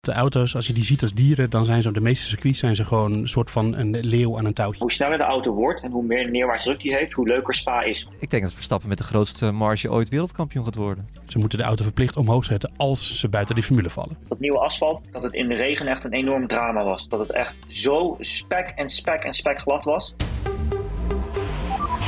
[0.00, 2.58] De auto's, als je die ziet als dieren, dan zijn ze op de meeste circuits
[2.58, 4.80] zijn ze gewoon een soort van een leeuw aan een touwtje.
[4.80, 7.82] Hoe sneller de auto wordt en hoe meer neerwaarts druk die heeft, hoe leuker Spa
[7.82, 8.08] is.
[8.18, 11.08] Ik denk dat Verstappen met de grootste marge ooit wereldkampioen gaat worden.
[11.26, 14.16] Ze moeten de auto verplicht omhoog zetten als ze buiten die formule vallen.
[14.28, 17.08] Dat nieuwe asfalt, dat het in de regen echt een enorm drama was.
[17.08, 20.14] Dat het echt zo spek en spek en spek glad was.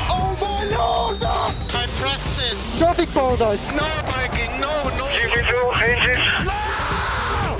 [0.08, 1.22] Oh my lord!
[1.22, 2.76] I pressed it.
[2.76, 3.66] Traffic paradise.
[3.74, 5.02] No braking, no, no.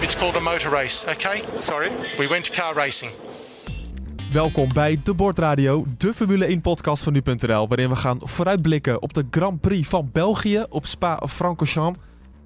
[0.02, 1.42] It's called a motor race, okay?
[1.58, 1.90] Sorry.
[2.18, 3.10] We went to car racing.
[4.32, 9.12] Welkom bij De Bordradio, de Formule 1 podcast van nu.nl, waarin we gaan vooruitblikken op
[9.12, 11.98] de Grand Prix van België op Spa-Francorchamps.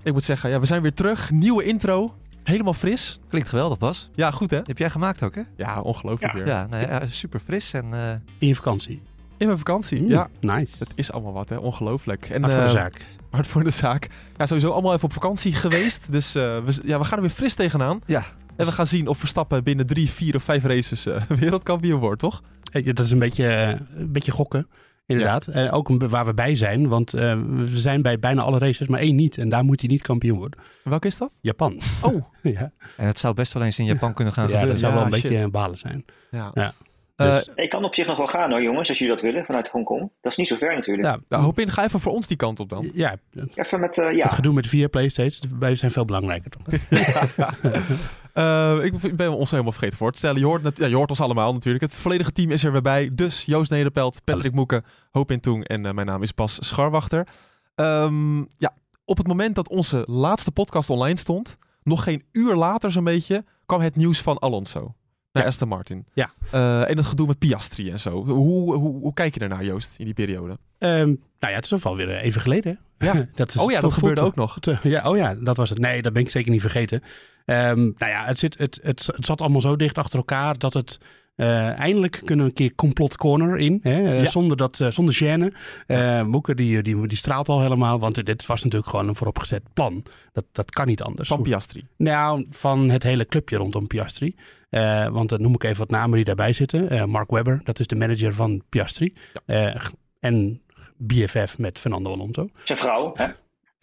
[0.02, 3.20] Ik moet zeggen, ja, we zijn weer terug, nieuwe intro, helemaal fris.
[3.28, 4.08] Klinkt geweldig, Bas.
[4.14, 4.60] Ja, goed hè?
[4.64, 5.42] Heb jij gemaakt ook, hè?
[5.56, 6.46] Ja, ongelooflijk weer.
[6.46, 7.86] Ja, nou ja, super fris en...
[7.94, 9.02] eh, In je vakantie.
[9.36, 10.28] In mijn vakantie, Mm, ja.
[10.40, 10.76] Nice.
[10.78, 12.28] Het is allemaal wat hè, ongelooflijk.
[12.28, 13.04] En, voor de eh, zaak.
[13.36, 14.08] Hard voor de zaak.
[14.36, 17.32] Ja, sowieso allemaal even op vakantie geweest, dus eh, we, ja, we gaan er weer
[17.32, 18.00] fris tegenaan.
[18.06, 18.24] ja,
[18.56, 22.20] En we gaan zien of Verstappen binnen drie, vier of vijf races eh, wereldkampioen wordt,
[22.20, 22.42] toch?
[22.72, 24.68] Eh, Dat is een beetje, een beetje gokken,
[25.06, 25.46] inderdaad.
[25.46, 28.86] En ook een- waar we bij zijn, want eh, we zijn bij bijna alle races,
[28.88, 29.38] maar één niet.
[29.38, 30.60] En daar moet hij niet kampioen worden.
[30.84, 31.32] Welke is dat?
[31.40, 31.80] Japan.
[32.02, 34.94] Oh, ja, en het zou best wel eens in Japan kunnen gaan ja dat zou
[34.94, 36.04] wel een beetje een balen zijn.
[36.30, 36.72] ja.
[37.16, 37.24] Ja.
[37.26, 39.44] Eh, Dus- Ik kan op zich nog wel gaan hoor jongens, als jullie dat willen,
[39.44, 40.10] vanuit Hongkong.
[40.20, 41.08] Dat is niet zo ver natuurlijk.
[41.08, 42.90] Ja, nou, hoop in, ga even voor ons die kant op dan.
[42.94, 43.16] ja,
[43.54, 46.50] Even met, eh, ja, het gedoe met de vier Playstations, wij zijn veel belangrijker.
[46.50, 46.74] Toch?
[48.32, 50.38] Eh, ik ben ons helemaal vergeten voor te stellen.
[50.40, 51.84] Je hoort, net, ja, je hoort ons allemaal natuurlijk.
[51.84, 53.10] Het volledige team is er weer bij.
[53.12, 57.26] Dus Joost Nederpelt, Patrick Moeken, Hoop in Toeng en eh, mijn naam is Bas Scharwachter.
[57.74, 62.92] Ehm, ja, op het moment dat onze laatste podcast online stond, nog geen uur later
[62.92, 64.94] zo'n beetje, kwam het nieuws van Alonso
[65.36, 65.48] naar Ja.
[65.50, 66.04] Aston Martin.
[66.12, 66.30] Ja.
[66.50, 68.24] Eh, en het gedoe met Piastri en zo.
[68.26, 70.58] Hoe, hoe, hoe kijk je ernaar, Joost, in die periode?
[70.78, 72.78] Ehm, nou ja, het is toch wel weer eh, even geleden.
[72.98, 73.06] hè?
[73.06, 73.26] Ja.
[73.34, 74.58] dat is oh ja, dat gebeurde ook nog.
[74.60, 75.78] Te- Ja, oh ja, dat was het.
[75.78, 77.02] Nee, dat ben ik zeker niet vergeten.
[77.44, 80.74] Ehm, nou ja, het, zit, het, het, het zat allemaal zo dicht achter elkaar dat
[80.74, 80.98] het...
[81.36, 83.78] eh, eindelijk kunnen we een keer complot corner in.
[83.82, 84.04] Hè?
[84.04, 84.30] eh, Ja.
[84.30, 85.56] Zonder, dat, eh, zonder gêne.
[85.86, 87.98] Eh Moeke die, die, die straalt al helemaal.
[87.98, 90.04] Want dit was natuurlijk gewoon een vooropgezet plan.
[90.32, 91.28] Dat, dat kan niet anders.
[91.28, 91.86] Van Piastri.
[91.96, 94.34] Nou, van het hele clubje rondom Piastri.
[94.70, 96.88] Eh, want dan noem ik even wat namen die daarbij zitten.
[96.90, 99.14] Eh, Mark Webber, dat is de manager van Piastri.
[99.46, 99.76] Eh,
[100.20, 100.60] en
[100.96, 102.48] BFF met Fernando Alonso.
[102.64, 103.10] zijn vrouw.
[103.14, 103.26] Hè?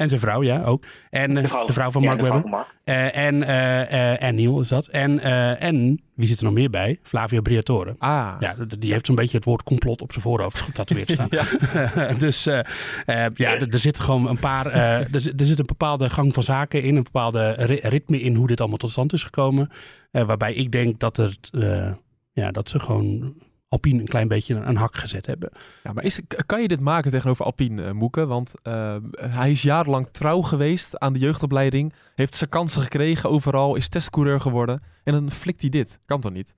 [0.03, 0.84] En zijn vrouw, ja, ook.
[1.09, 2.41] En eh, de vrouw, van ja, Mark de vrouw Webber.
[2.41, 2.68] van Mark.
[2.84, 4.88] Eh, en, eh eh en Neil is dat.
[4.88, 7.00] En, eh, en wie zit er nog meer bij?
[7.03, 7.96] Flavio Briatore.
[7.97, 11.30] Ah, Ja, die heeft zo'n beetje het woord complot op zijn voorhoofd getatoeëerd staan.
[12.19, 12.59] dus eh,
[13.06, 14.66] eh, ja, er zit gewoon een paar.
[14.68, 18.19] eh, er, zit- er zit een bepaalde gang van zaken in, een bepaalde ri- ritme
[18.19, 19.69] in hoe dit allemaal tot stand is gekomen.
[20.12, 21.92] Eh, waarbij ik denk dat, er, eh,
[22.31, 23.34] ja, dat ze gewoon
[23.74, 25.50] Alpine een klein beetje een, een hak gezet hebben.
[25.84, 28.26] Ja, maar is, kan je dit maken tegenover Alpine, eh, Moeke?
[28.26, 31.94] Want eh, hij is jarenlang trouw geweest aan de jeugdopleiding.
[32.16, 33.76] Heeft zijn kansen gekregen overal.
[33.76, 34.82] Is testcoureur geworden.
[35.04, 36.00] En dan flikt hij dit.
[36.06, 36.56] Kan toch niet?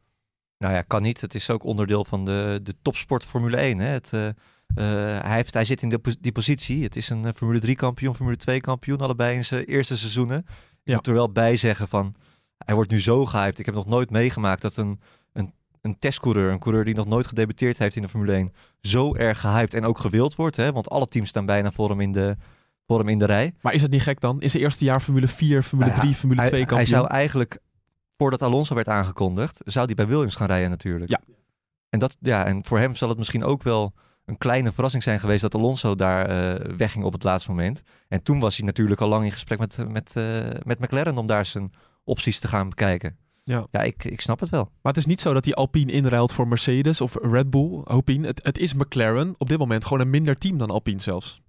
[0.57, 1.21] Nou ja, kan niet.
[1.21, 3.79] Het is ook onderdeel van de, de topsport Formule 1.
[3.79, 3.87] Hè?
[3.87, 4.33] Het, eh, eh,
[5.23, 6.83] hij, heeft, hij zit in de, die positie.
[6.83, 8.97] Het is een Formule 3 kampioen, Formule 2 kampioen.
[8.99, 10.45] Allebei in zijn eerste seizoenen.
[10.47, 10.95] Je Ja.
[10.95, 12.15] moet er wel bij zeggen van...
[12.57, 13.59] Hij wordt nu zo gehyped.
[13.59, 14.99] Ik heb nog nooit meegemaakt dat een,
[15.85, 16.51] een, testcoureur...
[16.51, 18.53] een coureur die nog nooit gedebuteerd heeft in de Formule 1...
[18.81, 20.55] zo erg gehyped en ook gewild wordt.
[20.55, 20.71] Hè?
[20.71, 22.35] Want alle teams staan bijna voor hem in de,
[22.87, 23.53] voor hem in de rij.
[23.61, 24.41] Maar is het niet gek dan?
[24.41, 26.99] In zijn eerste jaar Formule 4, Formule Nou ja, 3, Formule hij, 2 hij kampioen.
[26.99, 27.57] zou eigenlijk,
[28.17, 31.11] voordat Alonso werd aangekondigd, zou hij bij Williams gaan rijden natuurlijk.
[31.11, 31.21] Ja.
[31.89, 33.93] En, dat, ja, en voor hem zal het misschien ook wel
[34.25, 37.81] een kleine verrassing zijn geweest dat Alonso daar eh, wegging op het laatste moment.
[38.07, 41.25] En toen was hij natuurlijk al lang in gesprek met, met, eh, met McLaren om
[41.25, 41.71] daar zijn
[42.03, 43.17] opties te gaan bekijken.
[43.45, 43.67] Ja.
[43.71, 44.63] Ja, ik, ik snap het wel.
[44.63, 47.81] Maar het is niet zo dat hij Alpine inruilt voor Mercedes of Red Bull.
[47.83, 48.27] Alpine.
[48.27, 51.41] Het, het is McLaren op dit moment gewoon een minder team dan Alpine zelfs.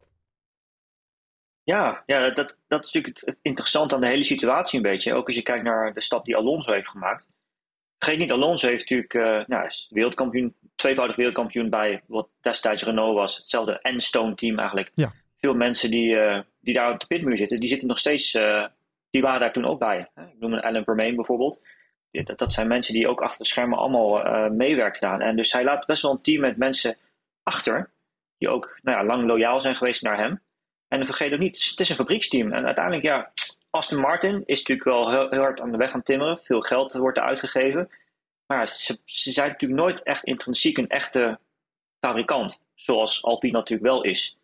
[1.62, 5.14] Ja, ja dat, dat is natuurlijk het interessante aan de hele situatie een beetje.
[5.14, 7.26] Ook als je kijkt naar de stap die Alonso heeft gemaakt.
[7.98, 13.14] Vergeet niet, Alonso heeft natuurlijk, eh nou, is wereldkampioen, tweevoudig wereldkampioen bij wat destijds Renault
[13.14, 13.36] was.
[13.36, 14.90] Hetzelfde Enstone team eigenlijk.
[14.94, 15.12] Ja.
[15.38, 18.64] Veel mensen die, eh, die daar op de pitmuur zitten, die zitten nog steeds, eh,
[19.10, 20.10] die waren daar toen ook bij.
[20.14, 20.22] hè.
[20.22, 21.58] Ik noem een Alan Permain bijvoorbeeld.
[22.24, 25.20] Dat, dat zijn mensen die ook achter de schermen allemaal eh meewerken gedaan.
[25.20, 26.96] En dus hij laat best wel een team met mensen
[27.42, 27.90] achter,
[28.38, 30.40] die ook nou ja, lang loyaal zijn geweest naar hem.
[30.88, 32.52] En vergeet ook niet, het is- een fabrieksteam.
[32.52, 33.32] En uiteindelijk, ja,
[33.70, 36.38] Aston Martin is natuurlijk wel heel, hard aan de weg aan timmeren.
[36.38, 37.90] Veel geld wordt er uitgegeven.
[38.46, 41.38] Maar ze, zijn natuurlijk nooit echt intrinsiek een echte
[42.00, 42.60] fabrikant.
[42.74, 44.38] Zoals Alpine natuurlijk wel is.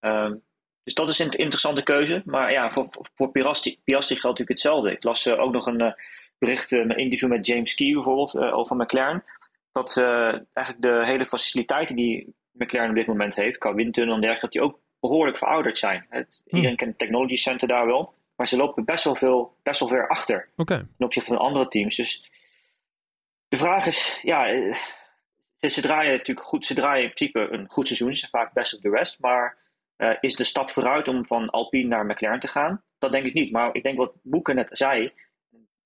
[0.00, 0.36] Ehm,
[0.82, 2.22] dus dat is een interessante keuze.
[2.24, 4.92] Maar ja, voor, voor Piastri, Piastri geldt natuurlijk hetzelfde.
[4.92, 5.94] Ik las ook nog een
[6.40, 9.24] bericht, een interview met James Key bijvoorbeeld over McLaren.
[9.72, 9.96] Dat
[10.52, 14.62] eigenlijk de hele faciliteiten die McLaren op dit moment heeft, qua windtunnel en dergelijke, dat
[14.62, 16.06] die ook behoorlijk verouderd zijn.
[16.08, 16.56] Het, hm.
[16.56, 18.14] Iedereen kent het Technology Center daar wel.
[18.36, 20.78] Maar ze lopen best wel, veel, best wel ver achter okay.
[20.78, 21.96] ten opzichte van andere teams.
[21.96, 22.30] Dus
[23.48, 24.74] de vraag is, ja, eh,
[25.58, 26.66] ze, draaien natuurlijk goed.
[26.66, 28.14] Ze draaien in principe een goed seizoen.
[28.14, 29.20] Ze zijn vaak best of the rest.
[29.20, 29.56] Maar
[29.96, 32.82] uh, is de stap vooruit om van Alpine naar McLaren te gaan?
[32.98, 33.52] Dat denk ik niet.
[33.52, 35.12] Maar ik denk wat Boeken net zei.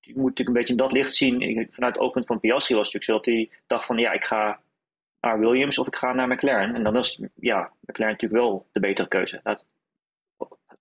[0.05, 1.67] Je moet natuurlijk een beetje in dat licht zien.
[1.69, 4.25] Vanuit het oogpunt van Piastri was het natuurlijk zo dat hij dacht van ja, ik
[4.25, 4.59] ga
[5.21, 6.75] naar Williams of ik ga naar McLaren.
[6.75, 9.39] En dan is ja, McLaren natuurlijk wel de betere keuze.
[9.43, 9.65] Dat,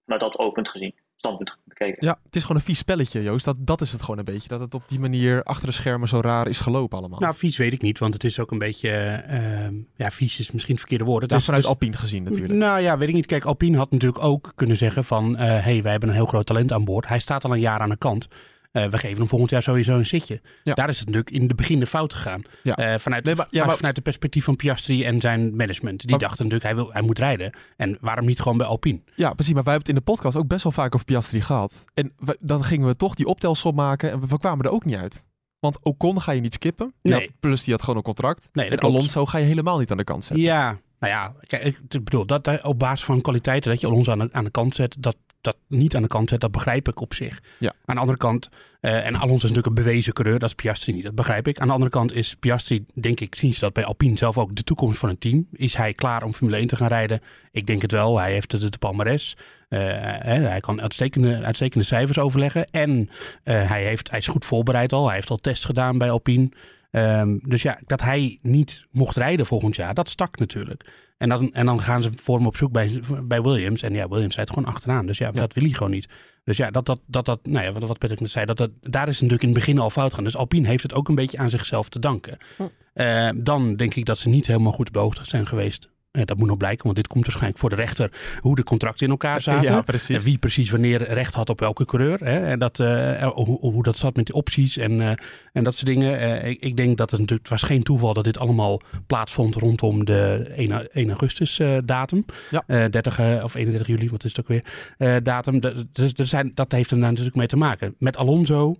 [0.05, 2.07] vanuit dat oogpunt gezien standpunt bekeken.
[2.07, 3.45] Ja, het is gewoon een vies spelletje, Joost.
[3.45, 4.49] Dat, dat is het gewoon een beetje.
[4.49, 7.19] Dat het op die manier achter de schermen zo raar is gelopen allemaal.
[7.19, 9.25] Nou, vies weet ik niet, want het is ook een beetje...
[9.29, 11.23] Uh, ja, vies is misschien het verkeerde woord.
[11.23, 12.55] Het is, vanuit dus, Alpine gezien natuurlijk.
[12.55, 13.27] Nou ja, weet ik niet.
[13.27, 15.33] Kijk, Alpine had natuurlijk ook kunnen zeggen van...
[15.33, 17.09] Uh, hey, wij hebben een heel groot talent aan boord.
[17.09, 18.29] Hij staat al een jaar aan de kant.
[18.77, 20.41] Uh, we geven hem volgend jaar sowieso een zitje.
[20.63, 22.43] Daar is het natuurlijk in de begin de fout gegaan.
[22.63, 22.93] Ja.
[22.93, 26.07] Uh, vanuit, nee, maar, ja, maar, vanuit de perspectief van Piastri en zijn management.
[26.07, 27.53] Die dachten natuurlijk, hij, wil, hij moet rijden.
[27.77, 29.01] En waarom niet gewoon bij Alpine?
[29.15, 29.55] Ja, precies.
[29.55, 31.85] Maar wij hebben het in de podcast ook best wel vaak over Piastri gehad.
[31.95, 34.97] En we, dan gingen we toch die optelsom maken en we, kwamen er ook niet
[34.97, 35.25] uit.
[35.59, 36.95] Want Ocon ga je niet skippen.
[37.03, 37.13] Nee.
[37.13, 38.49] had, plus die had gewoon een contract.
[38.53, 40.45] Nee, en Alonso ga je helemaal niet aan de kant zetten.
[40.45, 44.19] Ja, nou ja, kijk, ik bedoel, dat op basis van kwaliteiten dat je Alonso aan
[44.19, 47.01] de, aan de kant zet, dat dat niet aan de kant zet, dat begrijp ik
[47.01, 47.43] op zich.
[47.59, 47.73] Ja.
[47.85, 48.49] Aan de andere kant,
[48.81, 51.59] uh, en Alonso is natuurlijk een bewezen coureur, dat is Piastri niet, dat begrijp ik.
[51.59, 54.57] Aan de andere kant is Piastri, denk ik, zien ze dat bij Alpine zelf ook,
[54.57, 55.47] de toekomst van een team.
[55.53, 57.21] Is hij klaar om Formule 1 te gaan rijden?
[57.53, 59.37] Ik denk het wel, hij heeft de, de palmares.
[59.69, 62.65] Uh, hij kan uitstekende, uitstekende cijfers overleggen.
[62.71, 65.07] En uh, hij, heeft, hij is goed voorbereid al.
[65.07, 66.51] Hij heeft al tests gedaan bij Alpine.
[66.97, 70.85] Um, dus ja, dat hij niet mocht rijden volgend jaar, dat stak natuurlijk.
[71.17, 73.83] En dan, en dan gaan ze voor hem op zoek bij, bij Williams.
[73.83, 75.07] En ja, Williams rijdt gewoon achteraan.
[75.07, 76.09] Dus ja, dat wil hij gewoon niet.
[76.45, 79.09] Dus ja, dat, dat, dat, dat nou ja, wat, Patrick net zei, dat, dat, daar
[79.09, 80.25] is natuurlijk in het begin al fout gaan.
[80.25, 82.39] Dus Alpine heeft het ook een beetje aan zichzelf te danken.
[82.57, 82.63] Hm.
[82.95, 85.91] Uh, dan denk ik dat ze niet helemaal goed beoogd zijn geweest
[86.23, 89.13] dat moet nog blijken, want dit komt waarschijnlijk voor de rechter hoe de contracten in
[89.13, 89.73] elkaar zaten.
[89.73, 90.17] Ja, precies.
[90.17, 92.19] En wie precies wanneer recht had op welke coureur.
[92.25, 92.41] Hè?
[92.41, 95.11] En dat, uh, hoe, hoe, dat zat met die opties en, uh,
[95.53, 96.45] en dat soort dingen.
[96.45, 100.05] Ik, ik, denk dat het natuurlijk, het was geen toeval dat dit allemaal plaatsvond rondom
[100.05, 102.25] de 1, 1 augustus datum.
[102.51, 102.89] Ja.
[102.89, 105.61] 30 of 31 juli, wat is het ook weer, datum.
[105.93, 107.95] Dus er zijn, dat heeft er natuurlijk mee te maken.
[107.99, 108.77] Met Alonso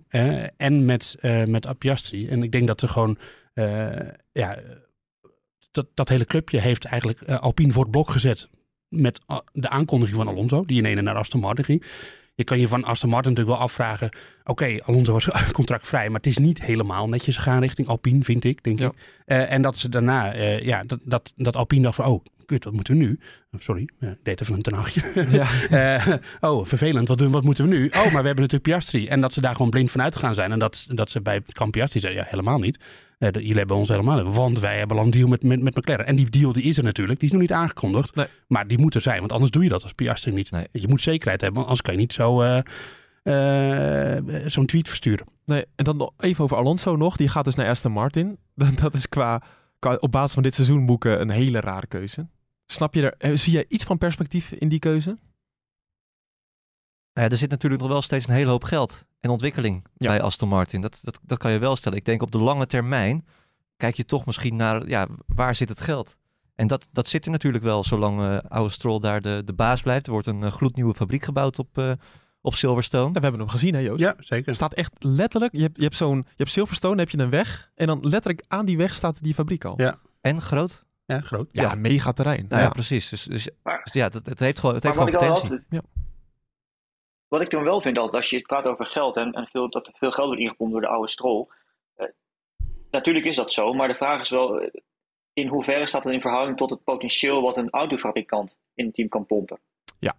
[0.57, 1.15] en met,
[1.45, 2.27] met Piastri.
[2.27, 3.17] En ik denk dat er gewoon,
[4.31, 4.57] ja
[5.75, 8.49] dat, dat hele clubje heeft eigenlijk uh, Alpine voor het blok gezet.
[8.87, 11.85] Met uh, de aankondiging van Alonso, die in ene naar Aston Martin ging.
[12.35, 14.09] Je kan je van Aston Martin natuurlijk wel afvragen.
[14.43, 18.63] Oké, Alonso was contractvrij, maar het is niet helemaal netjes gegaan richting Alpine, vind ik,
[18.63, 18.93] denk ik.
[19.25, 22.63] Uh, en dat ze daarna, uh, ja, dat, dat, dat Alpine dacht van, oh, kut,
[22.63, 23.19] wat moeten we nu?
[23.51, 25.01] Oh, sorry, uh, deed even een tenachtje.
[25.29, 26.19] Ja.
[26.49, 27.87] oh, vervelend, wat, doen, wat moeten we nu?
[27.87, 29.07] Oh, maar we hebben natuurlijk Piastri.
[29.07, 30.51] En dat ze daar gewoon blind van uitgegaan zijn.
[30.51, 32.79] En dat, dat ze bij Camp Piastri zeiden, ja, helemaal niet.
[33.19, 36.05] Uh, jullie hebben ons helemaal want wij hebben al een deal met, met, met McLaren.
[36.05, 38.15] En die deal die is er natuurlijk, die is nog niet aangekondigd.
[38.15, 38.27] Nee.
[38.47, 40.51] Maar die moet er zijn, want anders doe je dat als Piastri niet.
[40.51, 40.67] Nee.
[40.71, 42.59] Je moet zekerheid hebben, want anders kan je niet zo uh,
[43.23, 45.25] uh, zo'n tweet versturen.
[45.45, 47.17] Nee, en dan even over Alonso nog.
[47.17, 48.37] Die gaat dus naar Aston Martin.
[48.81, 49.41] Dat is qua,
[49.79, 52.27] qua op basis van dit seizoen boeken een hele rare keuze.
[52.65, 55.17] Snap je er, zie je iets van perspectief in die keuze?
[57.21, 60.49] Ja, er zit natuurlijk nog wel steeds een hele hoop geld en ontwikkeling bij Aston
[60.49, 60.81] Martin.
[60.81, 61.97] Dat, dat, dat kan je wel stellen.
[61.97, 63.25] Ik denk op de lange termijn
[63.77, 66.17] kijk je toch misschien naar ja, waar zit het geld?
[66.55, 69.81] En dat, dat zit er natuurlijk wel, zolang uh, oude Stroll daar de, de baas
[69.81, 70.05] blijft.
[70.05, 71.91] Er wordt een uh, gloednieuwe fabriek gebouwd op, uh,
[72.41, 73.13] op Silverstone.
[73.13, 74.01] we hebben hem gezien, hè Joost?
[74.01, 74.45] Ja, zeker.
[74.45, 77.29] Het staat echt letterlijk, je hebt, je hebt, zo'n, je hebt Silverstone, heb je een
[77.29, 77.71] weg.
[77.75, 79.73] En dan letterlijk aan die weg staat die fabriek al.
[79.81, 79.95] Ja.
[80.21, 80.83] En groot?
[81.05, 81.49] Ja, groot.
[81.51, 81.75] Ja, ja.
[81.75, 82.45] mega terrein.
[82.49, 82.69] Nou, ja.
[82.69, 83.09] precies.
[83.09, 83.49] Dus, dus,
[83.83, 85.59] dus, ja, het, het heeft gewoon, het heeft gewoon potentie.
[85.69, 85.81] ja
[87.35, 89.69] wat ik dan wel vind, dat als je het praat over geld en, en veel,
[89.69, 91.49] dat er veel geld wordt ingepompt door de oude strol.
[91.95, 92.07] Eh,
[92.91, 94.81] natuurlijk is dat zo, maar de vraag is wel eh,
[95.33, 99.09] in hoeverre staat dat in verhouding tot het potentieel wat een autofabrikant in het team
[99.09, 99.59] kan pompen.
[99.99, 100.15] Ja.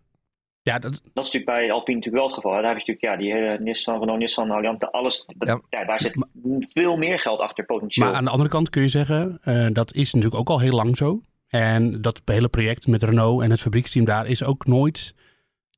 [0.63, 0.93] Ja, dat...
[0.93, 2.51] dat is natuurlijk bij Alpine natuurlijk wel het geval.
[2.51, 5.27] Daar heb je natuurlijk ja, die hele Nissan, Renault, Nissan, Allianz, alles.
[5.39, 5.61] Ja.
[5.69, 5.85] ja.
[5.85, 6.27] daar zit
[6.73, 8.07] veel meer geld achter potentieel.
[8.07, 10.75] Maar aan de andere kant kun je zeggen, uh, dat is natuurlijk ook al heel
[10.75, 11.21] lang zo.
[11.49, 15.15] En dat hele project met Renault en het fabrieksteam daar is ook nooit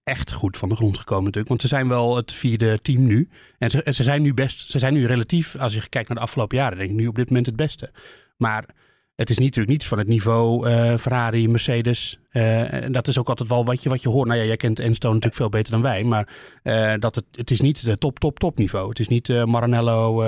[0.08, 1.48] echt goed van de grond gekomen natuurlijk.
[1.48, 3.28] Want ze zijn wel het vierde team nu.
[3.58, 6.24] En ze, ze, zijn nu best, ze zijn nu relatief, als je kijkt naar de
[6.24, 7.90] afgelopen jaren, denk ik nu op dit moment het beste.
[8.36, 8.64] Maar
[9.14, 12.18] het is natuurlijk niet van het niveau uh, Ferrari, Mercedes.
[12.32, 14.28] Uh, en dat is ook altijd wel wat je, wat je hoort.
[14.28, 16.04] Nou ja, jij kent Enstone natuurlijk veel beter dan wij.
[16.04, 16.28] Maar
[16.62, 18.88] uh, dat het, het is niet top, top, top niveau.
[18.88, 20.24] Het is niet Maranello,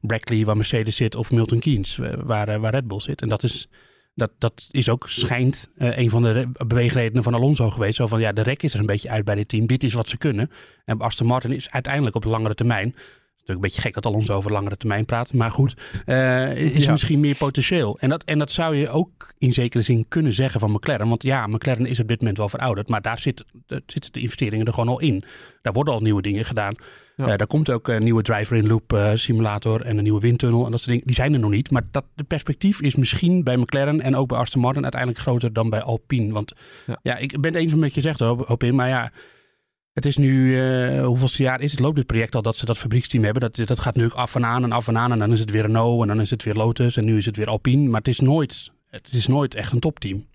[0.00, 3.22] Brackley waar Mercedes zit of Milton Keynes waar, waar Red Bull zit.
[3.22, 3.68] En dat is
[4.14, 7.96] Dat, dat is ook schijnt eh, een van de re- beweegredenen van Alonso geweest.
[7.96, 9.66] Zo van ja, de rek is er een beetje uit bij dit team.
[9.66, 10.50] Dit is wat ze kunnen.
[10.84, 12.86] En Aston Martin is uiteindelijk op de langere termijn.
[12.86, 15.32] Het is natuurlijk een beetje gek dat Alonso over langere termijn praat.
[15.32, 16.90] Maar goed, eh, is Ja.
[16.90, 17.98] misschien meer potentieel.
[17.98, 21.08] En dat, en dat zou je ook in zekere zin kunnen zeggen van McLaren.
[21.08, 22.88] Want ja, McLaren is op dit moment wel verouderd.
[22.88, 25.24] Maar daar zit, daar zitten de investeringen er gewoon al in.
[25.62, 26.74] Daar worden al nieuwe dingen gedaan.
[27.16, 27.26] Ja.
[27.28, 30.80] Eh, daar komt ook een nieuwe driver-in-loop eh, simulator en een nieuwe windtunnel en dat
[30.80, 31.06] soort dingen.
[31.06, 31.70] Die zijn er nog niet.
[31.70, 35.52] Maar dat, de perspectief is misschien bij McLaren en ook bij Aston Martin uiteindelijk groter
[35.52, 36.32] dan bij Alpine.
[36.32, 36.52] Want
[36.86, 36.98] Ja.
[37.02, 38.72] ja, ik ben het eens met wat je zegt Alpine.
[38.72, 39.12] Maar ja,
[39.92, 41.80] het is nu, eh hoeveelste jaar is het?
[41.80, 43.40] Loopt dit project al dat ze dat fabrieksteam hebben?
[43.42, 45.12] Dat, dat gaat nu ook af en aan en af en aan.
[45.12, 47.26] En dan is het weer Renault en dan is het weer Lotus en nu is
[47.26, 47.88] het weer Alpine.
[47.88, 50.26] Maar het is nooit, het is nooit echt een topteam.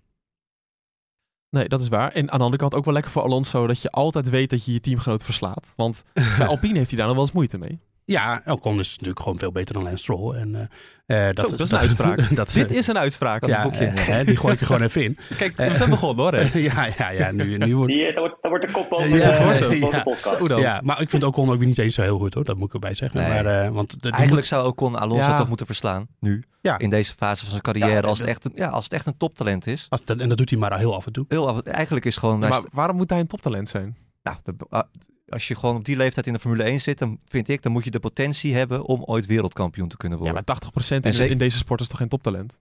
[1.50, 2.12] Nee, dat is waar.
[2.12, 4.66] En aan de andere kant ook wel lekker voor Alonso dat je altijd weet dat
[4.66, 5.74] je je teamgenoot verslaat.
[5.75, 6.04] Want
[6.38, 7.80] bij Alpine heeft hij daar nog wel eens moeite mee.
[8.09, 10.35] Ja, Ocon is natuurlijk gewoon veel beter dan Lance Stroll.
[10.35, 10.69] En,
[11.05, 12.35] eh, eh, Zo, dat is een uitspraak.
[12.35, 13.45] dat, Dit is een uitspraak.
[13.45, 15.17] ja, boekje, eh, hè, die gooi ik er gewoon even in.
[15.37, 16.33] Kijk, we zijn begonnen hoor.
[16.33, 16.59] Hè.
[16.59, 17.91] ja, ja, ja, nu, nu wordt...
[17.91, 20.47] Die, eh, dat, wordt, dat wordt de kop boven Ja, de, Ja, podcast.
[20.59, 22.67] Ja, maar ik vind Ocon ook weer niet eens zo heel goed hoor, dat moet
[22.67, 23.19] ik erbij zeggen.
[23.21, 23.29] Nee.
[23.43, 25.37] Maar, eh, want de, Eigenlijk zou Ocon Alonso Ja.
[25.37, 26.43] toch moeten verslaan, nu.
[26.61, 26.77] Ja.
[26.77, 28.93] In deze fase van zijn carrière, Ja, als, het dat- echt een, ja, als het
[28.93, 29.85] echt een toptalent is.
[29.89, 31.25] Als dat, en dat doet hij maar al heel af en toe.
[31.27, 32.39] Heel af, eigenlijk is gewoon...
[32.39, 33.97] Maar waarom moet hij een toptalent zijn?
[34.23, 34.83] Nou, de- ah,
[35.29, 37.72] als je gewoon op die leeftijd in de Formule 1 zit, dan vind ik, dan
[37.72, 40.43] moet je de potentie hebben om ooit wereldkampioen te kunnen Ja, worden.
[40.46, 42.60] maar 80% in, zeker- in deze sport is toch geen toptalent?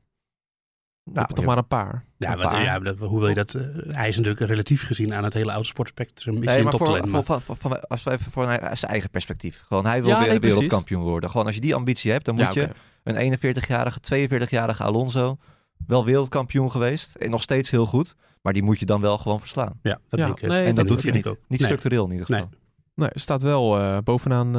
[1.12, 2.04] Nou, toch ja, maar een paar.
[2.16, 2.62] Ja, Een paar.
[2.62, 3.54] ja dat, hoe wil je dat?
[3.54, 6.35] eh, hij is natuurlijk relatief gezien aan het hele autosportspectrum.
[6.35, 7.11] Is hij Nee, een maar voor, toptalent.
[7.25, 9.62] voor, maar- voor- voor- als we even voor zijn eigen perspectief.
[9.66, 10.54] Gewoon, hij wil Ja, weer nee, precies.
[10.58, 11.30] wereldkampioen worden.
[11.30, 12.68] Gewoon, als je die ambitie hebt, dan moet Ja, je
[13.02, 15.37] een 41-jarige, 42-jarige Alonso
[15.87, 17.14] wel wereldkampioen geweest.
[17.14, 18.14] En nog steeds heel goed.
[18.46, 19.78] Maar die moet je dan wel gewoon verslaan.
[19.82, 20.48] ja, dat Ja, denk ik.
[20.48, 21.26] nee, en dat, dat doet hij niet.
[21.26, 21.38] ook.
[21.48, 21.68] Niet Nee.
[21.68, 22.40] structureel in ieder Nee.
[22.40, 22.54] geval.
[22.94, 24.46] Nee, hij staat wel eh, bovenaan...
[24.46, 24.52] eh,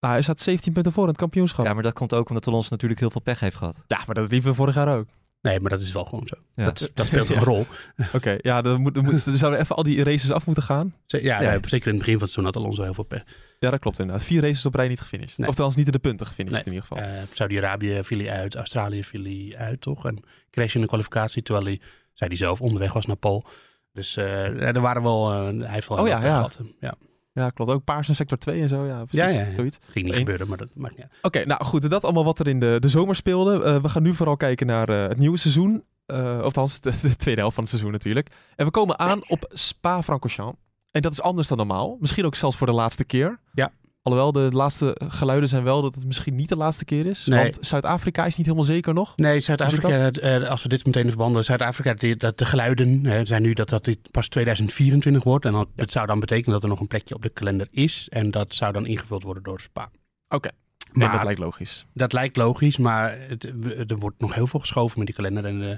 [0.00, 1.60] nou, hij staat 17 punten voor in het kampioenschap.
[1.62, 3.76] Ja, Ja, maar dat komt ook omdat Alonso natuurlijk heel veel pech heeft gehad.
[4.06, 5.06] maar dat liepen we vorig jaar ook.
[5.42, 6.34] Nee, maar dat is wel gewoon zo.
[6.54, 6.64] Ja.
[6.64, 7.66] Dat, dat speelt toch een rol.
[8.12, 10.64] Oké, ja, dan, moet, dan, moet, dan zouden we even al die races af moeten
[10.64, 10.94] gaan.
[11.06, 11.50] Z- Ja, Ja.
[11.50, 13.22] nee, zeker in het begin van het seizoen had Alonso heel veel pech.
[13.58, 14.24] Ja, dat klopt inderdaad.
[14.24, 15.38] Vier races op rij niet gefinished.
[15.38, 15.48] Nee.
[15.66, 16.74] Of niet in de punten gefinished Nee.
[16.74, 17.12] in ieder geval.
[17.14, 20.06] Eh, Saudi-Arabië viel hij uit, Australië viel hij uit, toch?
[20.06, 21.80] En crash in de kwalificatie, terwijl hij,
[22.20, 23.44] zei hij zelf, onderweg was naar Pol.
[23.92, 26.34] Dus eh, er waren wel, eh, hij heeft wel Oh ja, ja.
[26.34, 26.58] gehad.
[26.80, 26.94] Ja,
[27.32, 27.70] Ja, klopt.
[27.70, 28.84] Ook paars en sector 2 en zo.
[28.86, 29.34] Ja, precies.
[29.34, 29.54] Ja, ja, ja.
[29.54, 29.78] Zoiets.
[29.90, 30.18] ging niet Eén.
[30.18, 31.12] gebeuren, maar dat maakt niet uit.
[31.22, 31.90] Oké, nou goed.
[31.90, 33.62] Dat allemaal wat er in de, de zomer speelde.
[33.64, 35.84] Eh, we gaan nu vooral kijken naar het nieuwe seizoen.
[36.06, 38.30] Eh of althans, de, de tweede helft van het seizoen natuurlijk.
[38.56, 40.58] En we komen aan op Spa-Francorchamps.
[40.90, 41.96] En dat is anders dan normaal.
[42.00, 43.40] Misschien ook zelfs voor de laatste keer.
[43.52, 43.72] Ja.
[44.02, 47.26] Alhoewel, de laatste geluiden zijn wel dat het misschien niet de laatste keer is.
[47.26, 47.42] Nee.
[47.42, 49.16] Want Zuid-Afrika is niet helemaal zeker nog.
[49.16, 53.42] Nee, Zuid-Afrika, eh, als we dit meteen even behandelen, Zuid-Afrika, dat de geluiden hè, zijn
[53.42, 55.44] nu dat dat dit pas 2024 wordt.
[55.44, 58.06] En dat, het zou dan betekenen dat er nog een plekje op de kalender is.
[58.10, 59.90] En dat zou dan ingevuld worden door Spa.
[60.28, 60.50] Oké.
[60.92, 61.86] Maar Nee, dat lijkt logisch.
[61.94, 63.44] Dat lijkt logisch, maar het,
[63.90, 65.44] er wordt nog heel veel geschoven met die kalender.
[65.44, 65.74] En uh,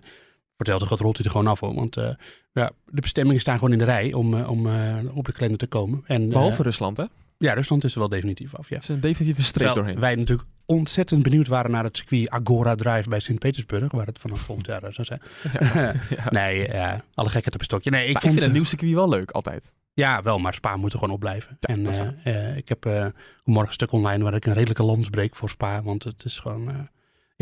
[0.57, 1.75] vertelt wat rolt hij er gewoon af hoor.
[1.75, 2.09] Want uh,
[2.53, 4.67] ja, de bestemmingen staan gewoon in de rij om, uh, om
[5.15, 6.03] op de kalender te komen.
[6.07, 7.05] En, Behalve Rusland hè?
[7.43, 8.69] Ja, Rusland is er wel definitief af.
[8.69, 8.75] Ja.
[8.75, 10.01] Het is een definitieve streep Terwijl doorheen.
[10.01, 13.93] wij natuurlijk ontzettend benieuwd waren naar het circuit Agora Drive bij Sint-Petersburg.
[13.93, 15.23] Waar het vanaf volgend jaar zou zijn.
[15.75, 16.31] Ja, ja.
[16.31, 17.91] nee, ja, alle gekheid op een stokje.
[17.91, 19.77] Nee, ik, Maar vond, ik vind een nieuw circuit wel leuk, altijd.
[19.95, 21.57] Ja, wel, maar Spa moet er gewoon op blijven.
[21.61, 21.87] Ja, en
[22.27, 23.07] uh, ik heb uh,
[23.45, 25.83] morgen een stuk online waar ik een redelijke lans breek voor Spa.
[25.83, 26.89] Want het is gewoon.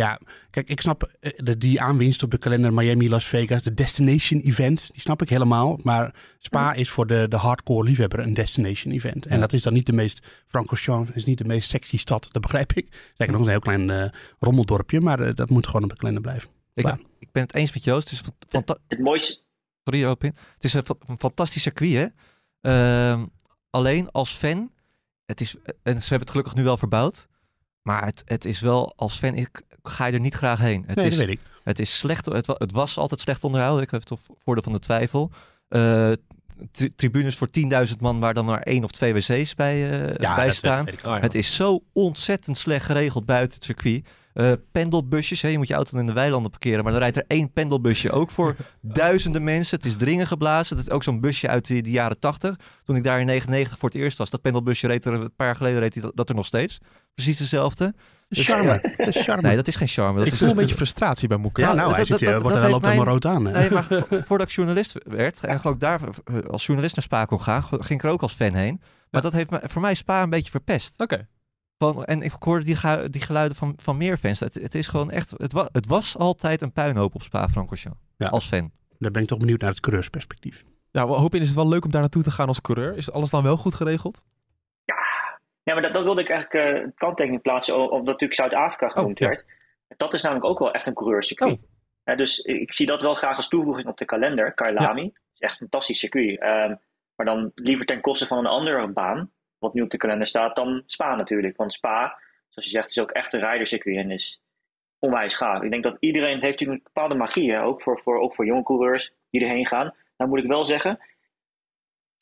[0.00, 0.18] Ja,
[0.50, 4.88] kijk, ik snap de, die aanwinst op de kalender Miami, Las Vegas, de destination event.
[4.92, 5.78] Die snap ik helemaal.
[5.82, 9.26] Maar Spa is voor de, de hardcore liefhebber een destination event.
[9.26, 9.40] En Ja.
[9.40, 10.26] dat is dan niet de meest.
[10.46, 13.12] Francorchamps is niet de meest sexy stad, dat begrijp ik.
[13.16, 14.04] Zeker nog een heel klein uh,
[14.38, 16.48] rommeldorpje, maar uh, dat moet gewoon op de kalender blijven.
[16.74, 16.86] Ik,
[17.18, 18.10] ik ben het eens met Joost.
[18.10, 19.40] Het is Het mooiste,
[19.84, 20.34] Sorry, Robin.
[20.54, 22.06] Het is een, een fantastisch circuit, hè?
[22.60, 23.26] Ehm,
[23.70, 24.70] alleen als fan,
[25.26, 27.28] het is, en ze hebben het gelukkig nu wel verbouwd,
[27.82, 30.84] maar het, het is wel, als fan ik, ga je er niet graag heen.
[30.86, 31.40] Het, nee, is, dat weet ik.
[31.64, 33.82] het is slecht, het, het was altijd slecht onderhouden.
[33.82, 35.30] Ik heb het voordeel van de twijfel.
[35.68, 36.12] Eh,
[36.72, 37.48] tri- tribunes voor
[37.88, 40.84] 10.000 man waar dan maar één of twee wc's bij, eh, Ja, bij dat staan.
[40.84, 41.00] weet ik.
[41.06, 41.20] Oh, ja.
[41.20, 44.08] Het is zo ontzettend slecht geregeld buiten het circuit.
[44.32, 47.24] Eh, pendelbusjes, hè, je moet je auto in de weilanden parkeren, maar dan rijdt er
[47.26, 49.76] één pendelbusje ook voor duizenden mensen.
[49.76, 50.76] Het is dringen geblazen.
[50.76, 52.56] Het is ook zo'n busje uit de, jaren 80.
[52.84, 55.46] Toen ik daar in 99 voor het eerst was, dat pendelbusje reed er een paar
[55.46, 56.78] jaar geleden reed die dat, dat er nog steeds.
[57.14, 57.52] Precies
[58.38, 58.64] hetzelfde.
[58.64, 58.94] Charme.
[58.96, 59.42] Dat is charme.
[59.42, 60.18] Nee, dat is geen charme.
[60.18, 61.60] Dat Ik is voel een beetje frustratie bij Moeke.
[61.60, 62.44] ja, nou, dat- hij dat- zit, er heeft
[62.74, 63.44] op de mijn- rood aan.
[63.44, 63.52] hè?
[63.52, 67.24] Nee, maar vo- voordat ik journalist werd en ook daar eh, als journalist naar Spa
[67.24, 68.76] kon gaan, ging ik er ook als fan heen.
[68.80, 69.20] Maar Ja.
[69.20, 70.94] dat heeft me, voor mij Spa een beetje verpest.
[71.00, 71.28] Oké.
[71.78, 72.76] Gewoon, en ik hoorde die,
[73.10, 74.40] die geluiden van, van meer fans.
[74.40, 77.98] Het, het is gewoon echt, het, wa, het was altijd een puinhoop op Spa-Francorchamps.
[78.16, 78.26] Ja.
[78.26, 78.70] Als fan.
[78.98, 80.64] Dan ben ik toch benieuwd naar het coureursperspectief.
[80.90, 82.96] Ja, we hopen is het wel leuk om daar naartoe te gaan als coureur.
[82.96, 84.22] Is alles dan wel goed geregeld?
[85.70, 89.28] Ja, maar dat, dat wilde ik eigenlijk uh, kanttekening plaatsen, omdat natuurlijk Zuid-Afrika genoemd ja.
[89.28, 89.46] werd.
[89.96, 91.58] Dat is namelijk ook wel echt een coureurscircuit.
[91.58, 91.68] Oh.
[92.04, 94.52] Eh, dus ik zie dat wel graag als toevoeging op de kalender.
[94.52, 96.40] Kailami is echt een fantastisch circuit.
[96.40, 96.74] Ehm,
[97.16, 100.56] maar dan liever ten koste van een andere baan, wat nu op de kalender staat,
[100.56, 101.56] dan Spa natuurlijk.
[101.56, 104.42] Want Spa, zoals je zegt, is ook echt een rijdercircuit en is
[104.98, 105.62] onwijs gaaf.
[105.62, 107.62] Ik denk dat iedereen, het heeft natuurlijk een bepaalde magie, hè?
[107.62, 109.94] Ook, voor, voor, ook voor jonge coureurs die erheen gaan.
[110.16, 110.98] Nou moet ik wel zeggen,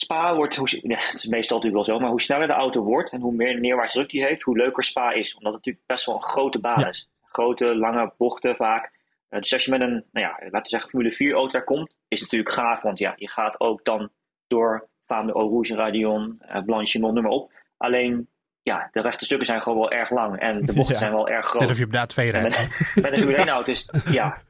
[0.02, 3.12] Spa wordt, hoe, ja, is meestal natuurlijk wel zo, maar hoe sneller de auto wordt
[3.12, 5.34] en hoe meer neerwaarts druk die heeft, hoe leuker Spa is.
[5.34, 6.88] Omdat het natuurlijk best wel een grote baan Ja.
[6.88, 7.10] is.
[7.22, 8.92] Grote, lange bochten vaak.
[9.28, 11.64] Eh, dus als je met een, nou ja, laten we zeggen, Formule 4 auto daar
[11.64, 12.82] komt, is het natuurlijk gaaf.
[12.82, 14.10] Want ja, je gaat ook dan
[14.46, 17.52] door Faan de Eau Rouge, Radion, eh, Blanchimont, noem maar op.
[17.76, 18.28] Alleen,
[18.62, 20.38] ja, de rechte stukken zijn gewoon wel erg lang.
[20.38, 21.00] En de bochten Ja.
[21.00, 21.60] zijn wel erg groot.
[21.60, 22.48] Net of je op A2 En rijdt.
[22.58, 24.42] met, met een Formule 1 auto is ja.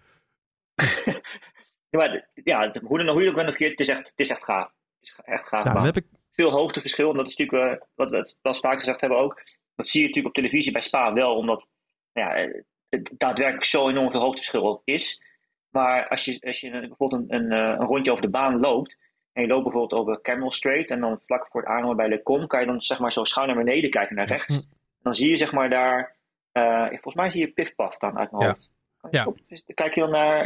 [1.91, 4.45] maar, ja, hoe, dan, hoe je het ook verkeerd, het is echt, het is echt
[4.45, 4.77] gaaf.
[5.09, 5.65] Is echt gaaf.
[5.65, 8.61] Nou, dan heb ik, Veel hoogteverschil, en dat is natuurlijk, eh, wat we wel eens
[8.61, 9.43] vaak gezegd hebben ook.
[9.75, 11.69] Dat zie je natuurlijk op televisie bij Spa wel, omdat
[12.13, 15.23] nou ja, het daadwerkelijk zo enorm veel hoogteverschil is.
[15.69, 18.99] Maar als je, als je bijvoorbeeld een, een, eh, een rondje over de baan loopt,
[19.33, 22.23] en je loopt bijvoorbeeld over Camel Straight, en dan vlak voor het aankomen bij Le
[22.23, 24.57] Com, kan je dan zeg maar zo schuin naar beneden kijken, naar rechts.
[24.57, 24.63] Hm.
[25.03, 26.17] Dan zie je zeg maar daar,
[26.53, 28.49] eh, volgens mij zie je Piff Puff dan uit mijn Ja.
[28.49, 28.71] hoofd.
[29.11, 29.27] Ja.
[29.75, 30.43] kijk je dan naar,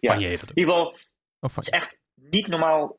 [0.00, 0.96] Ja, je in ieder geval,
[1.40, 2.98] het is echt niet normaal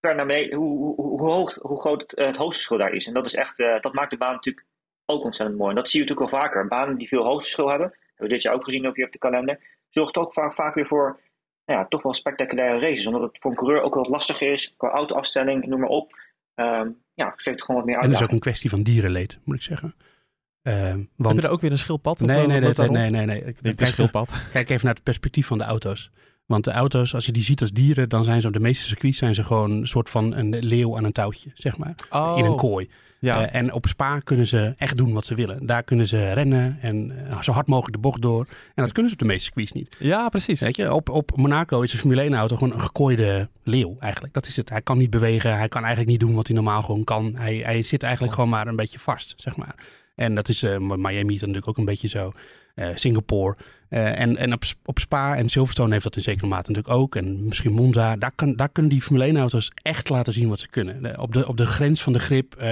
[0.00, 3.06] naar beneden, hoe, hoe, hoe, hoog, hoe groot het, eh, het hoogteverschil daar is.
[3.06, 4.66] En dat is echt, eh, dat maakt de baan natuurlijk
[5.06, 5.70] ook ontzettend mooi.
[5.70, 6.68] En dat zie je natuurlijk wel vaker.
[6.68, 9.18] Banen die veel hoogteverschil hebben, hebben we dit jaar ook gezien op je op de
[9.18, 11.20] kalender, zorgt ook vaak, vaak weer voor
[11.64, 13.06] nou ja, toch wel spectaculaire races.
[13.06, 16.18] Omdat het voor een coureur ook wat lastiger is, qua autoafstelling, noem maar op.
[16.54, 19.38] Ehm, ja, geeft het gewoon wat meer En het is ook een kwestie van dierenleed,
[19.44, 19.94] moet ik zeggen.
[20.62, 22.20] Ehm, Heb want je daar ook weer een schildpad?
[22.20, 23.54] Nee, eh, nee, nee, nee, nee, nee, nee.
[23.60, 24.46] Niet een schildpad.
[24.52, 26.10] Kijk even naar het perspectief van de auto's.
[26.50, 28.86] Want de auto's, als je die ziet als dieren, dan zijn ze op de meeste
[28.86, 31.94] circuits zijn ze gewoon een soort van een leeuw aan een touwtje, zeg maar.
[32.10, 32.88] Oh, In een kooi.
[33.18, 33.46] Ja.
[33.46, 35.66] Eh, en op Spa kunnen ze echt doen wat ze willen.
[35.66, 38.46] Daar kunnen ze rennen en eh, zo hard mogelijk de bocht door.
[38.74, 39.96] En dat kunnen ze op de meeste circuits niet.
[39.98, 40.60] ja, precies.
[40.60, 44.34] Weet je, op, op Monaco is een Formule 1 auto gewoon een gekooide leeuw eigenlijk.
[44.34, 44.68] Dat is het.
[44.68, 45.56] Hij kan niet bewegen.
[45.56, 47.34] Hij kan eigenlijk niet doen wat hij normaal gewoon kan.
[47.36, 49.74] Hij, hij zit eigenlijk gewoon maar een beetje vast, zeg maar.
[50.14, 52.32] En dat is, eh, Miami is natuurlijk ook een beetje zo.
[52.74, 53.56] Eh, Singapore.
[53.88, 57.16] Eh, en en op, op Spa en Silverstone heeft dat in zekere mate natuurlijk ook.
[57.16, 58.16] En misschien Monza.
[58.16, 61.20] Daar, kan, daar kunnen die Formule 1 auto's echt laten zien wat ze kunnen.
[61.20, 62.62] Op, de, op de grens van de grip.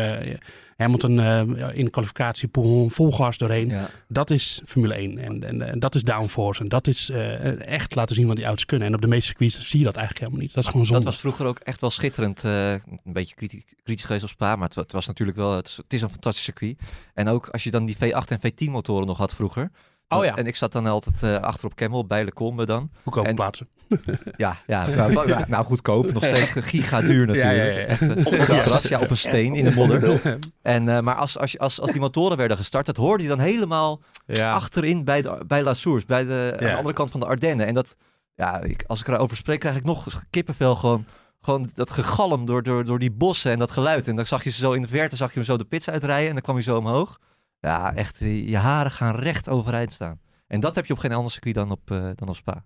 [0.78, 1.40] Hamilton eh,
[1.78, 2.48] in de kwalificatie
[2.88, 3.68] vol gas doorheen.
[3.68, 3.90] Ja.
[4.08, 6.60] Dat is Formule 1 en, en, en dat is downforce.
[6.62, 8.88] En dat is eh, echt laten zien wat die auto's kunnen.
[8.88, 10.54] En op de meeste circuits zie je dat eigenlijk helemaal niet.
[10.54, 11.02] Dat is gewoon zonde.
[11.04, 12.44] Dat was vroeger ook echt wel schitterend.
[12.44, 15.56] eh, een beetje kriti- kritisch geweest op Spa, maar het, het was natuurlijk wel...
[15.56, 16.78] Het is, het is een fantastisch circuit.
[17.14, 19.70] En ook als je dan die V8 en V10 motoren nog had vroeger.
[20.08, 20.36] Oh ja.
[20.36, 22.90] En ik zat dan altijd eh, achter op Camel bij Le Combe dan.
[23.04, 23.68] Goedkope en- plaatsen.
[24.36, 26.12] Ja, ja, nou, nou goedkoop.
[26.12, 27.56] Nog steeds giga duur natuurlijk.
[27.56, 27.86] Ja, ja.
[27.86, 30.20] Echt, eh, op een gras, ja, op een steen in de modder.
[30.62, 33.38] En, eh, maar als, als, als, als die motoren werden gestart, dat hoorde je dan
[33.38, 34.52] helemaal Ja.
[34.52, 37.66] achterin bij, de, bij La Source, bij de, aan de andere kant van de Ardennen.
[37.66, 37.96] En dat,
[38.34, 41.04] ja, ik, als ik erover spreek, krijg ik nog kippenvel gewoon.
[41.40, 44.08] Gewoon dat gegalm door, door, door die bossen en dat geluid.
[44.08, 45.90] En dan zag je ze zo in de verte, zag je hem zo de pits
[45.90, 47.18] uitrijden en dan kwam hij zo omhoog.
[47.60, 50.20] Ja, echt, je haren gaan recht overeind staan.
[50.46, 52.64] En dat heb je op geen ander circuit dan op, eh, dan op Spa.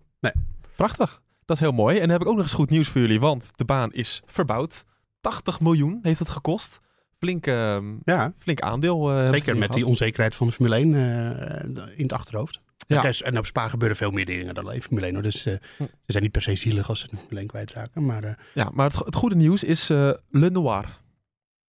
[0.77, 1.23] Prachtig.
[1.45, 1.95] Dat is heel mooi.
[1.97, 4.23] En dan heb ik ook nog eens goed nieuws voor jullie, want de baan is
[4.27, 4.85] verbouwd.
[5.21, 6.81] 80 miljoen heeft het gekost.
[7.19, 9.11] Flink, ehm, Ja, flink aandeel.
[9.13, 12.61] eh, zeker met die onzekerheid van de Formule 1 eh, in het achterhoofd.
[12.87, 13.11] Ja.
[13.21, 15.15] En op Spa gebeuren veel meer dingen dan alleen Formule 1.
[15.15, 15.23] Hoor.
[15.23, 15.83] Dus eh, Hm.
[15.85, 18.07] ze zijn niet per se zielig als ze de Formule 1 kwijtraken.
[18.07, 21.01] Maar eh, Ja, maar het, het goede nieuws is eh, Le Noir.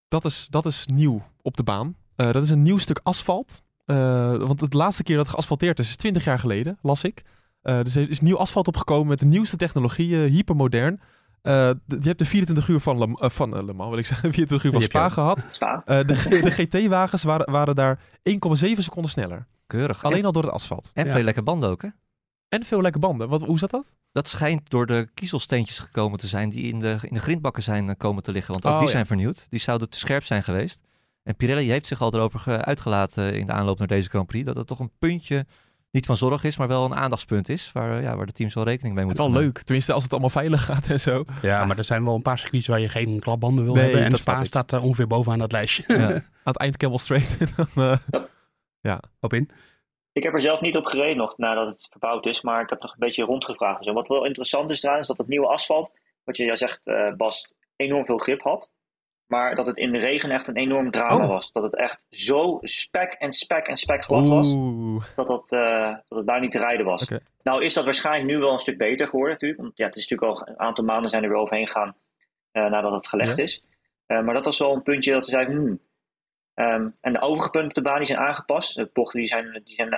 [0.07, 1.95] Dat is, dat is nieuw op de baan.
[2.15, 3.61] Eh, dat is een nieuw stuk asfalt.
[3.85, 7.21] Eh, want het laatste keer dat geasfalteerd is, is 20 jaar geleden, las ik.
[7.61, 11.01] Eh, dus er is nieuw asfalt opgekomen met de nieuwste technologie, eh, hypermodern.
[11.41, 11.53] Eh,
[11.87, 14.71] je hebt de 24 uur van Le, van Le Mans, wil ik zeggen, 24 uur
[14.71, 15.45] van Spa gehad.
[15.51, 15.81] Spa.
[15.85, 19.47] Eh, de, de GT-wagens waren, waren daar 1,7 seconden sneller.
[19.67, 20.03] Keurig.
[20.03, 20.91] Alleen en, al door het asfalt.
[20.93, 21.11] en Ja.
[21.13, 21.87] veel lekker banden ook, hè?
[22.49, 23.29] En veel lekke banden.
[23.29, 23.95] Wat, hoe zat dat?
[24.11, 27.97] Dat schijnt door de kiezelsteentjes gekomen te zijn die in de, in de grindbakken zijn
[27.97, 28.51] komen te liggen.
[28.53, 28.93] Want ook Oh, die ja.
[28.93, 29.45] zijn vernieuwd.
[29.49, 30.81] Die zouden te scherp zijn geweest.
[31.23, 34.45] En Pirelli heeft zich al erover ge- uitgelaten in de aanloop naar deze Grand Prix.
[34.45, 35.45] Dat het toch een puntje,
[35.91, 37.71] niet van zorg is, maar wel een aandachtspunt is.
[37.71, 39.61] Waar, eh, ja, waar de teams wel rekening mee Het is moeten wel leuk.
[39.63, 41.23] Tenminste, als het allemaal veilig gaat en zo.
[41.41, 44.03] ja, maar er zijn wel een paar circuits waar je geen klapbanden wil Nee, hebben.
[44.03, 45.83] En Spa staat eh, ongeveer bovenaan dat lijstje.
[45.87, 46.07] Ja.
[46.13, 47.37] Aan het eind Camel Straight.
[47.39, 47.99] en dan,
[48.81, 49.49] eh, Op in.
[50.11, 52.81] Ik heb er zelf niet op gereden nog nadat het verbouwd is, maar ik heb
[52.81, 53.87] nog een beetje rondgevraagd.
[53.87, 53.93] en.
[53.93, 55.91] Wat wel interessant is eraan, is dat het nieuwe asfalt,
[56.23, 58.71] wat je ja zegt, eh, Bas, enorm veel grip had.
[59.33, 61.29] Maar dat het in de regen echt een enorm drama Oh.
[61.29, 61.51] was.
[61.51, 64.53] Dat het echt zo spek en spek en spek glad was,
[65.15, 67.11] dat, dat, eh, dat het bijna niet te rijden was.
[67.43, 69.61] Nou is dat waarschijnlijk nu wel een stuk beter geworden natuurlijk.
[69.61, 71.95] Want ja, het is natuurlijk al een aantal maanden zijn er weer overheen gegaan
[72.51, 73.43] eh, nadat het gelegd Ja.
[73.43, 73.63] is.
[74.05, 75.79] Eh, maar dat was wel een puntje dat we zeiden, hmm.
[76.53, 78.75] Ehm, en de overige punten op de baan die zijn aangepast.
[78.75, 79.89] De bochten die zijn, die zijn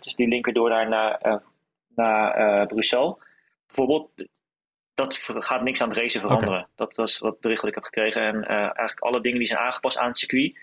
[0.00, 1.42] tussen die linkerdoor daar naar,
[1.94, 3.20] naar Brussel.
[3.66, 4.10] Bijvoorbeeld,
[4.96, 6.68] dat gaat niks aan het racen veranderen.
[6.74, 8.22] Dat was wat bericht wat ik heb gekregen.
[8.22, 10.58] En eh, eigenlijk alle dingen die zijn aangepast aan het circuit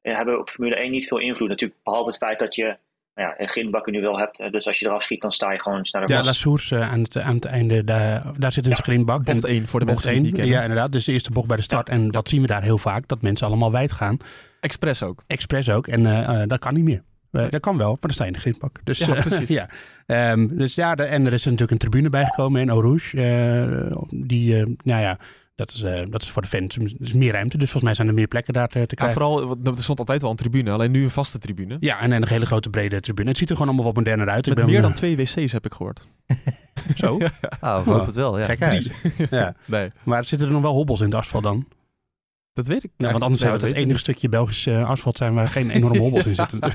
[0.00, 1.48] eh, hebben op Formule 1 niet veel invloed.
[1.48, 2.76] Natuurlijk, behalve het feit dat je
[3.14, 4.52] nou ja, een grindbakken nu wel hebt.
[4.52, 6.22] Dus als je eraf schiet, dan sta je gewoon sneller Ja.
[6.22, 9.24] La Source eh, aan, het, aan het einde, daar, daar zit een screenbak.
[9.24, 10.54] Bocht En 1 voor de bocht mensen die het één, kennen.
[10.54, 10.92] Ja, inderdaad.
[10.92, 11.88] Dus de eerste bocht bij de start.
[11.88, 14.16] En dat zien we daar heel vaak, dat mensen allemaal wijd gaan.
[14.60, 15.22] Expres ook.
[15.26, 15.86] Expres ook.
[15.86, 17.02] En dat kan niet meer.
[17.32, 18.80] Eh, dat kan wel, maar dan sta je in de grindbak.
[18.84, 19.48] Dus, Ja, eh, precies.
[19.48, 19.68] ja.
[20.06, 23.16] Ehm, dus ja, de- en er is natuurlijk een tribune bijgekomen in Eau Rouge.
[23.22, 25.18] eh, die, eh, nou ja,
[25.54, 26.76] dat is, eh, dat is voor de fans.
[26.76, 28.86] Er is meer ruimte, dus volgens mij zijn er meer plekken daar te, te Ja,
[28.86, 29.20] krijgen.
[29.20, 31.76] vooral, want er stond altijd wel een tribune, alleen nu een vaste tribune.
[31.80, 33.28] Ja, en een hele grote brede tribune.
[33.28, 34.46] Het ziet er gewoon allemaal wat moderner uit.
[34.46, 36.08] Met ik ben, meer dan twee wc's heb ik gehoord.
[36.94, 37.18] Zo,
[37.60, 38.46] Ah, ik hoop het wel, ja.
[38.46, 38.90] kijk uit.
[39.30, 39.54] ja.
[39.66, 41.66] Nee, Maar zitten er nog wel hobbels in het asfalt dan?
[42.52, 42.90] Dat weet ik.
[42.96, 45.70] Ja, want anders Nee, zou het het enige stukje Belgisch eh, asfalt zijn waar geen
[45.70, 46.58] enorme hobbels in zitten.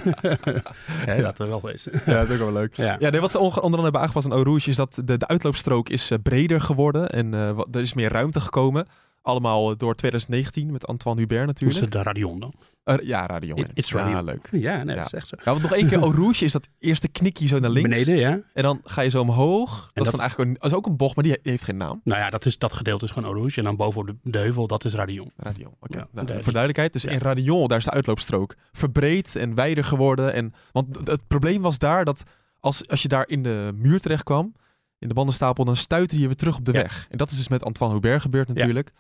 [1.06, 1.92] ja, dat er wel wezen.
[2.06, 2.76] Ja, dat is ook wel leuk.
[2.76, 2.96] Ja.
[3.00, 5.18] Ja, nee, wat ze onder onder andere hebben aangepast aan Eau Rouge is dat de,
[5.18, 8.88] de uitloopstrook is eh, breder geworden en eh, wat- er is meer ruimte gekomen.
[9.28, 11.78] Allemaal door 2019 met Antoine Hubert natuurlijk.
[11.80, 12.54] is het de radion dan?
[12.84, 13.56] Eh, ja, radio.
[13.56, 14.48] It- it's Ja, leuk.
[14.52, 15.02] Ja, nee, Ja.
[15.02, 15.36] dat is echt zo.
[15.38, 17.90] Ja, want nog één keer Eau Rouge is dat eerste knikje zo naar links.
[17.90, 18.40] Beneden, ja.
[18.54, 19.70] En dan ga je zo omhoog.
[19.70, 21.52] Dat, dat- is dan eigenlijk een, dat is ook een bocht, maar die, he- die
[21.52, 22.02] heeft geen naam.
[22.04, 23.58] Nou ja, dat, is, dat gedeelte is gewoon Eau Rouge.
[23.58, 25.32] En dan bovenop de, de heuvel, dat is radion.
[25.38, 25.74] Radio.
[25.80, 25.98] Oké.
[26.12, 30.34] Nou, voor duidelijkheid, dus in Radion, daar is de uitloopstrook verbreed en wijder geworden.
[30.34, 32.24] En, want het probleem was daar dat
[32.60, 34.54] als, als je daar in de muur terecht kwam,
[35.00, 36.82] in de bandenstapel, dan stuitte je weer terug op de Ja.
[36.82, 37.08] weg.
[37.10, 38.92] En dat is dus met Antoine Hubert gebeurd natuurlijk.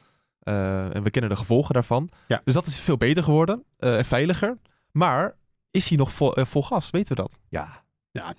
[0.48, 2.10] Eh, en we kennen de gevolgen daarvan.
[2.28, 2.42] Ja.
[2.44, 4.58] Dus dat is veel beter geworden eh, en veiliger.
[4.92, 5.36] Maar
[5.72, 6.90] is hij nog vol, eh, vol gas?
[6.90, 7.40] Weten we dat?
[7.50, 8.34] Ja, Ja,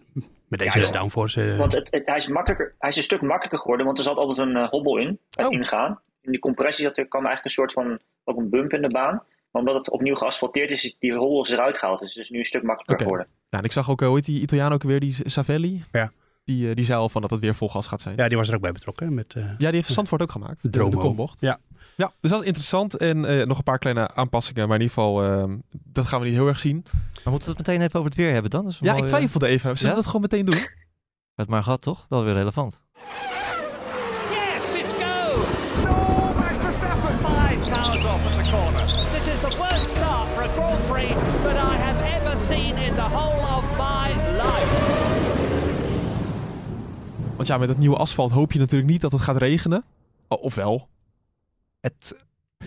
[0.48, 0.92] met deze Ja, joh.
[0.94, 1.56] downforce.
[1.56, 4.16] Want het, het- hij, is makkelijker, hij is een stuk makkelijker geworden, want er zat
[4.16, 5.52] altijd een hobbel in, het Oh.
[5.52, 6.00] ingaan.
[6.20, 8.88] In die compressie zat er, kwam eigenlijk een soort van ook een bump in de
[8.88, 9.22] baan.
[9.50, 12.00] Maar omdat het opnieuw geasfalteerd is, is die hobbel is eruit gehaald.
[12.00, 13.26] Dus het is nu een stuk makkelijker geworden.
[13.50, 15.82] Nou, en ik zag ook, hoe heet die Italiaan ook weer, die Savelli?
[15.92, 16.10] Ja.
[16.44, 18.16] Die, die zei al van dat het weer vol gas gaat zijn.
[18.16, 19.14] Ja, ja, die was er ook bij betrokken.
[19.14, 20.62] Met, eh, die heeft Zandvoort ook gemaakt.
[20.62, 20.90] De De, Dromo.
[20.90, 21.40] de kombocht.
[21.40, 21.58] Ja.
[21.98, 22.96] Ja, dus dat is interessant.
[22.96, 24.68] En eh, nog een paar kleine aanpassingen.
[24.68, 26.84] Maar in ieder geval, ehm, dat gaan we niet heel erg zien.
[27.24, 28.72] maar moeten we het meteen even over het weer hebben dan?
[28.80, 29.76] Ja, ik twijfelde even.
[29.76, 29.88] Zullen Ja?
[29.88, 30.68] we dat gewoon meteen doen?
[31.34, 32.06] Het maar gehad, toch?
[32.08, 32.80] Wel weer relevant.
[34.30, 35.36] Yes, it's go!
[35.84, 37.18] No, Max Verstappen!
[37.18, 38.86] Five cars off at the corner.
[39.10, 41.08] This is the worst start for a Grand Prix
[41.42, 44.96] that I have ever seen in the whole of my life.
[47.36, 49.84] Want ja, met het nieuwe asfalt hoop je natuurlijk niet dat het gaat regenen.
[50.28, 50.88] Of wel?
[51.80, 52.16] Het,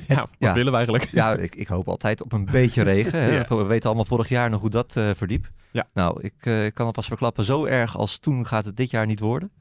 [0.07, 0.53] Ja, wat Ja.
[0.53, 1.05] willen we eigenlijk?
[1.11, 3.19] ja, ik, ik hoop altijd op een beetje regen.
[3.21, 3.31] Hè?
[3.37, 3.45] Ja.
[3.47, 5.49] We weten allemaal vorig jaar nog hoe dat eh, verdiep.
[5.71, 5.87] Ja.
[5.93, 9.19] Nou, ik eh, kan alvast verklappen, zo erg als toen gaat het dit jaar niet
[9.19, 9.51] worden.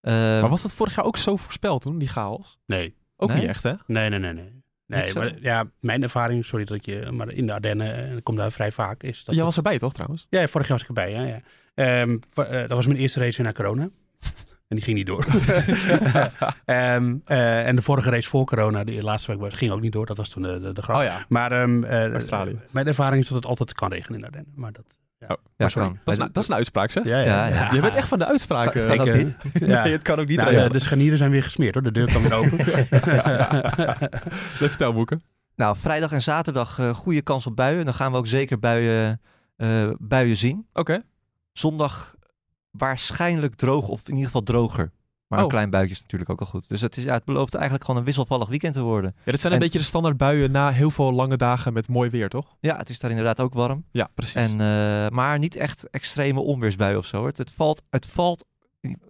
[0.00, 2.58] Eh, Maar was dat vorig jaar ook zo voorspeld toen, die chaos?
[2.66, 2.98] nee.
[3.16, 3.38] Ook Nee?
[3.40, 3.72] niet echt, hè?
[3.86, 4.32] Nee, nee, nee.
[4.32, 4.52] nee.
[4.86, 8.36] Nee, maar ja, mijn ervaring, sorry dat je, maar in de Ardennen, en ik kom
[8.36, 9.26] daar vrij vaak, is dat...
[9.26, 10.26] Jij het- was erbij, toch, trouwens?
[10.30, 11.22] Ja, vorig jaar was ik erbij, ja.
[11.22, 11.40] ja.
[11.74, 13.90] Ehm, eh, dat was mijn eerste race weer na corona.
[14.70, 15.24] En die ging niet door.
[16.64, 19.92] Ehm, eh, en de vorige race voor corona, die laatste week, was- ging ook niet
[19.92, 20.06] door.
[20.06, 20.96] Dat was toen de, de, de grap.
[20.96, 21.24] Oh ja.
[21.28, 22.58] Maar ehm, eh, Australië.
[22.70, 24.52] mijn ervaring is dat het altijd kan regenen in de Ardennen.
[24.56, 24.84] Maar dat,
[25.18, 25.26] ja.
[25.28, 25.88] Oh, ja, sorry.
[25.88, 25.98] kan.
[26.04, 27.04] Dat is, een- dat is een uitspraak, zeg.
[27.04, 27.46] Ja, ja.
[27.46, 27.72] Ja.
[27.72, 28.86] Je bent echt van de uitspraken.
[28.86, 29.36] Kan- kan Ik, ook eh, niet.
[29.68, 29.82] Ja.
[29.82, 30.36] Nee, het kan ook niet.
[30.36, 30.72] Nou, regenen.
[30.72, 31.82] de, de scharnieren zijn weer gesmeerd hoor.
[31.82, 32.56] De deur kan weer open.
[34.58, 35.22] Leef vertelboeken.
[35.56, 37.84] Nou, vrijdag en zaterdag eh, goede kans op buien.
[37.84, 39.20] Dan gaan we ook zeker buien,
[39.56, 40.66] eh, buien zien.
[40.72, 41.02] Oké.
[41.52, 42.14] Zondag
[42.70, 44.90] waarschijnlijk droog of in ieder geval droger.
[45.26, 45.50] Maar een Oh.
[45.50, 46.68] klein buitje is natuurlijk ook al goed.
[46.68, 49.14] Dus het, is, ja, het belooft eigenlijk gewoon een wisselvallig weekend te worden.
[49.24, 51.88] Ja, dit zijn een En- beetje de standaard buien na heel veel lange dagen met
[51.88, 52.56] mooi weer, toch?
[52.60, 53.84] Ja, het is daar inderdaad ook warm.
[53.90, 54.34] Ja, precies.
[54.34, 57.26] En, eh, maar niet echt extreme onweersbuien of zo.
[57.26, 58.44] Het, het valt, het valt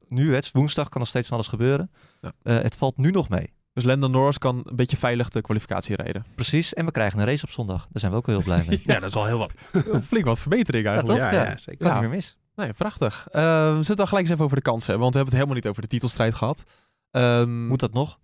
[0.08, 1.90] nu, het is woensdag, kan nog steeds van alles gebeuren.
[2.20, 2.32] Ja.
[2.42, 3.52] Eh, het valt nu nog mee.
[3.72, 6.24] Dus Landon Norris kan een beetje veilig de kwalificatie rijden.
[6.34, 6.74] Precies.
[6.74, 7.78] En we krijgen een race op zondag.
[7.80, 8.80] Daar zijn we ook heel blij mee.
[8.86, 9.52] ja, dat is al heel wat.
[10.08, 11.18] Flink wat verbetering eigenlijk.
[11.20, 11.30] toch?
[11.30, 11.56] Ja, Ja.
[11.58, 11.86] zeker.
[11.86, 12.36] Kan niet meer mis.
[12.60, 13.28] Nee, prachtig.
[13.30, 15.54] Ehm, we dan gelijk eens even over de kansen hebben, want we hebben het helemaal
[15.54, 16.62] niet over de titelstrijd gehad.
[17.10, 18.18] Ehm, Moet dat nog?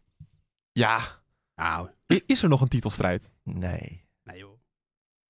[0.73, 1.01] Ja,
[1.55, 3.33] Nou, i- is er nog een titelstrijd?
[3.43, 4.05] Nee.
[4.23, 4.59] nee joh.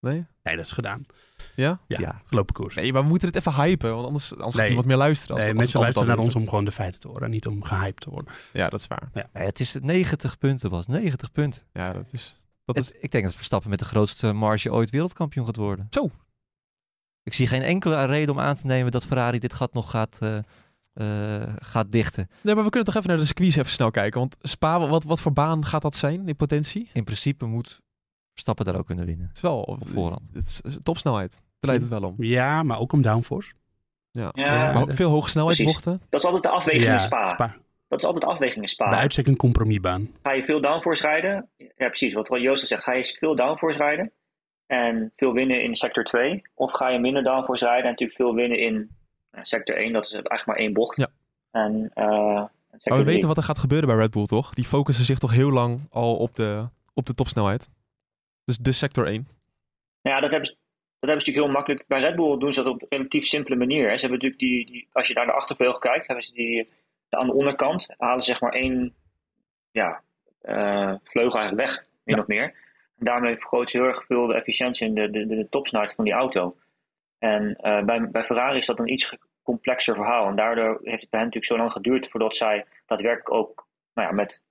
[0.01, 0.27] Nee?
[0.43, 1.07] Nee, dat is gedaan.
[1.55, 1.81] Ja?
[1.87, 2.23] Ja, Ja.
[2.25, 2.75] gelopen koers.
[2.75, 4.67] Nee, maar we moeten het even hypen, want anders, anders gaat Nee.
[4.67, 5.35] niemand meer luisteren.
[5.35, 7.23] Als, Nee, als mensen luisteren naar ons om gewoon de feiten te horen.
[7.25, 8.33] en Niet om gehyped te worden.
[8.53, 9.11] Ja, dat is waar.
[9.13, 11.63] Nee, het is 90 punten, was 90 punten.
[11.73, 12.37] Ja, dat is...
[12.65, 15.87] Dat Het- is ik denk dat Verstappen met de grootste marge ooit wereldkampioen gaat worden.
[15.91, 16.11] Zo.
[17.27, 20.19] Ik zie geen enkele reden om aan te nemen dat Ferrari dit gat nog gaat,
[20.21, 20.37] eh,
[20.95, 22.29] eh, gaat dichten.
[22.43, 24.21] nee, maar we kunnen toch even naar de squeeze even snel kijken.
[24.21, 26.91] Want Spa, wat, wat voor baan gaat dat zijn in potentie?
[26.93, 27.81] In principe moet
[28.31, 29.27] Verstappen daar ook kunnen winnen.
[29.27, 29.61] Het is wel...
[29.61, 30.23] Op voorhand.
[30.33, 31.31] Het is topsnelheid.
[31.31, 32.15] Daar leidt het wel om.
[32.19, 33.53] Ja, maar ook om downforce.
[34.11, 34.73] Ja, Ja.
[34.73, 36.03] Maar veel hoge snelheidsbochten.
[36.09, 37.57] dat is altijd de afweging ja, in Spa.
[37.89, 38.89] Dat is altijd de afweging in Spa.
[38.89, 40.11] Bij uitstek een compromisbaan.
[40.23, 41.49] Ga je veel downforce rijden?
[41.57, 42.15] Ja, precies.
[42.15, 42.83] Wat wat Joost al zegt.
[42.83, 44.13] Ga je veel downforce rijden
[44.67, 46.43] en veel winnen in sector 2?
[46.55, 48.91] Of ga je minder downforce rijden en natuurlijk veel winnen in
[49.31, 49.93] eh, sector 1?
[49.93, 50.97] Dat is eigenlijk maar één bocht.
[50.97, 51.09] Ja.
[51.51, 52.45] En, uh,
[52.85, 54.55] maar we weten wat er gaat gebeuren bij Red Bull, toch?
[54.55, 57.71] Die focussen zich toch heel lang al op de, op de topsnelheid.
[58.45, 59.29] Dus de sector 1.
[60.01, 61.85] Ja, dat hebben, ze, dat hebben ze natuurlijk heel makkelijk.
[61.87, 63.89] Bij Red Bull doen ze dat op een relatief simpele manier.
[63.89, 63.97] Hè.
[63.97, 66.69] Ze hebben natuurlijk die, die, als je naar de achtervleugel kijkt, hebben ze die
[67.09, 68.95] aan de onderkant, halen ze zeg maar één
[69.71, 70.03] ja,
[70.43, 72.55] uh, vleugel eigenlijk weg, min of meer.
[72.97, 76.13] Daarmee vergroot ze heel erg veel de efficiëntie en de, de, de topsnelheid van die
[76.13, 76.57] auto.
[77.19, 80.29] En uh, bij, bij Ferrari is dat een iets complexer verhaal.
[80.29, 84.09] En daardoor heeft het bij hen natuurlijk zo lang geduurd voordat zij daadwerkelijk ook nou
[84.09, 84.43] ja, met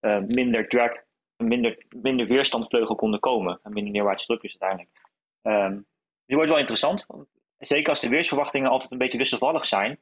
[0.00, 0.92] uh, minder drag,
[1.36, 3.60] minder, minder weerstandvleugel konden komen.
[3.62, 5.08] En minder neerwaartse drukjes uiteindelijk.
[5.42, 5.86] Um,
[6.26, 7.06] die wordt wel interessant.
[7.58, 9.98] Zeker als de weersverwachtingen altijd een beetje wisselvallig zijn.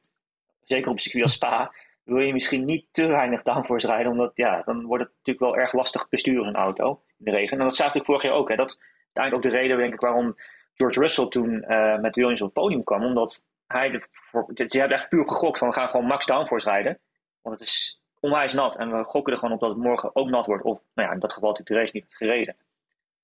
[0.61, 1.73] Zeker op circuit als Spa.
[2.09, 4.11] Wil je misschien niet te weinig downforce rijden.
[4.11, 7.57] Omdat ja, dan wordt het natuurlijk wel erg lastig besturen een auto in de regen.
[7.57, 8.49] En dat zagen we vorig jaar ook.
[8.49, 8.55] Hè.
[8.55, 8.77] Dat is
[9.13, 10.35] eigenlijk ook de reden denk ik waarom
[10.73, 13.03] George Russell toen uh, met Williams op het podium kwam.
[13.03, 16.69] Omdat hij, de, voor, ze hebben echt puur gegokt van we gaan gewoon max downforce
[16.69, 16.99] rijden.
[17.41, 20.29] Want het is onwijs nat en we gokken er gewoon op dat het morgen ook
[20.29, 20.63] nat wordt.
[20.63, 22.55] Of nou ja, in dat geval natuurlijk de race niet gereden.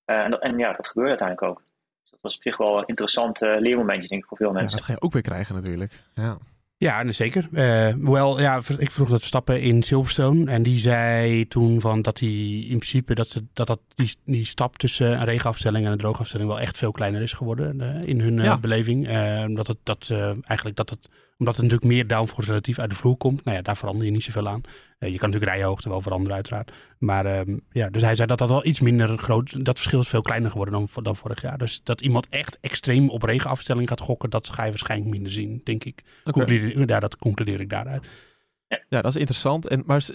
[0.06, 1.63] Uh, en, en, ja, dat gebeurde uiteindelijk ook.
[2.02, 4.69] Dus dat was op zich wel een interessant uh, leermomentje denk ik voor veel mensen.
[4.69, 6.04] Ja, dat ga je ook weer krijgen natuurlijk.
[6.15, 6.38] Ja.
[6.77, 7.47] Ja, nee, zeker.
[7.51, 10.51] Uh, wel, ja, ik vroeg dat stappen in Silverstone.
[10.51, 14.45] En die zei toen van dat hij in principe dat, ze, dat, dat die, die
[14.45, 18.19] stap tussen een regenafstelling en een droogafstelling wel echt veel kleiner is geworden uh, in
[18.19, 18.57] hun uh, ja.
[18.57, 19.07] beleving.
[19.55, 20.09] dat het dat
[20.43, 23.43] eigenlijk dat het omdat er natuurlijk meer downforce relatief uit de vloer komt.
[23.43, 24.62] Nou ja, daar verander je niet zoveel aan.
[25.00, 26.71] Uh, je kan natuurlijk rijhoogte wel veranderen uiteraard.
[26.98, 29.65] Maar um, ja, dus hij zei dat dat wel iets minder groot...
[29.65, 31.58] Dat verschil is veel kleiner geworden dan, dan vorig jaar.
[31.58, 34.30] Dus dat iemand echt extreem op regenafstelling gaat gokken...
[34.30, 36.04] dat ga je waarschijnlijk minder zien, denk ik.
[36.24, 36.86] Okay.
[36.86, 38.08] Ja, dat concludeer ik daaruit.
[38.67, 39.67] Ja, dat is interessant.
[39.67, 40.06] En, maar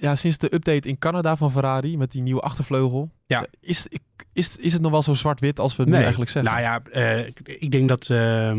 [0.00, 3.46] ja, sinds de update in Canada van Ferrari met die nieuwe achtervleugel, ja.
[3.60, 3.86] is,
[4.32, 5.98] is, is het nog wel zo zwart-wit als we het nee.
[5.98, 6.52] nu eigenlijk zeggen?
[6.52, 8.08] Nou ja, uh, ik, ik, denk dat.
[8.08, 8.52] Uh,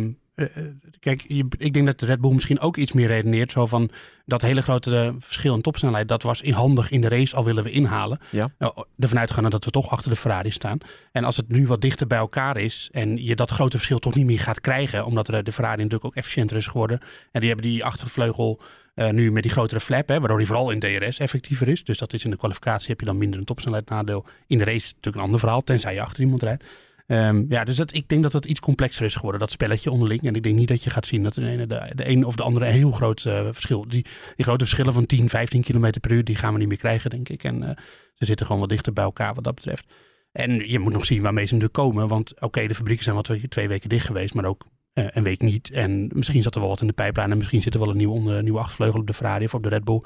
[1.00, 1.23] kijk,
[1.58, 3.52] ik denk dat de Red Bull misschien ook iets meer redeneert.
[3.52, 3.89] Zo van
[4.26, 7.71] dat hele grote verschil in topsnelheid, dat was handig in de race, al willen we
[7.71, 8.19] inhalen.
[8.30, 8.52] Ja.
[8.58, 10.78] Nou, ervan uitgaan dat we toch achter de Ferrari staan.
[11.12, 14.15] En als het nu wat dichter bij elkaar is en je dat grote verschil toch
[14.15, 17.00] niet meer gaat krijgen, omdat de Ferrari natuurlijk ook efficiënter is geworden.
[17.32, 18.62] En die hebben die achtervleugel
[18.95, 21.84] uh, nu met die grotere flap, hè, waardoor die vooral in DRS effectiever is.
[21.84, 24.26] Dus dat is in de kwalificatie heb je dan minder een topsnelheid nadeel.
[24.47, 26.63] In de race natuurlijk een ander verhaal, tenzij je achter iemand rijdt.
[27.08, 30.22] Um, ja, dus dat, ik denk dat het iets complexer is geworden, dat spelletje onderling.
[30.22, 32.36] En ik denk niet dat je gaat zien dat de ene, de, de een of
[32.36, 33.88] de andere een heel groot uh, verschil.
[33.88, 36.78] Die, die grote verschillen van 10, 15 km per uur, die gaan we niet meer
[36.78, 37.43] krijgen, denk ik.
[37.43, 37.70] En uh,
[38.13, 39.86] ze zitten gewoon wat dichter bij elkaar wat dat betreft.
[40.32, 42.08] En je moet nog zien waarmee ze nu komen.
[42.08, 45.24] Want oké, de fabrieken zijn wat twee, twee weken dicht geweest, maar ook uh, een
[45.24, 45.72] week niet.
[45.72, 47.32] En misschien zat er wel wat in de pijplijn.
[47.32, 49.63] En misschien zit er wel een nieuwe, onder, nieuwe achtervleugel op de Ferrari of op
[49.63, 50.02] de Red Bull.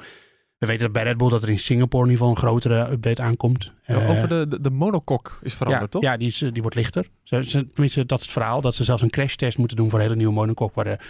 [0.61, 2.91] We weten dat bij Red Bull dat er in Singapore in ieder geval een grotere
[2.91, 3.73] update aankomt.
[3.85, 6.01] Ja, over de, de, de monocoque is veranderd, ja, toch?
[6.01, 7.07] Ja, die, is, die wordt lichter.
[7.23, 8.61] Ze, ze, tenminste, dat is het verhaal.
[8.61, 10.75] Dat ze zelfs een crashtest moeten doen voor een hele nieuwe monocoque.
[10.75, 11.03] Waar, de,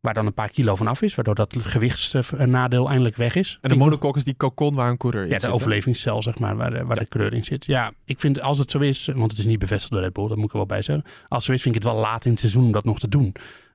[0.00, 1.14] waar dan een paar kilo van af is.
[1.14, 3.58] Waardoor dat gewichtsnadeel eindelijk weg is.
[3.60, 5.42] En de monocoque is die cocon waar een coureur in ja, zit.
[5.42, 7.02] Ja, de overlevingscel, zeg maar, waar, de, waar ja.
[7.02, 7.66] de coureur in zit.
[7.66, 10.28] Ja, ik vind als het zo is, want het is niet bevestigd door Red Bull,
[10.28, 11.04] dat moet ik er wel bij zeggen.
[11.04, 12.98] Als het zo is, vind ik het wel laat in het seizoen om dat nog
[12.98, 13.32] te doen.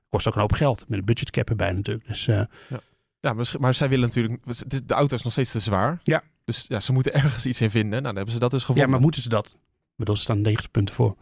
[0.08, 2.06] Kost ook een hoop geld, met een budgetcap erbij natuurlijk.
[2.06, 2.26] Dus...
[2.26, 2.36] Uh,
[2.68, 2.80] ja.
[3.24, 4.42] Ja, maar, maar zij willen natuurlijk.
[4.86, 6.00] De auto is nog steeds te zwaar.
[6.02, 6.22] Ja.
[6.44, 7.90] Dus ja, ze moeten ergens iets in vinden.
[7.90, 8.84] Nou, dan hebben ze dat dus gevonden.
[8.84, 9.46] Ja, maar moeten ze dat?
[9.46, 11.16] Ik bedoel, ze staan 90 punten voor.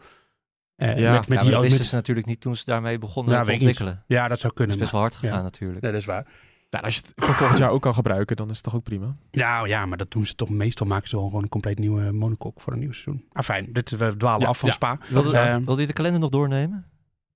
[0.77, 1.89] Uh, ja, met, met ja, die, dat wisten met...
[1.89, 4.03] ze natuurlijk niet toen ze daarmee begonnen ja, te ontwikkelen.
[4.07, 4.75] Ja, dat zou kunnen.
[4.75, 5.43] Het is best wel hard gegaan ja.
[5.43, 5.81] natuurlijk.
[5.81, 6.27] Nee, dat is waar.
[6.69, 8.83] Nou, als je het voor volgend jaar ook kan gebruiken, dan is het toch ook
[8.83, 9.15] prima.
[9.31, 12.61] Nou ja, maar dat doen ze toch meestal maken ze gewoon een compleet nieuwe monocoque
[12.61, 13.25] voor een nieuw seizoen.
[13.31, 13.73] Ah, fijn.
[13.73, 14.97] Dit, we dwalen ja, af van Spa.
[15.09, 16.85] Wil, uh, wil je de kalender nog doornemen?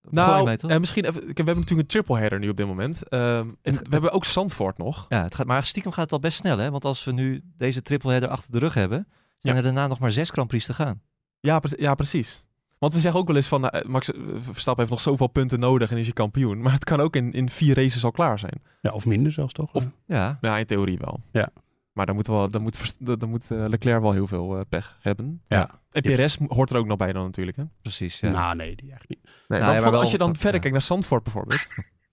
[0.09, 3.01] Nou, uh, misschien even, we hebben natuurlijk een triple header nu op dit moment.
[3.09, 5.05] Uh, en we hebben ook Zandvoort nog.
[5.09, 6.71] Ja, het gaat, maar stiekem gaat het al best snel, hè?
[6.71, 9.59] Want als we nu deze triple header achter de rug hebben, zijn ja.
[9.59, 11.01] er daarna nog maar zes Grand Prix te gaan.
[11.39, 12.47] Ja, pre ja, precies.
[12.77, 15.91] Want we zeggen ook wel eens van, uh, Max Verstappen heeft nog zoveel punten nodig
[15.91, 16.61] en is je kampioen.
[16.61, 18.61] Maar het kan ook in, in vier races al klaar zijn.
[18.81, 19.73] Ja, of minder zelfs toch?
[19.73, 20.37] Of, ja.
[20.41, 21.19] ja, in theorie wel.
[21.31, 21.49] Ja.
[21.97, 24.97] Maar dan moet, wel, dan moet, dan moet uh, Leclerc wel heel veel uh, pech
[25.01, 25.41] hebben.
[25.47, 25.79] Ja.
[25.91, 27.57] En Perez hoort er ook nog bij dan natuurlijk.
[27.57, 27.63] Hè?
[27.81, 28.29] Precies, ja.
[28.29, 29.23] Nou, nee, die eigenlijk niet.
[29.23, 30.59] Nee, nou, maar ja, maar als je dan verder ja.
[30.59, 31.67] kijkt naar Zandvoort bijvoorbeeld.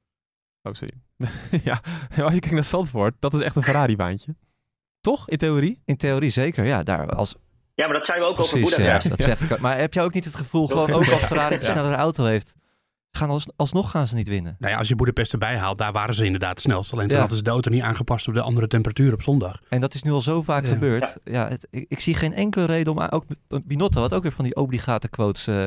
[0.62, 0.94] oh, sorry.
[1.68, 4.36] ja, als je kijkt naar Zandvoort, dat is echt een Ferrari-baantje.
[5.00, 5.82] Toch, in theorie?
[5.84, 6.82] In theorie zeker, ja.
[6.82, 7.34] Daar als...
[7.74, 9.04] Ja, maar dat zijn we ook Precies, over Boedapest.
[9.04, 9.58] Ja, dat zeg ik.
[9.58, 12.54] Maar heb je ook niet het gevoel, gewoon ook als Ferrari een snellere auto heeft,
[13.16, 14.56] gaan als, alsnog gaan ze niet winnen.
[14.58, 16.92] Nou ja, als je Boedapest erbij haalt, daar waren ze inderdaad het snelst.
[16.92, 17.20] Alleen toen ja.
[17.20, 19.60] hadden ze de auto niet aangepast op de andere temperatuur op zondag.
[19.68, 20.68] En dat is nu al zo vaak ja.
[20.68, 21.16] gebeurd.
[21.24, 23.00] Ja, het, ik, ik, zie geen enkele reden om...
[23.00, 23.24] Ook
[23.64, 25.66] Binotto had ook weer van die obligate quotes uh,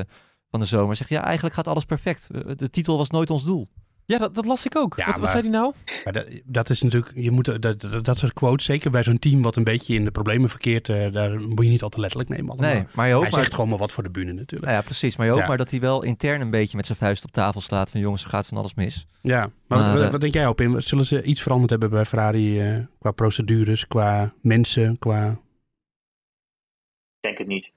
[0.50, 0.96] van de zomer.
[0.96, 2.28] Zegt, ja, eigenlijk gaat alles perfect.
[2.56, 3.70] De titel was nooit ons doel.
[4.08, 4.94] Ja, dat, dat las ik ook.
[4.98, 5.74] Ja, wat, zei hij nou?
[6.04, 9.20] Maar dat, dat is natuurlijk, je moet, dat, dat, dat soort quotes, zeker bij zo'n
[9.20, 12.00] team wat een beetje in de problemen verkeert, eh, daar moet je niet al te
[12.00, 12.52] letterlijk nemen.
[12.52, 12.74] Allemaal.
[12.74, 13.42] Nee, maar je hoopt Hij maar...
[13.42, 14.62] zegt gewoon maar wat voor de bühne natuurlijk.
[14.72, 15.18] Nou ja, precies.
[15.18, 15.50] Maar je hoopt Ja.
[15.50, 18.24] maar dat hij wel intern een beetje met zijn vuist op tafel slaat van jongens,
[18.24, 19.08] er gaat van alles mis.
[19.22, 20.84] Ja, maar, Maar, wat, eh, wat denk jij op in?
[20.84, 25.30] Zullen ze iets veranderd hebben bij Ferrari eh, qua procedures, qua mensen, qua...
[25.32, 25.38] Ik
[27.20, 27.72] denk het niet.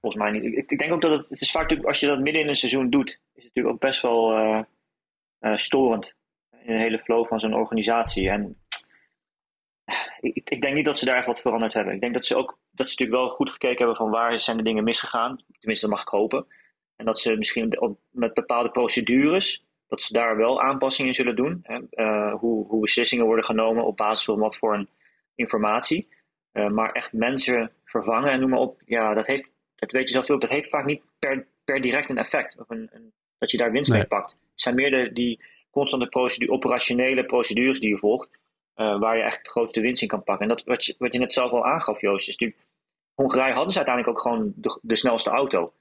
[0.00, 0.44] Volgens mij niet.
[0.44, 2.48] Ik, ik denk ook dat het, het is vaak natuurlijk, als je dat midden in
[2.48, 4.32] een seizoen doet, is het natuurlijk ook best wel
[5.40, 6.14] storend
[6.50, 8.28] in de hele flow van zo'n organisatie.
[8.30, 8.56] En
[10.20, 11.94] ik, ik- denk niet dat ze daar echt wat veranderd hebben.
[11.94, 14.56] Ik denk dat ze ook, dat ze natuurlijk wel goed gekeken hebben van waar zijn
[14.56, 15.36] de dingen misgegaan.
[15.58, 16.46] Tenminste, dat mag ik hopen.
[16.96, 21.60] En dat ze misschien met bepaalde procedures, dat ze daar wel aanpassingen in zullen doen.
[21.62, 21.80] Hè?
[21.90, 24.88] Eh, hoe, hoe beslissingen worden genomen op basis van wat voor een
[25.34, 26.08] informatie.
[26.52, 28.82] Eh, maar echt mensen vervangen en noem maar op.
[28.84, 32.08] Ja, dat heeft, dat weet je zelf ook, dat heeft vaak niet per, per direct
[32.10, 32.58] een effect.
[32.58, 33.98] Of een, een, dat je daar winst Nee.
[33.98, 34.30] mee pakt.
[34.32, 38.30] Het zijn meer de, die constante procedure, operationele procedures die je volgt.
[38.74, 40.42] eh, waar je echt de grootste winst in kan pakken.
[40.48, 42.68] En dat wat je, wat je net zelf al aangaf, Joost, is natuurlijk.
[43.14, 45.72] Hongarije hadden ze uiteindelijk ook gewoon de, de snelste auto.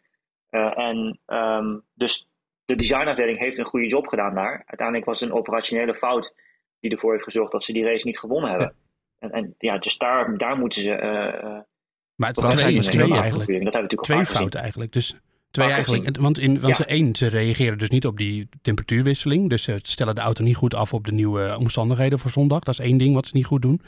[0.49, 2.27] Eh, en ehm, dus
[2.65, 4.63] de designafdeling heeft een goede job gedaan daar.
[4.65, 6.35] Uiteindelijk was het een operationele fout
[6.79, 8.73] die ervoor heeft gezorgd dat ze die race niet gewonnen hebben.
[9.19, 10.91] En, en ja, dus daar, daar moeten ze.
[10.93, 11.59] eh,
[12.15, 13.47] Maar het was twee, twee eigenlijk.
[13.47, 14.91] Dat hebben we natuurlijk al Twee fouten eigenlijk.
[14.93, 15.19] Dus
[15.63, 16.17] twee eigenlijk.
[16.17, 16.83] Want, in, want Ja.
[16.83, 19.49] ze één, ze reageren dus niet op die temperatuurwisseling.
[19.49, 22.59] Dus ze stellen de auto niet goed af op de nieuwe omstandigheden voor zondag.
[22.59, 23.81] Dat is één ding wat ze niet goed doen.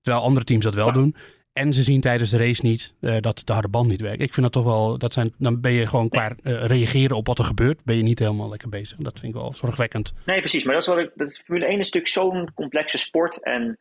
[0.00, 0.92] Terwijl andere teams dat wel Ja.
[0.92, 1.16] doen.
[1.52, 4.22] En ze zien tijdens de race niet eh, dat de harde band niet werkt.
[4.22, 7.26] Ik vind dat toch wel, dat zijn, dan ben je gewoon qua eh, reageren op
[7.26, 8.96] wat er gebeurt, ben je niet helemaal lekker bezig.
[8.98, 10.12] Dat vind ik wel zorgwekkend.
[10.26, 10.64] Nee, precies.
[10.64, 11.10] Maar dat is wat ik.
[11.14, 13.42] Dat Formule 1 is natuurlijk zo'n complexe sport.
[13.42, 13.78] En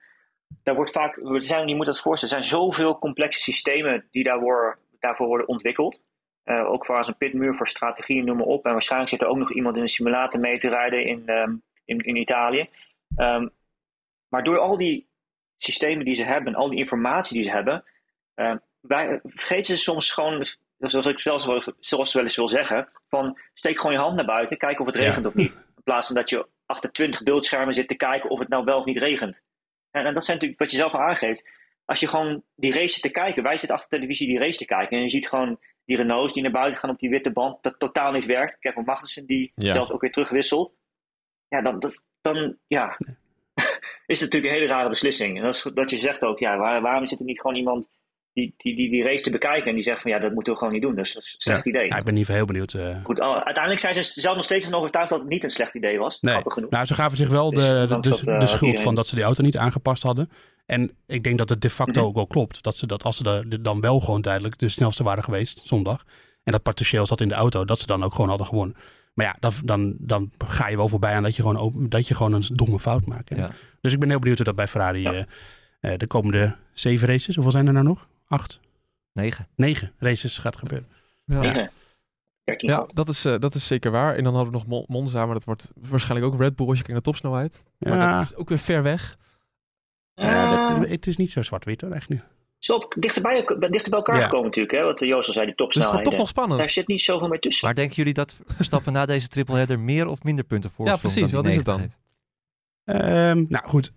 [0.64, 1.18] daar wordt vaak.
[1.18, 2.36] Er zijn, je moet dat voorstellen.
[2.36, 6.02] Er zijn zoveel complexe systemen die daar worden, daarvoor worden ontwikkeld.
[6.50, 8.66] Eh, ook voor als een pitmuur, voor strategieën, noem maar op.
[8.66, 11.56] En waarschijnlijk zit er ook nog iemand in een simulator mee te rijden in, ehm,
[11.86, 12.70] in, in Italië.
[13.16, 13.48] Ehm,
[14.28, 15.08] maar door al die
[15.58, 17.84] systemen die ze hebben, al die informatie die ze hebben,
[18.36, 20.46] ehm, wij, vergeten ze soms gewoon,
[20.78, 24.26] zoals ik zelfs wel, zoals wel eens wil zeggen, van steek gewoon je hand naar
[24.26, 25.02] buiten, kijk of het Ja.
[25.02, 25.52] regent of niet.
[25.76, 28.80] In plaats van dat je achter 20 beeldschermen zit te kijken of het nou wel
[28.80, 29.44] of niet regent.
[29.92, 31.50] En, en dat zijn natuurlijk wat je zelf al aangeeft.
[31.86, 34.58] Als je gewoon die race zit te kijken, wij zitten achter de televisie die race
[34.58, 34.98] te kijken.
[34.98, 37.80] En je ziet gewoon die Renaults die naar buiten gaan op die witte band, dat
[37.80, 38.60] totaal niet werkt.
[38.60, 39.74] Kevin Magnussen die Ja.
[39.74, 40.74] zelfs ook weer terugwisselt.
[41.48, 42.98] Ja, dan, dat, dan ja,
[44.06, 45.38] is het natuurlijk een hele rare beslissing.
[45.38, 47.88] En dat, is, dat je zegt ook, ja, waar- waarom zit er niet gewoon iemand
[48.34, 50.60] die die, die die race te bekijken en die zegt van ja, dat moeten we
[50.60, 50.96] gewoon niet doen.
[50.96, 51.86] Dus dat is een slecht idee.
[51.88, 52.74] Ja, ik ben niet heel benieuwd.
[52.74, 53.04] eh.
[53.04, 55.74] Goed, al- uiteindelijk zijn ze zelf nog steeds van overtuigd dat het niet een slecht
[55.76, 56.18] idee was.
[56.22, 56.32] Nee.
[56.32, 56.70] Grappig genoeg.
[56.70, 58.84] Nou, ze gaven zich wel Dus, de, de, ondanks de, dat, eh, de schuld iedereen-
[58.84, 60.30] van dat ze die auto niet aangepast hadden.
[60.66, 62.10] En ik denk dat het de facto Mhm.
[62.10, 62.64] ook wel klopt.
[62.64, 66.04] Dat, ze dat als ze de- dan wel gewoon duidelijk de snelste waren geweest zondag.
[66.44, 67.66] En dat potentieel zat in de auto.
[67.66, 68.76] Dat ze dan ook gewoon hadden gewonnen.
[69.14, 72.08] Maar ja, dan, dan, dan ga je wel voorbij aan dat je gewoon, op- dat
[72.08, 73.30] je gewoon een domme fout maakt.
[73.30, 73.36] hè.
[73.36, 73.52] Ja.
[73.82, 75.14] Dus ik ben heel benieuwd hoe dat bij Ferrari Ja.
[75.14, 75.24] eh,
[75.80, 78.08] eh, de komende zeven races, hoeveel zijn er nou nog?
[78.30, 78.60] Acht?
[79.14, 79.48] Negen.
[79.56, 80.88] Negen races gaat gebeuren.
[81.26, 81.40] Ja.
[81.42, 81.70] Negen.
[82.44, 82.90] 13 Ja, goal.
[82.94, 84.16] dat is, eh, dat is zeker waar.
[84.16, 86.78] En dan hadden we nog Mon- Monza, maar dat wordt waarschijnlijk ook Red Bull als
[86.78, 87.64] je kijkt naar topsnelheid.
[87.78, 88.12] Maar Ja.
[88.14, 89.18] dat is ook weer ver weg.
[90.14, 92.22] Ja, dat, het is niet zo zwart-wit hoor, echt nu.
[92.58, 94.24] Zo op, dichterbij, dichter bij elkaar Ja.
[94.24, 94.74] gekomen natuurlijk.
[94.76, 94.84] Hè?
[94.84, 96.04] Wat Joost al zei, die Dus het wordt topsnelheden.
[96.04, 96.60] toch nog spannend.
[96.60, 97.66] Daar zit niet zoveel meer tussen.
[97.66, 100.98] Maar denken jullie dat Verstappen na deze triple header meer of minder punten voor Ja,
[100.98, 101.32] precies.
[101.32, 101.92] Wat is het dan?
[102.84, 103.92] Ehm, nou goed,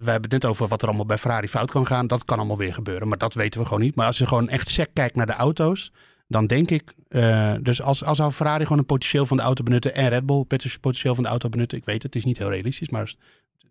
[0.00, 2.06] we hebben het net over wat er allemaal bij Ferrari fout kan gaan.
[2.06, 3.94] Dat kan allemaal weer gebeuren, maar dat weten we gewoon niet.
[3.94, 5.92] Maar als je gewoon echt sec kijkt naar de auto's,
[6.28, 6.94] dan denk ik...
[7.08, 10.26] eh, dus als, als zou Ferrari gewoon een potentieel van de auto benutten en Red
[10.26, 11.78] Bull het potentieel van de auto benutten.
[11.78, 13.14] Ik weet het, het is niet heel realistisch, maar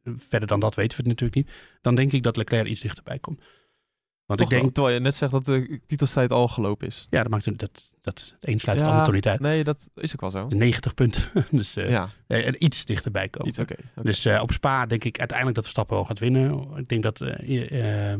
[0.03, 1.57] verder dan dat weten we het natuurlijk niet.
[1.81, 3.41] Dan denk ik dat Leclerc iets dichterbij komt.
[4.29, 7.07] Want Toch ik denk, terwijl je net zegt dat de titelstrijd al gelopen is.
[7.09, 9.39] ja, dat maakt het, dat, dat het een sluit het Ja, ander toch niet uit.
[9.39, 10.47] Nee, dat is ook wel zo.
[10.47, 13.49] 90 punten, dus eh, Ja, er iets dichterbij komen.
[13.49, 13.59] iets.
[14.01, 16.67] Dus eh, op Spa denk ik uiteindelijk dat Verstappen wel gaat winnen.
[16.75, 18.13] Ik denk dat eh,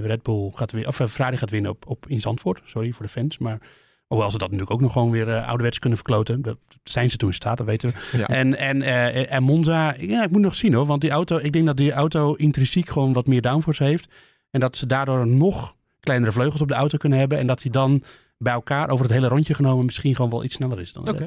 [0.00, 2.60] Red Bull gaat winnen, of Ferrari gaat winnen op, op in Zandvoort.
[2.64, 3.58] Sorry voor de fans, maar
[4.06, 6.42] hoewel ze dat natuurlijk ook nog gewoon weer ouderwets kunnen verkloten.
[6.42, 8.18] Dat zijn ze toen in staat, dat weten we.
[8.18, 8.26] Ja.
[8.26, 8.82] En, en,
[9.28, 11.92] en Monza, ja, ik moet nog zien hoor, want die auto, ik denk dat die
[11.92, 14.08] auto intrinsiek gewoon wat meer downforce heeft
[14.52, 17.70] en dat ze daardoor nog kleinere vleugels op de auto kunnen hebben en dat die
[17.70, 18.02] dan
[18.38, 21.04] bij elkaar over het hele rondje genomen misschien gewoon wel iets sneller is dan.
[21.04, 21.16] Red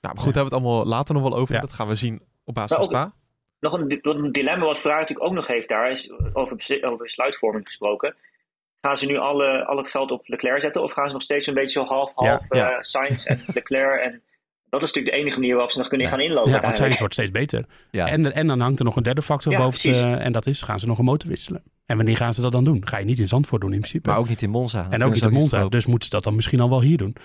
[0.00, 1.54] Nou, maar goed, daar hebben we het allemaal later nog wel over.
[1.54, 1.60] Ja.
[1.60, 3.12] Dat gaan we zien op basis van Spa.
[3.60, 6.56] Nog een, di- wat een dilemma wat Ferrari natuurlijk ook nog heeft daar, is over,
[6.82, 8.14] over besluitvorming gesproken.
[8.80, 11.46] Gaan ze nu alle, al het geld op Leclerc zetten of gaan ze nog steeds
[11.46, 12.70] een beetje zo half-half Ja, ja.
[12.70, 14.00] eh, Sainz en Leclerc?
[14.02, 14.22] En
[14.78, 16.12] dat is natuurlijk de enige manier waarop ze nog kunnen Ja.
[16.12, 16.44] gaan inlopen.
[16.44, 16.98] Ja, want uiteindelijk.
[17.00, 17.64] wordt steeds beter.
[17.90, 18.08] Ja.
[18.08, 19.92] En, en dan hangt er nog een derde factor Ja, boven.
[19.92, 21.62] eh, en dat is, gaan ze nog een motor wisselen.
[21.86, 22.86] En wanneer gaan ze dat dan doen?
[22.86, 24.08] Ga je niet in Zandvoort doen in principe.
[24.08, 24.86] Maar ook niet in Monza.
[24.90, 25.68] En ook niet in Monza.
[25.68, 27.16] Dus moeten ze dat dan misschien al wel hier doen.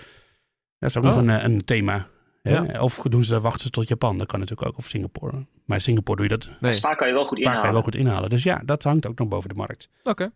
[0.78, 1.08] Dat is ook Oh.
[1.10, 2.06] nog een, eh, een thema.
[2.42, 2.80] Ja.
[2.80, 4.18] Of doen ze, wachten ze tot Japan.
[4.18, 4.78] Dat kan natuurlijk ook.
[4.78, 5.32] Of Singapore.
[5.66, 6.72] Maar in Singapore doe je dat Nee.
[6.72, 7.72] Spa kan je wel goed Waar kan je inhalen.
[7.72, 8.30] wel goed inhalen.
[8.30, 9.88] Dus ja, dat hangt ook nog boven de markt.
[10.02, 10.30] Oké.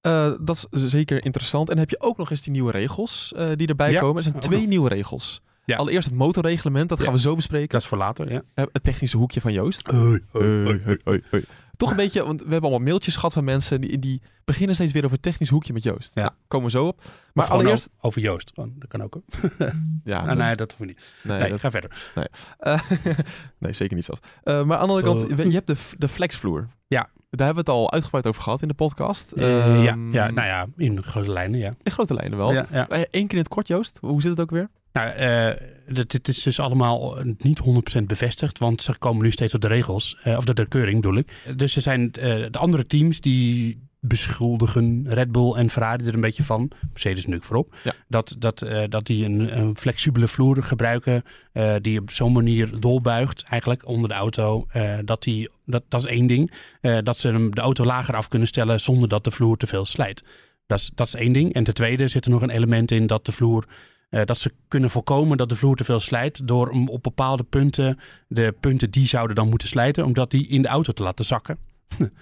[0.00, 1.70] Eh, dat is zeker interessant.
[1.70, 4.16] En heb je ook nog eens die nieuwe regels eh, die erbij Ja, komen.
[4.16, 4.68] Er zijn twee nog.
[4.68, 5.42] nieuwe regels.
[5.70, 5.76] Ja.
[5.76, 7.04] Allereerst het motorreglement, dat Ja.
[7.04, 7.68] gaan we zo bespreken.
[7.68, 8.42] Dat is voor later, ja.
[8.54, 9.86] Eh, het technische hoekje van Joost.
[9.90, 11.44] Hoi, Hoi, hoi, hoi, hoi.
[11.76, 14.92] Toch een beetje, want we hebben allemaal mailtjes gehad van mensen die, die beginnen steeds
[14.92, 16.14] weer over het technisch hoekje met Joost.
[16.14, 16.20] Ja.
[16.22, 17.02] Nou, komen we zo op.
[17.32, 17.88] Maar allereerst...
[17.92, 18.50] over, over Joost.
[18.54, 19.20] Gewoon, dat kan ook.
[20.04, 21.00] Ja, Ah, nee, dat hoeft niet.
[21.22, 22.12] nee, Nee, dat- ga verder.
[22.58, 22.80] eh,
[23.58, 24.20] nee, zeker niet zelfs.
[24.42, 25.44] Eh, maar aan de andere kant, Oh.
[25.44, 26.66] je hebt de, de flexvloer.
[26.86, 27.08] Ja.
[27.30, 29.32] Daar hebben we het al uitgebreid over gehad in de podcast.
[29.32, 31.74] Eh, ja, Ehm, ja, nou ja, in grote lijnen, ja.
[31.82, 32.52] In grote lijnen wel.
[32.52, 32.86] Ja, ja.
[32.90, 33.98] Eén keer in het kort, Joost.
[34.00, 34.68] Hoe zit het ook weer?
[34.92, 35.50] Nou, eh,
[35.88, 39.68] dit, dit is dus allemaal niet 100% bevestigd, want ze komen nu steeds op de
[39.68, 41.32] regels, eh, of de, de keuring bedoel ik.
[41.56, 46.20] Dus er zijn eh, de andere teams die beschuldigen Red Bull en Ferrari er een
[46.20, 47.92] beetje van, Mercedes nu voorop, Ja.
[48.08, 51.22] dat, dat, eh, dat die een, een flexibele vloer gebruiken
[51.52, 54.66] eh, die op zo'n manier doorbuigt eigenlijk onder de auto.
[54.68, 58.14] eh, dat, die, dat, dat is één ding, Eh, dat ze hem de auto lager
[58.16, 60.22] af kunnen stellen zonder dat de vloer te veel slijt.
[60.66, 61.52] Dat is, dat is één ding.
[61.54, 63.64] En ten tweede zit er nog een element in dat de vloer
[64.10, 67.42] eh, dat ze kunnen voorkomen dat de vloer te veel slijt door om op bepaalde
[67.42, 67.98] punten,
[68.28, 71.58] de punten die zouden dan moeten slijten, omdat die in de auto te laten zakken.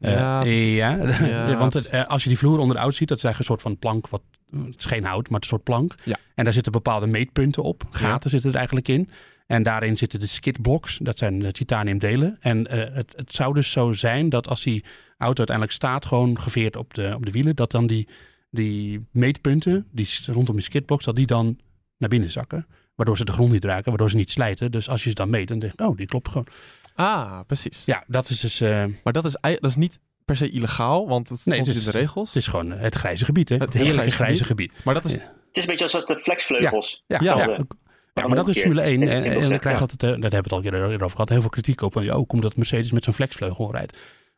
[0.00, 0.96] Eh, Ja, ja.
[1.26, 3.52] Ja, want het, eh, als je die vloer onder de auto ziet, dat is eigenlijk
[3.52, 4.22] een soort van plank, wat,
[4.66, 5.94] het is geen hout, maar een soort plank.
[6.04, 6.16] Ja.
[6.34, 9.08] En daar zitten bepaalde meetpunten op, gaten zitten er eigenlijk in.
[9.46, 12.36] En daarin zitten de skidblocks, dat zijn de titaniumdelen.
[12.40, 14.84] En het, het zou dus zo zijn dat als die
[15.18, 18.08] auto uiteindelijk staat, gewoon geveerd op de, op de wielen, dat dan die,
[18.54, 21.58] die meetpunten die rondom die skidblocks, dat die dan
[21.98, 22.66] naar binnen zakken.
[22.94, 24.70] Waardoor ze de grond niet raken, waardoor ze niet slijten.
[24.72, 26.46] Dus als je ze dan meet, dan denk je, oh, die klopt gewoon.
[26.94, 27.84] Ah, precies.
[27.84, 31.28] Ja, dat is dus, eh, Maar dat is, dat is niet per se illegaal, want
[31.28, 32.28] het Nee, het in de regels.
[32.28, 33.54] het is gewoon het grijze gebied, hè?
[33.54, 34.72] Het Het, heerlijke grijze grijze gebied.
[34.84, 35.18] maar dat is, Ja.
[35.18, 37.04] Het is een beetje als de flexvleugels.
[37.06, 37.24] Ja, Ja.
[37.24, 37.66] ja, Hetzelfde.
[38.14, 39.00] ja, maar dat is Formule 1.
[39.00, 39.78] Ja, En, is en heel dan krijg je ja.
[39.78, 41.92] altijd, eh, daar hebben we het al eerder eerder over gehad, heel veel kritiek op.
[41.92, 43.96] Van, oh, komt dat Mercedes met zo'n flexvleugel rijdt.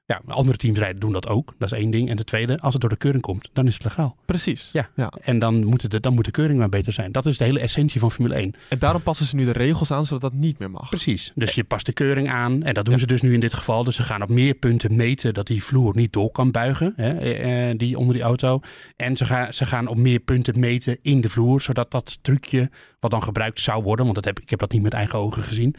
[0.09, 1.55] Ja, andere teams rijden doen dat ook.
[1.59, 2.11] Dat is één ding.
[2.11, 4.17] En ten tweede, als het door de keuring komt, dan is het legaal.
[4.27, 4.71] precies.
[4.73, 4.89] Ja.
[4.95, 5.13] ja.
[5.21, 7.13] En dan moet, de, dan moet de keuring maar beter zijn.
[7.13, 8.55] Dat is de hele essentie van Formule 1.
[8.69, 10.89] En daarom passen ze nu de regels aan, zodat dat niet meer mag.
[10.89, 11.33] Precies.
[11.35, 12.63] Dus je past de keuring aan.
[12.63, 13.85] En dat doen ze dus nu in dit geval.
[13.85, 16.93] Dus ze gaan op meer punten meten dat die vloer niet door kan buigen.
[16.97, 18.61] Hè, eh, eh, die onder die auto.
[18.97, 21.61] En ze, gaan ze gaan op meer punten meten in de vloer.
[21.61, 24.05] Zodat dat trucje wat dan gebruikt zou worden.
[24.05, 25.77] Want dat heb, ik heb dat niet met eigen ogen gezien.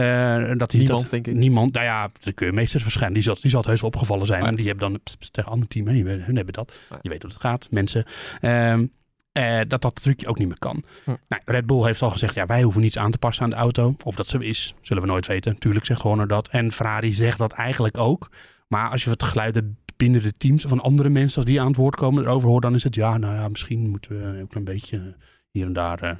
[0.00, 1.34] Eh, dat die, Niemand, dat, denk ik.
[1.34, 1.72] Niemand.
[1.72, 3.22] Nou ja, de keurmeesters waarschijnlijk.
[3.22, 4.44] Die zal, die zal het heus wel opgevallen zijn.
[4.44, 5.86] En die hebben dan tegen andere team.
[5.86, 6.78] Hey, hun hebben dat.
[6.90, 6.98] Ja.
[7.02, 7.66] Je weet hoe het gaat.
[7.70, 8.04] Mensen.
[8.40, 8.86] Ehm,
[9.32, 10.82] eh, dat dat trucje ook niet meer kan.
[11.04, 11.14] Hm.
[11.28, 13.56] Nou, Red Bull heeft al gezegd, ja, wij hoeven niets aan te passen aan de
[13.56, 13.94] auto.
[14.04, 15.58] Of dat zo is, zullen we nooit weten.
[15.58, 16.48] Tuurlijk zegt Horner dat.
[16.48, 18.30] En Ferrari zegt dat eigenlijk ook.
[18.68, 21.76] Maar als je wat geluiden binnen de teams van andere mensen, als die aan het
[21.76, 24.64] woord komen, erover hoort, dan is het ja, nou ja, misschien moeten we ook een
[24.64, 25.16] beetje
[25.50, 26.02] hier en daar.
[26.02, 26.10] eh.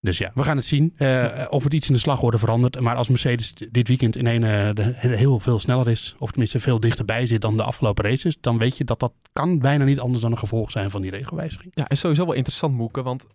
[0.00, 0.92] Dus ja, we gaan het zien.
[0.96, 2.80] eh, of het iets in de slagorde verandert.
[2.80, 6.60] Maar als Mercedes dit weekend in een eh, de- heel veel sneller is, of tenminste
[6.60, 10.00] veel dichterbij zit dan de afgelopen races, dan weet je dat dat kan bijna niet
[10.00, 11.72] anders dan een gevolg zijn van die regelwijziging.
[11.74, 13.26] Ja, en sowieso wel interessant, Moeke, want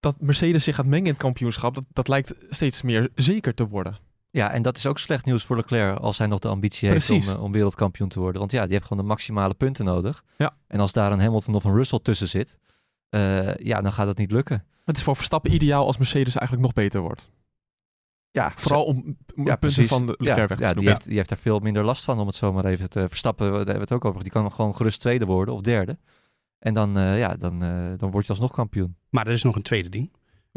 [0.00, 3.66] dat Mercedes zich gaat mengen in het kampioenschap, dat, dat lijkt steeds meer zeker te
[3.68, 3.98] worden.
[4.30, 7.06] Ja, en dat is ook slecht nieuws voor Leclerc als hij nog de ambitie heeft
[7.28, 8.38] om, eh, om wereldkampioen te worden.
[8.40, 10.24] Want ja, die heeft gewoon de maximale punten nodig.
[10.38, 10.56] Ja.
[10.66, 12.58] En als daar een Hamilton of een Russell tussen zit,
[13.08, 14.64] eh, ja, dan gaat het niet lukken.
[14.84, 17.30] Het is voor Verstappen ideaal als Mercedes eigenlijk nog beter wordt.
[18.30, 19.88] Ja, Vooral om, om ja, punten precies.
[19.88, 22.04] van de ja, Leclerc weg te ja, die, heeft, die heeft daar veel minder last
[22.04, 23.46] van om het zomaar even te verstappen.
[23.46, 24.22] Daar hebben we het ook over.
[24.22, 25.98] Die kan gewoon gerust tweede worden of derde.
[26.58, 28.96] En dan, eh, ja, dan, eh, dan word je alsnog kampioen.
[29.10, 30.12] Maar er is nog een tweede ding.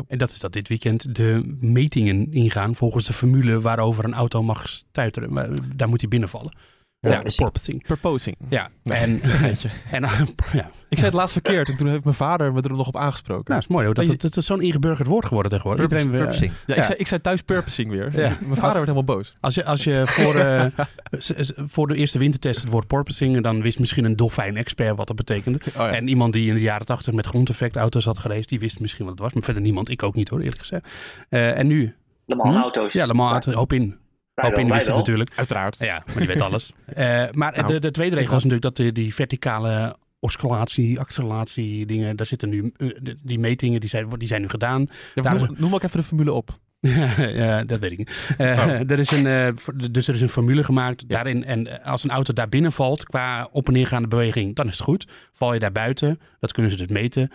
[0.07, 4.43] En dat is dat dit weekend de metingen ingaan volgens de formule waarover een auto
[4.43, 5.33] mag stuiteren.
[5.33, 6.57] Maar Daar moet hij binnenvallen.
[6.99, 7.83] Ja, de porpoising.
[7.83, 8.35] Proposing.
[8.49, 8.97] Ja, Nee.
[8.97, 9.69] en, Weet je.
[9.91, 10.01] en
[10.53, 10.69] ja.
[10.89, 13.43] Ik zei het laatst verkeerd en toen heeft mijn vader me er nog op aangesproken.
[13.47, 13.93] Nou, is mooi hoor.
[13.93, 15.83] Dat, het, is zo'n ingeburgerd woord geworden tegenwoordig.
[15.83, 16.51] Iedereen, eh, Purposing.
[16.65, 16.83] ja, ik.
[16.83, 18.19] Zei, ik zei thuis purposing weer.
[18.19, 18.37] Ja.
[18.41, 19.35] Mijn vader werd helemaal boos.
[19.41, 20.65] als je, als je voor, eh,
[21.67, 25.59] voor de eerste wintertest het woord porpoising, dan wist misschien een dolfijn-expert wat dat betekende.
[25.67, 25.89] Oh, ja.
[25.91, 29.13] En iemand die in de jaren tachtig met grondeffectauto's had gereisd, die wist misschien wat
[29.13, 29.33] het was.
[29.33, 29.89] Maar verder niemand.
[29.89, 30.87] Ik ook niet hoor, eerlijk gezegd.
[31.29, 31.95] Eh, en nu?
[32.25, 32.61] De Mans Hm?
[32.61, 32.93] auto's.
[32.93, 33.97] Ja, Le Mans, Ja, hoop in.
[34.41, 35.29] Wij wist het natuurlijk.
[35.35, 35.77] Uiteraard.
[35.79, 36.71] Ja, maar die weet alles.
[36.85, 41.85] Eh, maar Nou, de, de tweede regel is natuurlijk dat die, die verticale oscillatie, acceleratie
[41.85, 44.89] dingen, daar zitten nu, eh, de- die metingen, die zijn, die zijn nu gedaan.
[45.15, 46.59] Ja, Daar noem, noem ook even de formule op.
[47.17, 48.11] ja, dat weet ik niet.
[48.37, 49.47] Eh, er is een, eh,
[49.91, 51.43] dus er is een formule gemaakt daarin.
[51.43, 54.81] En als een auto daar binnen valt qua op- en neergaande beweging, dan is het
[54.81, 55.07] goed.
[55.33, 57.31] Val je daar buiten, dat kunnen ze dus meten.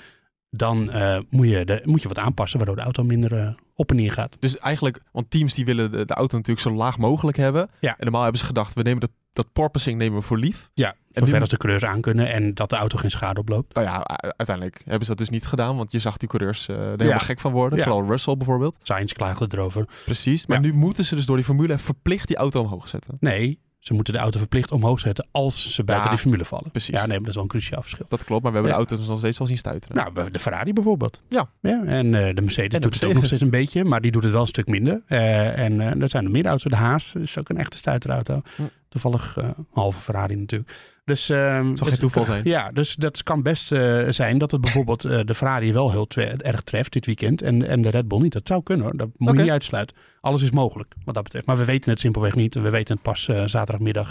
[0.54, 3.90] Dan eh, moet, je de, moet je wat aanpassen, waardoor de auto minder eh, op
[3.90, 4.36] en neer gaat.
[4.40, 7.70] Dus eigenlijk, want teams die willen de, de auto natuurlijk zo laag mogelijk hebben.
[7.80, 7.90] Ja.
[7.90, 10.70] En normaal hebben ze gedacht, we nemen dat, dat porpoising nemen we voor lief.
[10.74, 13.74] Ja, En als de coureurs aan kunnen en dat de auto geen schade oploopt.
[13.74, 14.02] Nou ja,
[14.36, 17.18] uiteindelijk hebben ze dat dus niet gedaan, want je zag die coureurs eh, er helemaal
[17.18, 17.78] gek van worden.
[17.78, 17.84] Ja.
[17.84, 18.78] Vooral Russell bijvoorbeeld.
[18.82, 19.88] Sainz klaagde erover.
[20.04, 20.46] Precies.
[20.46, 23.16] Maar nu moeten ze dus door die formule verplicht die auto omhoog zetten.
[23.20, 26.70] Nee, ze moeten de auto verplicht omhoog zetten als ze buiten Ja, die formule vallen.
[26.70, 26.94] precies.
[26.94, 28.06] Ja, nee, dat is wel een cruciaal verschil.
[28.08, 28.84] Dat klopt, maar we hebben Ja.
[28.84, 29.96] de auto's nog steeds wel zien stuiteren.
[29.96, 31.20] Nou, de Ferrari bijvoorbeeld.
[31.28, 31.48] Ja.
[31.60, 34.10] en eh, de Mercedes En de doet het ook nog steeds een beetje, maar die
[34.12, 35.02] doet het wel een stuk minder.
[35.06, 36.70] Eh, en eh er zijn er meer auto's.
[36.70, 38.42] De Haas is ook een echte stuiterauto.
[38.56, 38.62] Hm.
[38.88, 40.70] Toevallig eh, halve Ferrari natuurlijk.
[41.04, 42.44] Dus, ehm, Zal dat- geen toeval zijn.
[42.54, 46.06] Ja, dus dat kan best eh, zijn dat het bijvoorbeeld eh, de Ferrari wel heel
[46.38, 48.32] erg treft dit weekend en, en de Red Bull niet.
[48.32, 48.96] Dat zou kunnen hoor.
[48.96, 49.96] Dat moet je niet uitsluiten.
[50.20, 51.46] Alles is mogelijk wat dat betreft.
[51.46, 52.54] Maar we weten het simpelweg niet.
[52.54, 54.06] We weten het pas eh, zaterdagmiddag.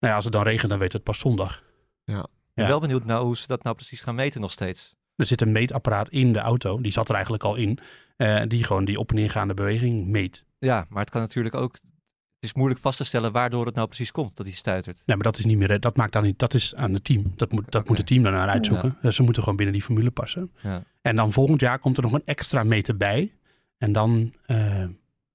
[0.00, 1.62] Nou ja, als het dan regent, dan weten we het pas zondag.
[2.04, 2.26] Ik Ja.
[2.54, 4.96] ben wel benieuwd nou hoe ze dat nou precies gaan meten nog steeds.
[5.16, 6.80] Er zit een meetapparaat in de auto.
[6.80, 7.78] Die zat er eigenlijk al in.
[8.16, 10.44] eh, die gewoon die op- en neergaande beweging meet.
[10.58, 11.76] Ja, maar het kan natuurlijk ook...
[12.40, 15.02] Het is moeilijk vast te stellen waardoor het nou precies komt dat hij stuitert.
[15.06, 15.80] Nee, maar dat is niet meer.
[15.80, 16.38] Dat maakt dan niet.
[16.38, 17.32] Dat is aan het team.
[17.36, 18.98] Dat moet, dat moet het team dan naar uitzoeken.
[19.02, 20.50] Dus ze moeten gewoon binnen die formule passen.
[20.62, 20.82] Ja.
[21.02, 23.32] En dan volgend jaar komt er nog een extra meter bij.
[23.78, 24.84] En dan, eh,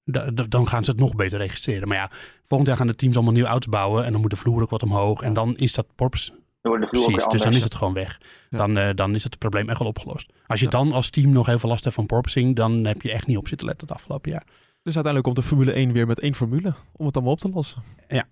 [0.04, 1.88] da- da- dan gaan ze het nog beter registreren.
[1.88, 2.10] Maar ja,
[2.46, 4.04] volgend jaar gaan de teams allemaal nieuwe auto's bouwen.
[4.04, 5.22] En dan moet de vloer ook wat omhoog.
[5.22, 6.26] En dan is dat porps.
[6.28, 7.30] Dan wordt de vloer ook Precies.
[7.30, 8.20] Dus dan is het gewoon weg.
[8.50, 8.58] Ja.
[8.58, 10.32] Dan, eh, dan is het probleem echt wel opgelost.
[10.46, 10.70] Als je Ja.
[10.70, 12.56] dan als team nog heel veel last hebt van porpoising.
[12.56, 14.44] Dan heb je echt niet op zitten letten het afgelopen jaar.
[14.84, 17.48] Dus uiteindelijk komt de Formule 1 weer met één formule om het allemaal op te
[17.48, 17.82] lossen.
[18.08, 18.24] Ja.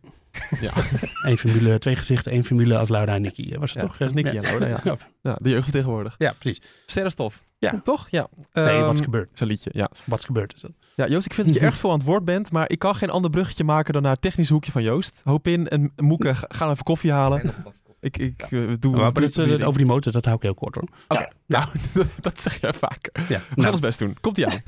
[0.60, 0.72] ja.
[1.28, 3.58] Eén formule, twee gezichten, één formule als Laura en Nicky.
[3.58, 3.96] Was het Ja, toch?
[3.96, 4.80] dat is Nicky en Laura, ja.
[4.90, 4.96] ja.
[5.22, 6.14] ja, de jeugd tegenwoordig.
[6.18, 6.62] Ja, precies.
[6.86, 7.44] Sterrenstof.
[7.58, 7.80] Ja.
[7.84, 8.08] Toch?
[8.10, 8.28] Ja.
[8.52, 9.28] Nee, Ehm, wat is gebeurd?
[9.32, 9.90] Zo'n liedje, ja.
[10.04, 10.70] Wat is gebeurd is dat?
[10.94, 12.94] Ja, Joost, ik vind dat je erg veel aan het woord bent, maar ik kan
[12.94, 15.20] geen ander bruggetje maken dan naar het technische hoekje van Joost.
[15.24, 17.54] Hoop in en Moeke ga- gaan even koffie halen.
[18.00, 18.96] Ik, ik eh, doe...
[18.96, 20.88] Maar dat, eh, over die motor, dat hou ik heel kort hoor.
[21.08, 23.12] Oké, nou, dat, dat zeg jij vaker.
[23.20, 24.16] Ja, We gaan nou, ons best doen.
[24.20, 24.60] Komt ie aan.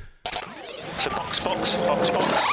[0.99, 2.45] So box, box, box, box.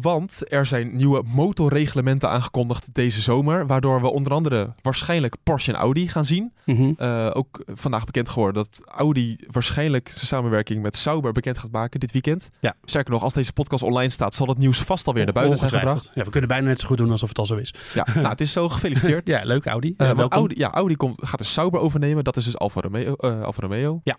[0.00, 5.78] Want er zijn nieuwe motorreglementen aangekondigd deze zomer, waardoor we onder andere waarschijnlijk Porsche en
[5.78, 6.52] Audi gaan zien.
[6.64, 6.92] mhm.
[6.96, 12.00] Eh, ook vandaag bekend geworden dat Audi waarschijnlijk zijn samenwerking met Sauber bekend gaat maken
[12.00, 12.48] dit weekend.
[12.60, 12.74] Ja.
[12.84, 15.70] Sterker nog, als deze podcast online staat, zal het nieuws vast alweer naar buiten zijn
[15.70, 16.10] gebracht.
[16.14, 17.74] Ja, we kunnen bijna net zo goed doen alsof het al zo is.
[17.94, 19.28] Ja, nou, het is zo gefeliciteerd.
[19.34, 19.94] Ja, leuk Audi.
[19.96, 20.38] Eh, welkom.
[20.38, 22.24] Audi, ja, Audi komt, gaat de Sauber overnemen.
[22.24, 23.14] Dat is dus Alfa Romeo.
[23.14, 24.00] eh, Alfa Romeo.
[24.04, 24.16] Ja.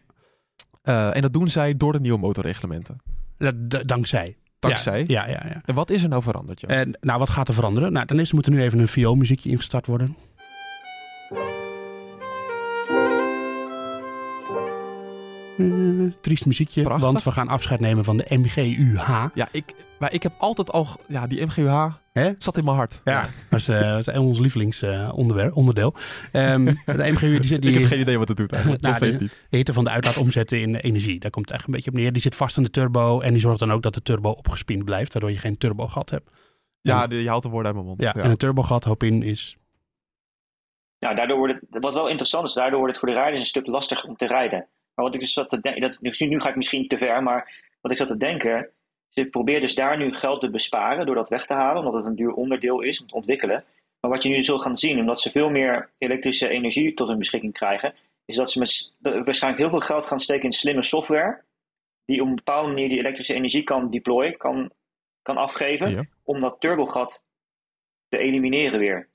[1.12, 2.98] En dat doen zij door de nieuwe motorreglementen.
[3.38, 4.38] Dat- d- dankzij.
[4.62, 5.04] Dankzij.
[5.08, 5.50] Ja, ja, ja.
[5.50, 5.62] ja.
[5.66, 6.74] En wat is er nou veranderd, Joost?
[6.74, 7.92] En, nou, wat gaat er veranderen?
[7.92, 10.16] Nou, ten eerste moet er nu even een VO-muziekje ingestart worden.
[15.62, 17.06] Eh, triest muziekje, Prachtig.
[17.12, 19.26] want we gaan afscheid nemen van de MGUH.
[19.34, 20.88] Ja, ik, maar ik heb altijd al...
[21.08, 22.32] Ja, die MGUH Hè?
[22.38, 23.02] zat in mijn hart.
[23.04, 23.68] Ja, dat is,
[24.08, 25.94] is ons lievelingsonderdeel.
[26.32, 28.82] Ehm de MGU die, zit- die, Ik heb geen idee wat het doet eigenlijk.
[28.82, 29.38] Nou, steeds de- niet.
[29.50, 31.20] de hitte van de uitlaat omzetten in energie.
[31.20, 32.12] Daar komt het echt een beetje op neer.
[32.14, 34.86] Die zit vast aan de turbo en die zorgt dan ook dat de turbo opgespind
[34.86, 36.30] blijft, waardoor je geen turbogat hebt.
[36.82, 38.02] Ja, de- je haalt de woorden uit mijn mond.
[38.02, 39.56] Ja, en een turbogat, hoop in, is...
[41.00, 43.48] Nou, daardoor wordt het, wat wel interessant is, daardoor wordt het voor de rijders een
[43.48, 44.66] stuk lastiger om te rijden.
[45.02, 46.98] Maar wat ik dus zat te denken, dat, dus nu, nu ga ik misschien te
[46.98, 48.70] ver, maar wat ik zat te denken,
[49.10, 52.06] ze proberen dus daar nu geld te besparen door dat weg te halen, omdat het
[52.06, 53.64] een duur onderdeel is om te ontwikkelen.
[54.00, 57.18] Maar wat je nu zult gaan zien, omdat ze veel meer elektrische energie tot hun
[57.18, 57.94] beschikking krijgen,
[58.26, 61.42] is dat ze met, waarschijnlijk heel veel geld gaan steken in slimme software,
[62.06, 64.72] die op een bepaalde manier die elektrische energie kan deployen, kan,
[65.22, 66.04] kan afgeven, Ja.
[66.24, 67.24] om dat turbogat
[68.10, 69.08] te elimineren weer.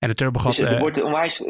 [0.00, 1.42] En de turbogat Dus eh, wordt onwijs,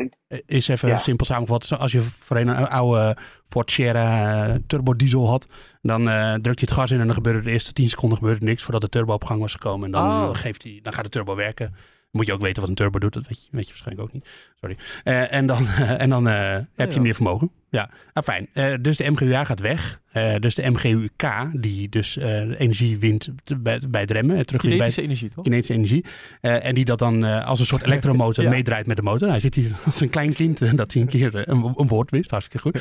[0.47, 0.99] is even Ja.
[0.99, 1.65] simpel samengevat.
[1.67, 3.17] zo Als je voorheen een oude
[3.49, 5.47] Ford Sierra eh, turbo diesel had,
[5.83, 8.45] dan eh, druk je het gas in en dan gebeurde de eerste 10 seconden gebeurde
[8.45, 9.85] niks voordat de turbo op gang was gekomen.
[9.87, 10.29] En dan, Oh.
[10.35, 11.75] geeft hij, dan gaat de turbo werken.
[12.11, 14.13] Moet je ook weten wat een turbo doet, dat weet je, weet je waarschijnlijk ook
[14.13, 14.29] niet.
[14.61, 14.77] Sorry.
[15.05, 17.01] Eh, en dan, en dan eh, heb je ja.
[17.03, 17.51] meer vermogen.
[17.71, 18.49] Ja, ah, fijn.
[18.53, 20.01] Eh, dus de MGUA gaat weg.
[20.13, 24.79] Eh, dus de MGUK, die dus eh, energie wint bij, bij het remmen, eh, terugwint
[24.79, 25.45] bij Kinetische energie, toch?
[25.45, 26.05] kinetische energie.
[26.41, 28.51] En die dat dan als een soort elektromotor Ja.
[28.51, 29.29] meedraait met de motor.
[29.29, 32.31] Hij zit hier als een klein kind dat hij een keer een, een woord wist.
[32.31, 32.81] Hartstikke goed.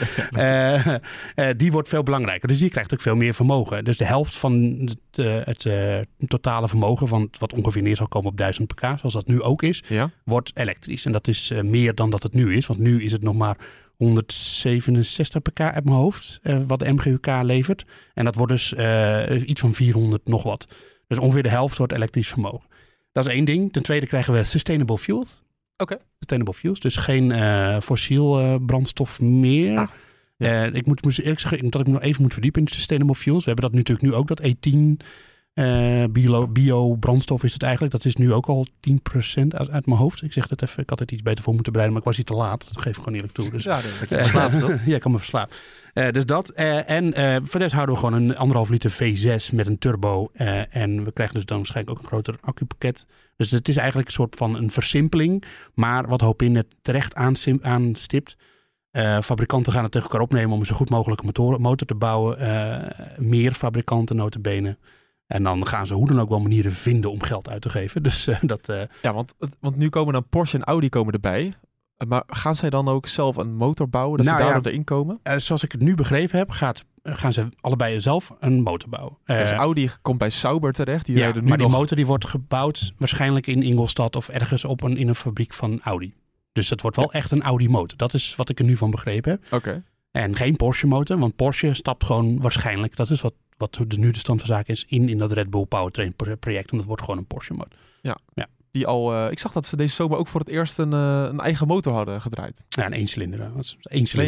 [1.59, 2.47] Die wordt veel belangrijker.
[2.47, 3.83] Dus die krijgt ook veel meer vermogen.
[3.83, 4.53] Dus de helft van
[5.15, 5.67] het, het
[6.27, 9.63] totale vermogen, van wat ongeveer neer zal komen op 1000 pk, zoals dat nu ook
[9.63, 10.11] is, Ja.
[10.23, 11.05] wordt elektrisch.
[11.05, 12.67] En dat is meer dan dat het nu is.
[12.67, 13.57] Want nu is het nog maar
[13.99, 17.85] 167 pk uit mijn hoofd, eh, wat de MGUK levert.
[18.13, 20.67] En dat wordt dus eh, iets van 400 nog wat.
[21.07, 22.67] Dus ongeveer de helft wordt elektrisch vermogen.
[23.11, 23.73] Dat is één ding.
[23.73, 25.41] Ten tweede krijgen we sustainable fuels.
[25.77, 25.97] Oké.
[26.17, 29.77] Sustainable fuels, dus geen eh, fossiel brandstof meer.
[30.37, 33.15] Ah, ik moet, moet eerlijk zeggen dat ik me nog even moet verdiepen in sustainable
[33.15, 33.45] fuels.
[33.45, 35.05] We hebben dat natuurlijk nu ook, dat E10
[35.53, 37.93] Eh, bio, bio-brandstof is het eigenlijk.
[37.93, 40.21] Dat is nu ook al 10% uit, uit mijn hoofd.
[40.23, 40.83] Ik zeg dat even.
[40.83, 42.67] Ik had het iets beter voor moeten bereiden, maar ik was hier te laat.
[42.73, 43.49] Dat geef ik gewoon eerlijk toe.
[43.49, 43.81] Dus, Ja.
[43.81, 44.85] Dat verslaafd, toch?
[44.85, 45.55] ja, ik kan me verslapen.
[45.93, 46.49] Eh, dus dat.
[46.49, 49.77] Eh, en eh voor de rest houden we gewoon een anderhalf liter V6 met een
[49.77, 50.27] turbo.
[50.33, 53.05] Eh, en we krijgen dus dan waarschijnlijk ook een groter accupakket.
[53.35, 55.43] Dus het is eigenlijk een soort van een versimpeling.
[55.73, 57.15] Maar wat Hopin het terecht
[57.61, 58.37] aanstipt.
[58.91, 61.95] eh, fabrikanten gaan het tegen elkaar opnemen om een zo goed mogelijke motor, motor te
[61.95, 62.39] bouwen.
[62.39, 64.77] Eh, meer fabrikanten notabene.
[65.29, 68.03] En dan gaan ze hoe dan ook wel manieren vinden om geld uit te geven.
[68.09, 68.69] Dus eh, dat...
[68.69, 71.53] eh, Ja, want, want nu komen dan Porsche en Audi komen erbij.
[71.97, 74.49] Eh, Maar gaan zij dan ook zelf een motor bouwen, dat Nou ze ja.
[74.49, 75.19] daarop erin komen?
[75.23, 79.17] eh, zoals ik het nu begrepen heb, gaat, gaan ze allebei zelf een motor bouwen.
[79.25, 81.05] dus Audi komt bij Sauber terecht.
[81.05, 81.77] Die ja, nu maar die nog...
[81.77, 85.79] motor die wordt gebouwd waarschijnlijk in Ingolstadt of ergens op een, in een fabriek van
[85.83, 86.13] Audi.
[86.51, 87.97] Dus dat wordt wel echt een Audi motor.
[87.97, 89.53] Dat is wat ik er nu van begrepen heb.
[89.53, 89.83] Oké.
[90.11, 94.11] En geen Porsche motor, want Porsche stapt gewoon waarschijnlijk, dat is wat, wat de, nu
[94.11, 96.71] de stand van zaken is, in, in dat Red Bull Powertrain pro- project.
[96.71, 97.77] En dat wordt gewoon een Porsche motor.
[98.71, 101.27] Die al, eh, ik zag dat ze deze zomer ook voor het eerst een, eh,
[101.29, 102.65] een eigen motor hadden gedraaid.
[102.69, 103.51] Ja, een één Nee, cilinder.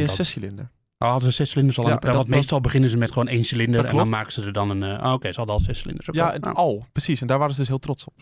[0.03, 0.69] een zescilinder.
[0.97, 1.99] Oh, hadden ze zes cilinders al Ja, aan?
[1.99, 4.53] dat- want dat- meestal beginnen ze met gewoon één cilinder en dan maken ze er
[4.53, 4.83] dan een...
[4.83, 6.07] eh, oh, Oké, ze hadden al zes cilinders.
[6.11, 6.31] Ja, al.
[6.33, 7.21] en Nou, al, precies.
[7.21, 8.13] En daar waren ze dus heel trots op.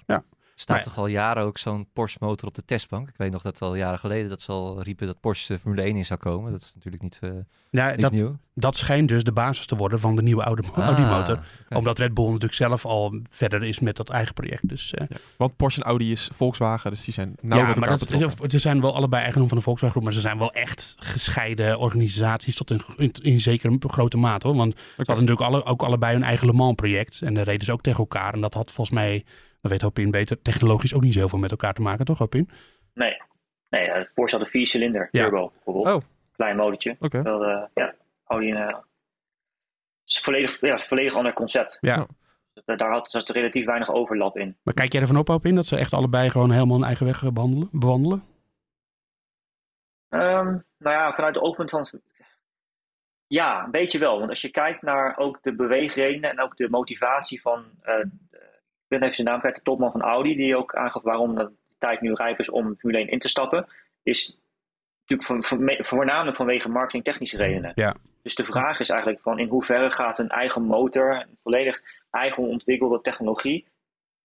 [0.59, 0.91] staat Maar ja.
[0.91, 3.09] toch al jaren ook zo'n Porsche motor op de testbank.
[3.09, 5.95] Ik weet nog dat al jaren geleden dat ze al riepen dat Porsche Formule 1
[5.95, 6.51] in zou komen.
[6.51, 7.29] Dat is natuurlijk niet, eh,
[7.69, 8.37] ja, niet dat, nieuw.
[8.53, 11.39] dat schijnt dus de basis te worden van de nieuwe Audi, Ah, Audi motor.
[11.69, 14.67] Omdat Red Bull natuurlijk zelf al verder is met dat eigen project.
[14.69, 15.15] Dus eh, Ja.
[15.37, 18.19] Want Porsche en Audi is Volkswagen, dus die zijn nauw ja, met maar elkaar dat,
[18.19, 18.49] betrokken.
[18.51, 21.79] ze zijn wel allebei eigendom van de Volkswagen Groep, maar ze zijn wel echt gescheiden
[21.79, 24.55] organisaties tot in, in, in zekere grote mate hoor.
[24.55, 27.65] Want ze hadden natuurlijk alle, ook allebei hun eigen Le Mans project en daar reden
[27.65, 28.33] ze ook tegen elkaar.
[28.33, 29.25] En dat had volgens mij,
[29.61, 32.17] dat weet Hopin beter, technologisch ook niet zo heel veel met elkaar te maken, toch
[32.17, 32.49] Hopin?
[32.93, 33.21] Nee.
[33.69, 35.21] Nee, eh, Porsche had een viercilinder Ja.
[35.21, 35.95] turbo bijvoorbeeld.
[36.03, 36.09] Oh.
[36.35, 36.91] Klein motortje.
[36.99, 37.07] Oké.
[37.09, 37.95] Terwijl, eh, ja,
[38.25, 38.57] Audi een...
[38.57, 41.77] eh, het is volledig, ja, volledig ander concept.
[41.81, 41.95] Ja.
[41.95, 42.07] Ja.
[42.65, 44.57] Daar, daar had, zat er relatief weinig overlap in.
[44.63, 47.31] Maar kijk jij ervan op Hopin dat ze echt allebei gewoon helemaal een eigen weg
[47.33, 48.23] behandelen, bewandelen?
[50.09, 50.45] Ehm,
[50.77, 51.87] nou ja, vanuit de oogpunt van.
[53.27, 54.17] Ja, een beetje wel.
[54.17, 57.65] Want als je kijkt naar ook de beweegredenen en ook de motivatie van.
[57.81, 57.93] eh,
[58.89, 62.01] ben even zijn naam kwijt, de topman van Audi, die ook aangaf waarom de tijd
[62.01, 63.67] nu rijp is om Formule 1 in te stappen.
[64.03, 64.39] Is
[65.05, 67.71] natuurlijk voor, voor- voornamelijk vanwege marketingtechnische redenen.
[67.75, 67.95] Ja.
[68.21, 71.81] Dus de vraag is eigenlijk van in hoeverre gaat een eigen motor, een volledig
[72.11, 73.67] eigen ontwikkelde technologie,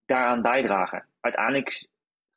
[0.06, 1.04] daaraan bijdragen.
[1.20, 1.68] Uiteindelijk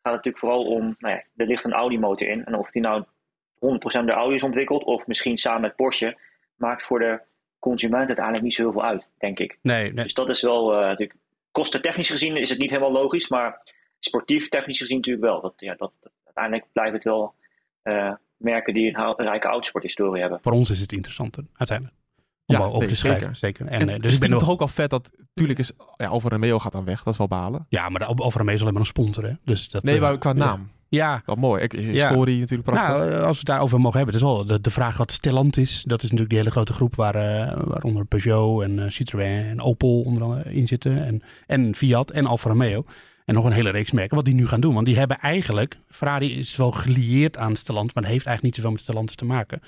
[0.01, 2.45] gaat het natuurlijk vooral om, nou ja, er ligt een Audi motor in.
[2.45, 6.17] En of die nou 100% door Audi is ontwikkeld, of misschien samen met Porsche,
[6.55, 7.21] maakt voor de
[7.59, 9.57] consument uiteindelijk niet zo heel veel uit, denk ik.
[9.61, 10.03] Nee, nee.
[10.03, 11.19] Dus dat is wel, eh natuurlijk,
[11.59, 13.61] kostentechnisch gezien is het niet helemaal logisch, maar
[13.99, 15.41] sportief technisch gezien natuurlijk wel.
[15.41, 15.91] Dat, ja, dat,
[16.25, 17.35] uiteindelijk blijven het wel
[17.81, 20.39] eh, merken die een hou- rijke autosporthistorie hebben.
[20.41, 21.97] voor ons is het interessanter uiteindelijk.
[22.45, 23.35] Om Ja, wel over nee, te schrijven.
[23.35, 23.67] Zeker.
[23.67, 25.11] En, En, eh, dus ik ben het toch ook al vet dat...
[25.33, 25.71] Tuurlijk is...
[25.95, 27.03] Ja, Alfa Romeo gaat dan weg.
[27.03, 27.65] Dat is wel balen.
[27.69, 29.33] Ja, maar Alfa Romeo is alleen maar een sponsor, hè?
[29.43, 30.35] Dus dat, Nee, eh, maar qua ja.
[30.35, 30.71] naam.
[30.89, 31.63] Ja, Wel mooi.
[31.63, 32.95] Ik, historie natuurlijk prachtig.
[32.95, 34.15] nou, eh, als we het daarover mogen hebben.
[34.15, 36.95] Het is wel de, de vraag wat Stellantis, dat is natuurlijk die hele grote groep
[36.95, 41.05] waar, eh, waaronder Peugeot en eh, Citroën en Opel onder andere in zitten.
[41.05, 42.85] En, en Fiat en Alfa Romeo.
[43.25, 44.73] En nog een hele reeks merken wat die nu gaan doen.
[44.73, 48.71] Want die hebben eigenlijk, Ferrari is wel gelieerd aan Stellantis, maar heeft eigenlijk niet zoveel
[48.71, 49.61] met Stellantis te maken.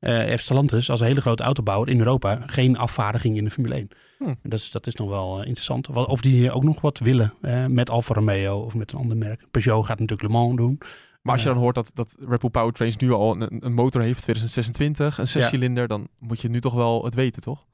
[0.00, 3.74] Eh heeft Stellantis als een hele grote autobouwer in Europa geen afvaardiging in de Formule
[3.74, 3.88] 1.
[4.24, 4.34] Hm.
[4.42, 5.88] Dat, is, dat is nog wel eh, interessant.
[5.88, 9.44] Of die ook nog wat willen eh, met Alfa Romeo of met een ander merk.
[9.50, 10.78] Peugeot gaat natuurlijk Le Mans doen.
[11.22, 11.54] Maar als je Ja.
[11.54, 15.24] dan hoort dat, dat Red Bull Powertrains nu al een, een motor heeft, 2026, een
[15.24, 15.30] Ja.
[15.30, 17.66] zescilinder, dan moet je nu toch wel het weten, toch?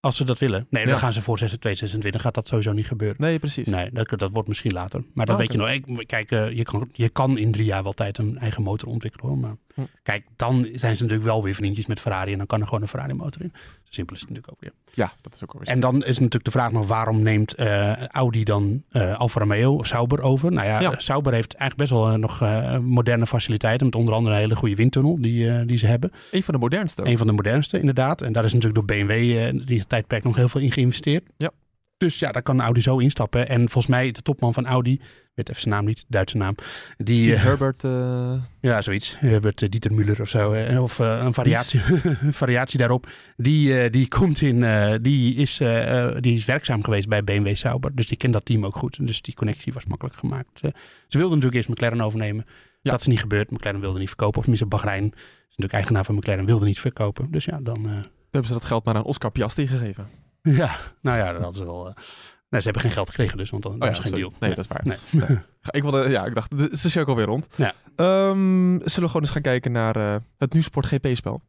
[0.00, 0.66] Als ze dat willen.
[0.70, 0.88] Nee, Ja.
[0.88, 3.16] dan gaan ze voor 2026 gaat dat sowieso niet gebeuren.
[3.20, 3.66] Nee, precies.
[3.66, 5.04] Nee, dat, dat wordt misschien later.
[5.12, 6.04] Maar dan Ah, weet je nog.
[6.06, 9.26] Kijk, eh, je, kan, je kan in drie jaar wel tijd een eigen motor ontwikkelen
[9.28, 9.38] hoor.
[9.38, 9.80] Maar Hm.
[10.02, 12.32] kijk, dan zijn ze natuurlijk wel weer vriendjes met Ferrari.
[12.32, 13.52] En dan kan er gewoon een Ferrari motor in.
[13.54, 14.72] Zo simpel is het natuurlijk ook weer.
[14.94, 15.68] Ja, dat is ook alweer.
[15.68, 19.74] En dan is natuurlijk de vraag nog waarom neemt eh, Audi dan eh Alfa Romeo
[19.74, 20.52] of Sauber over?
[20.52, 20.94] Nou ja, Ja.
[20.98, 23.86] Sauber heeft eigenlijk best wel eh, nog eh, moderne faciliteiten.
[23.86, 26.12] Met onder andere een hele goede windtunnel die, eh, die ze hebben.
[26.30, 27.00] Een van de modernste.
[27.02, 27.08] ook.
[27.08, 28.20] Een van de modernste, inderdaad.
[28.22, 31.24] En daar is natuurlijk door BMW eh die tijdperk nog heel veel in geïnvesteerd.
[31.36, 31.50] Ja.
[32.04, 33.48] Dus ja, daar kan Audi zo instappen.
[33.48, 35.00] En volgens mij de topman van Audi,
[35.34, 36.54] weet even zijn naam niet, Duitse naam.
[36.96, 37.84] Die, Steve eh, Herbert.
[37.84, 39.14] eh, ja, zoiets.
[39.18, 40.54] Herbert eh, Dieter Müller of zo.
[40.80, 41.80] Of een variatie,
[42.22, 43.08] een variatie daarop.
[43.36, 44.60] Die, die komt in,
[45.02, 45.56] die, is,
[46.20, 47.94] die is werkzaam geweest bij BMW Sauber.
[47.94, 49.06] Dus die kent dat team ook goed.
[49.06, 50.58] Dus die connectie was makkelijk gemaakt.
[51.08, 52.44] Ze wilden natuurlijk eerst McLaren overnemen.
[52.80, 52.90] Ja.
[52.90, 53.50] Dat is niet gebeurd.
[53.50, 54.36] McLaren wilde niet verkopen.
[54.38, 57.30] Of tenminste Bahrein, is natuurlijk eigenaar van McLaren, wilde niet verkopen.
[57.30, 57.84] Dus ja, dan...
[58.30, 60.23] hebben ze dat geld maar aan Oscar Piastri gegeven.
[60.62, 61.88] ja, nou ja, dat hadden ze wel...
[61.88, 61.94] eh,
[62.48, 64.32] nee, ze hebben geen geld gekregen dus, want dan Oh ja, is geen deal.
[64.40, 64.80] Nee, dat is waar.
[64.84, 64.96] Nee.
[65.10, 65.38] Nee.
[65.70, 67.46] Ik, wilde, ja, ik dacht, de- is de cirkel weer rond.
[67.56, 67.72] Ja.
[67.96, 68.36] Ehm,
[68.68, 71.42] zullen we gewoon eens gaan kijken naar eh, het Nieuwsport GP-spel?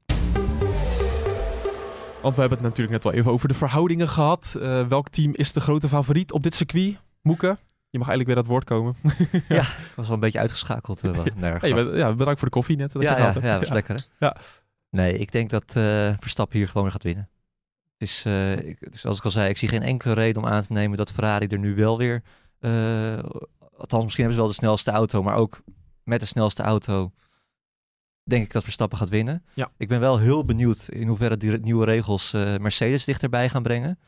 [2.22, 4.58] Want we hebben het natuurlijk net wel even over de verhoudingen gehad.
[4.62, 6.98] Eh, welk team is de grote favoriet op dit circuit?
[7.22, 7.58] Moeke,
[7.90, 8.96] je mag eigenlijk weer dat woord komen.
[9.48, 11.02] Ja, ik was wel een beetje uitgeschakeld.
[11.02, 12.92] Hey, bent- ja, bedankt voor de koffie net.
[12.92, 14.26] Dat je ja, ja, ja, dat was lekker hè?
[14.26, 14.36] Ja.
[14.90, 17.30] Nee, ik denk dat eh, Verstappen hier gewoon weer gaat winnen.
[17.98, 20.48] Het is, eh, ik, dus zoals ik al zei, ik zie geen enkele reden om
[20.48, 22.24] aan te nemen dat Ferrari er nu wel weer...
[22.60, 23.20] eh,
[23.78, 25.62] althans, misschien hebben ze wel de snelste auto, maar ook
[26.04, 27.12] met de snelste auto
[28.24, 29.46] denk ik dat Verstappen gaat winnen.
[29.54, 29.72] Ja.
[29.78, 34.00] Ik ben wel heel benieuwd in hoeverre die nieuwe regels eh, Mercedes dichterbij gaan brengen.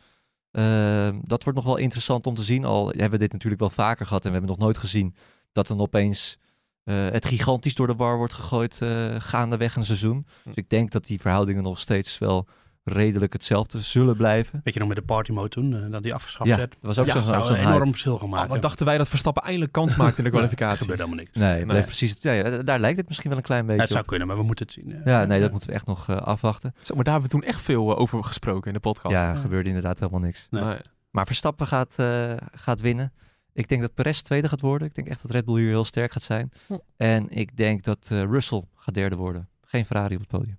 [1.21, 2.65] Dat wordt nog wel interessant om te zien.
[2.65, 5.15] Al hebben we dit natuurlijk wel vaker gehad en we hebben nog nooit gezien
[5.51, 6.38] dat dan opeens
[6.83, 8.81] het gigantisch door de war wordt gegooid
[9.17, 10.25] gaandeweg een seizoen.
[10.43, 10.49] Hm.
[10.49, 12.47] Dus ik denk dat die verhoudingen nog steeds wel
[12.88, 14.61] redelijk hetzelfde zullen blijven.
[14.63, 16.71] Weet je nog met de party mode toen, eh, dat die afgeschaft Ja, werd?
[16.71, 19.09] dat was ook Ja, Dat zou een enorm verschil gaan Oh, wat dachten wij dat
[19.09, 20.77] Verstappen eindelijk kans maakte in de Er kwalificatie?
[20.79, 21.35] gebeurt helemaal niks.
[21.35, 21.81] Nee, Nee.
[21.83, 24.07] precies ja, ja, daar lijkt het misschien wel een klein beetje het zou op.
[24.07, 25.01] kunnen, maar we moeten het zien.
[25.05, 26.73] Ja, nee, dat moeten we echt nog eh, afwachten.
[26.81, 29.15] Zo, maar daar hebben we toen echt veel eh, over gesproken in de podcast.
[29.15, 30.47] Ja, er gebeurde inderdaad helemaal niks.
[30.49, 30.75] Nee.
[31.11, 33.13] Maar Verstappen gaat, eh, gaat winnen.
[33.53, 34.88] Ik denk dat Perez tweede gaat worden.
[34.88, 36.51] Ik denk echt dat Red Bull hier heel sterk gaat zijn.
[36.67, 36.73] Hm.
[36.97, 39.47] En ik denk dat eh, Russell gaat derde worden.
[39.61, 40.57] Geen Ferrari op het podium.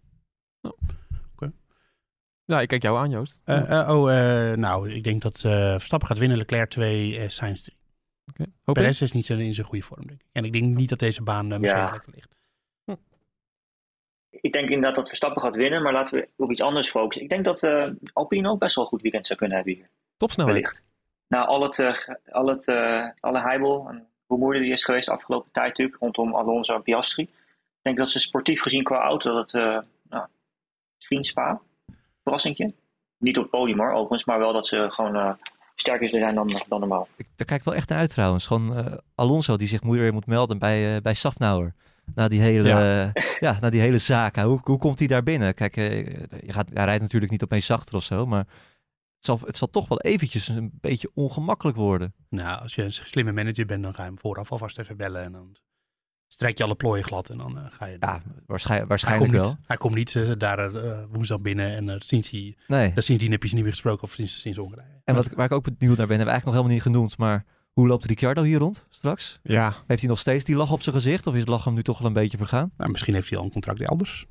[2.48, 3.40] Ja, ik kijk jou aan, Joost.
[3.44, 4.18] Eh, eh, oh,
[4.50, 7.76] eh, nou, ik denk dat eh, Verstappen gaat winnen, Leclerc 2, eh Sainz 3.
[8.30, 8.42] Oké.
[8.42, 8.82] Hoop ik.
[8.82, 10.26] Perez is niet zo in zijn goede vorm, denk ik.
[10.32, 11.90] En ik denk niet dat deze baan eh, Mercedes Ja.
[11.92, 12.36] lekker ligt.
[14.30, 17.22] Ik denk inderdaad dat Verstappen gaat winnen, maar laten we op iets anders focussen.
[17.22, 19.88] Ik denk dat eh, Alpine ook best wel een goed weekend zou kunnen hebben hier.
[20.16, 20.82] Topsnelheid.
[21.28, 21.96] Na al het, eh,
[22.30, 26.34] al het, eh, alle heibel en moeilijk die is geweest de afgelopen tijd natuurlijk, rondom
[26.34, 27.22] Alonso en Piastri.
[27.22, 29.78] Ik denk dat ze sportief gezien qua auto, dat het eh
[30.08, 30.26] nou,
[30.96, 31.60] misschien Spa,
[32.28, 32.74] verrassingje.
[33.18, 35.32] Niet op het podium hoor, overigens, maar wel dat ze gewoon eh,
[35.74, 37.08] sterker zijn dan, dan normaal.
[37.16, 38.46] Ik, daar kijk ik wel echt naar uit trouwens.
[38.46, 41.74] Gewoon eh, Alonso die zich weer moet melden bij, eh bij Safnauer.
[42.14, 43.12] Na die hele, Ja.
[43.40, 43.58] ja.
[43.60, 44.36] na die hele zaak.
[44.36, 45.54] Hoe, hoe komt hij daar binnen?
[45.54, 48.46] Kijk, je gaat, hij rijdt natuurlijk niet opeens zachter of zo, maar
[49.18, 52.14] het zal, het zal toch wel eventjes een beetje ongemakkelijk worden.
[52.28, 55.22] Nou, als je een slimme manager bent, dan ga je hem vooraf alvast even bellen.
[55.22, 55.56] En dan
[56.28, 57.96] strijk je alle plooien glad en dan eh, ga je...
[58.00, 59.52] Ja, waarschijn- hij waarschijnlijk komt wel.
[59.54, 62.92] niet, hij komt niet eh, daar eh, woensdag binnen en uh, sindsdien, Nee.
[62.94, 65.00] sindsdien heb je ze niet meer gesproken of sinds, sinds Hongarije.
[65.04, 67.18] En wat, waar ik ook benieuwd naar ben, hebben we eigenlijk nog helemaal niet genoemd,
[67.18, 69.40] maar hoe loopt Ricciardo hier rond straks?
[69.42, 69.74] Ja.
[69.86, 71.82] Heeft hij nog steeds die lach op zijn gezicht of is het lach hem nu
[71.82, 72.70] toch wel een beetje vergaan?
[72.76, 74.26] Nou, misschien heeft hij al een contract elders.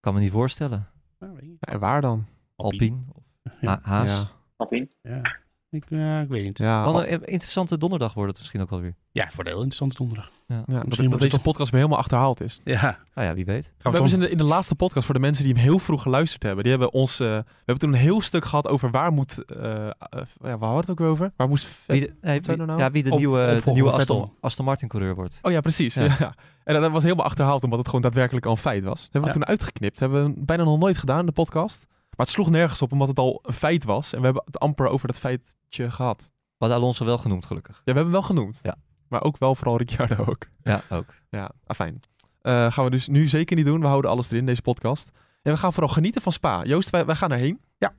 [0.00, 0.88] Kan me niet voorstellen.
[1.18, 1.56] Nou, weet je.
[1.60, 2.26] En waar dan?
[2.56, 3.22] Alpine of.
[3.60, 4.10] Ha- Haas.
[4.10, 4.30] Ja.
[4.56, 4.88] Alpine.
[5.02, 5.36] Ja,
[5.72, 6.58] ik, ja, ik weet niet.
[6.58, 8.94] Ja, een interessante donderdag wordt het misschien ook wel weer.
[9.12, 10.30] Ja, voor de heel interessante donderdag.
[10.46, 12.60] ja, dat, Misschien dat het deze toch- podcast weer helemaal achterhaald is.
[12.64, 13.64] Ja, Nou ja, wie weet.
[13.64, 15.62] gaan We hebben ze in de, in de laatste podcast, voor de mensen die hem
[15.62, 18.68] heel vroeg geluisterd hebben, die hebben ons, eh, we hebben toen een heel stuk gehad
[18.68, 21.32] over waar moet, eh, eh, ja, waar hadden we het ook weer over?
[21.36, 22.78] Waar moest Wie de, nee, wie- nou?
[22.78, 24.32] ja, wie de Op- nieuwe, de nieuwe Aston.
[24.40, 25.38] Aston Martin coureur wordt.
[25.42, 25.94] Oh ja, precies.
[25.94, 26.16] Ja.
[26.18, 26.34] Ja.
[26.64, 29.02] En dat was helemaal achterhaald, omdat het gewoon daadwerkelijk al een feit was.
[29.02, 29.32] hebben we Ja.
[29.32, 29.98] toen uitgeknipt.
[29.98, 31.86] hebben we bijna nog nooit gedaan in de podcast.
[32.16, 34.12] Maar het sloeg nergens op, omdat het al een feit was.
[34.12, 36.22] En we hebben het amper over dat feitje gehad.
[36.32, 37.74] We hadden Alonso wel genoemd, gelukkig.
[37.76, 38.60] Ja, we hebben hem wel genoemd.
[38.62, 38.76] Ja.
[39.08, 40.46] Maar ook wel vooral Ricciardo ook.
[40.62, 41.14] Ja, ook.
[41.30, 42.00] Ja, afijn.
[42.40, 43.80] Eh gaan we dus nu zeker niet doen.
[43.80, 45.10] We houden alles erin, deze podcast.
[45.42, 46.64] En we gaan vooral genieten van Spa.
[46.64, 47.60] Joost, wij, wij gaan erheen.
[47.78, 47.90] ik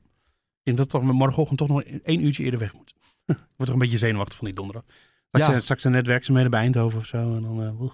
[0.63, 2.93] denk dat toch morgenochtend toch nog één uurtje eerder weg moet.
[3.25, 4.83] ik word toch een beetje zenuwachtig van die donderdag.
[5.27, 5.53] Straks, Ja.
[5.53, 5.59] ja.
[5.61, 7.35] straks een netwerkzaamheden bij Eindhoven of zo.
[7.35, 7.91] En dan, eh, oeh,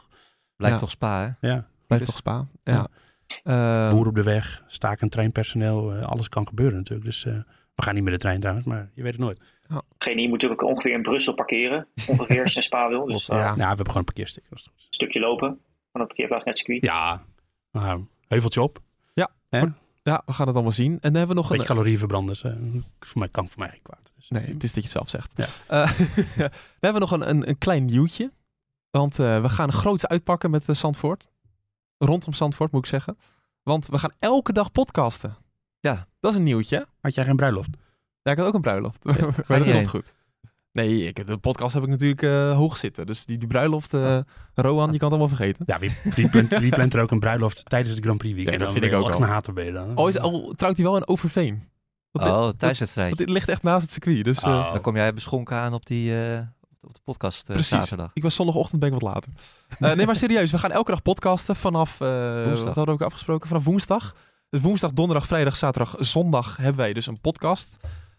[0.55, 0.81] Blijft Ja.
[0.81, 1.47] toch spa, hè?
[1.47, 1.67] ja.
[1.87, 2.47] Blijft Dus- toch Spa?
[2.63, 2.73] Ja.
[2.73, 2.87] Ja.
[3.43, 7.05] Eh, boer op de weg, stakend treinpersoneel, eh, alles kan gebeuren natuurlijk.
[7.05, 7.33] Dus eh,
[7.75, 9.39] we gaan niet met de trein trouwens, maar je weet het nooit.
[9.97, 11.87] Degene die moet natuurlijk ongeveer in Brussel parkeren.
[12.07, 13.05] Ongeveer als je naar Spa wil.
[13.05, 13.33] Dus Ja.
[13.35, 14.43] eh, Ja, we hebben gewoon een parkeerstick.
[14.49, 14.73] dat is goed.
[14.81, 15.47] een stukje lopen
[15.91, 16.85] van de parkeerplaats naar het circuit.
[16.85, 17.23] Ja,
[17.71, 18.79] nou, heuveltje op.
[19.13, 19.29] Ja.
[19.49, 19.59] Hè?
[20.03, 20.91] ja, we gaan het allemaal zien.
[20.91, 21.69] En dan hebben we nog Beetje een...
[21.69, 22.35] calorieën verbranden.
[22.41, 22.53] Dus,
[22.99, 24.11] voor mij kan voor mij geen kwaad.
[24.15, 25.31] Dus, Nee, het is dat je het zelf zegt.
[25.35, 25.85] Ja.
[26.37, 26.49] Dan
[26.79, 28.31] hebben we nog een, een, een klein nieuwtje.
[28.91, 31.27] Want eh, we gaan groots uitpakken met uh, Zandvoort.
[31.99, 33.17] Rondom Zandvoort, moet ik zeggen.
[33.63, 35.35] Want we gaan elke dag podcasten.
[35.79, 36.07] Ja.
[36.19, 36.87] Dat is een nieuwtje.
[37.01, 37.69] Had jij geen bruiloft?
[38.21, 39.03] Ja, ik had ook een bruiloft.
[39.03, 39.15] maar
[39.57, 40.15] je dat komt goed.
[40.71, 43.05] Nee, ik, de podcast heb ik natuurlijk eh, hoog zitten.
[43.05, 44.19] Dus die, die bruiloft, eh
[44.53, 45.63] Roan, je kan het allemaal vergeten.
[45.67, 48.59] Ja, wie, wie, plant, wie plant er ook een bruiloft tijdens het Grand Prix weekend?
[48.59, 49.97] Ja, dat vind ik ook een hater ben je dan.
[49.97, 51.63] Oh, is, al trouwt hij wel in Overveen.
[52.11, 53.17] Oh, Want thuiswedstrijd.
[53.17, 54.23] dit ligt echt naast het circuit.
[54.23, 54.71] Dus eh, Oh.
[54.71, 56.39] Dan kom jij beschonken aan op, die eh,
[56.81, 57.69] op de podcast eh, Precies.
[57.69, 58.11] zaterdag.
[58.13, 59.31] Ik was zondagochtend ben ik wat later.
[59.79, 60.51] Eh, nee, maar serieus.
[60.51, 62.01] We gaan elke dag podcasten vanaf...
[62.01, 62.07] eh,
[62.43, 62.65] Woensdag.
[62.65, 63.47] Wat hadden we ook afgesproken?
[63.47, 64.15] Vanaf woensdag.
[64.49, 67.77] Dus woensdag, donderdag, vrijdag, zaterdag, zondag hebben wij dus een podcast.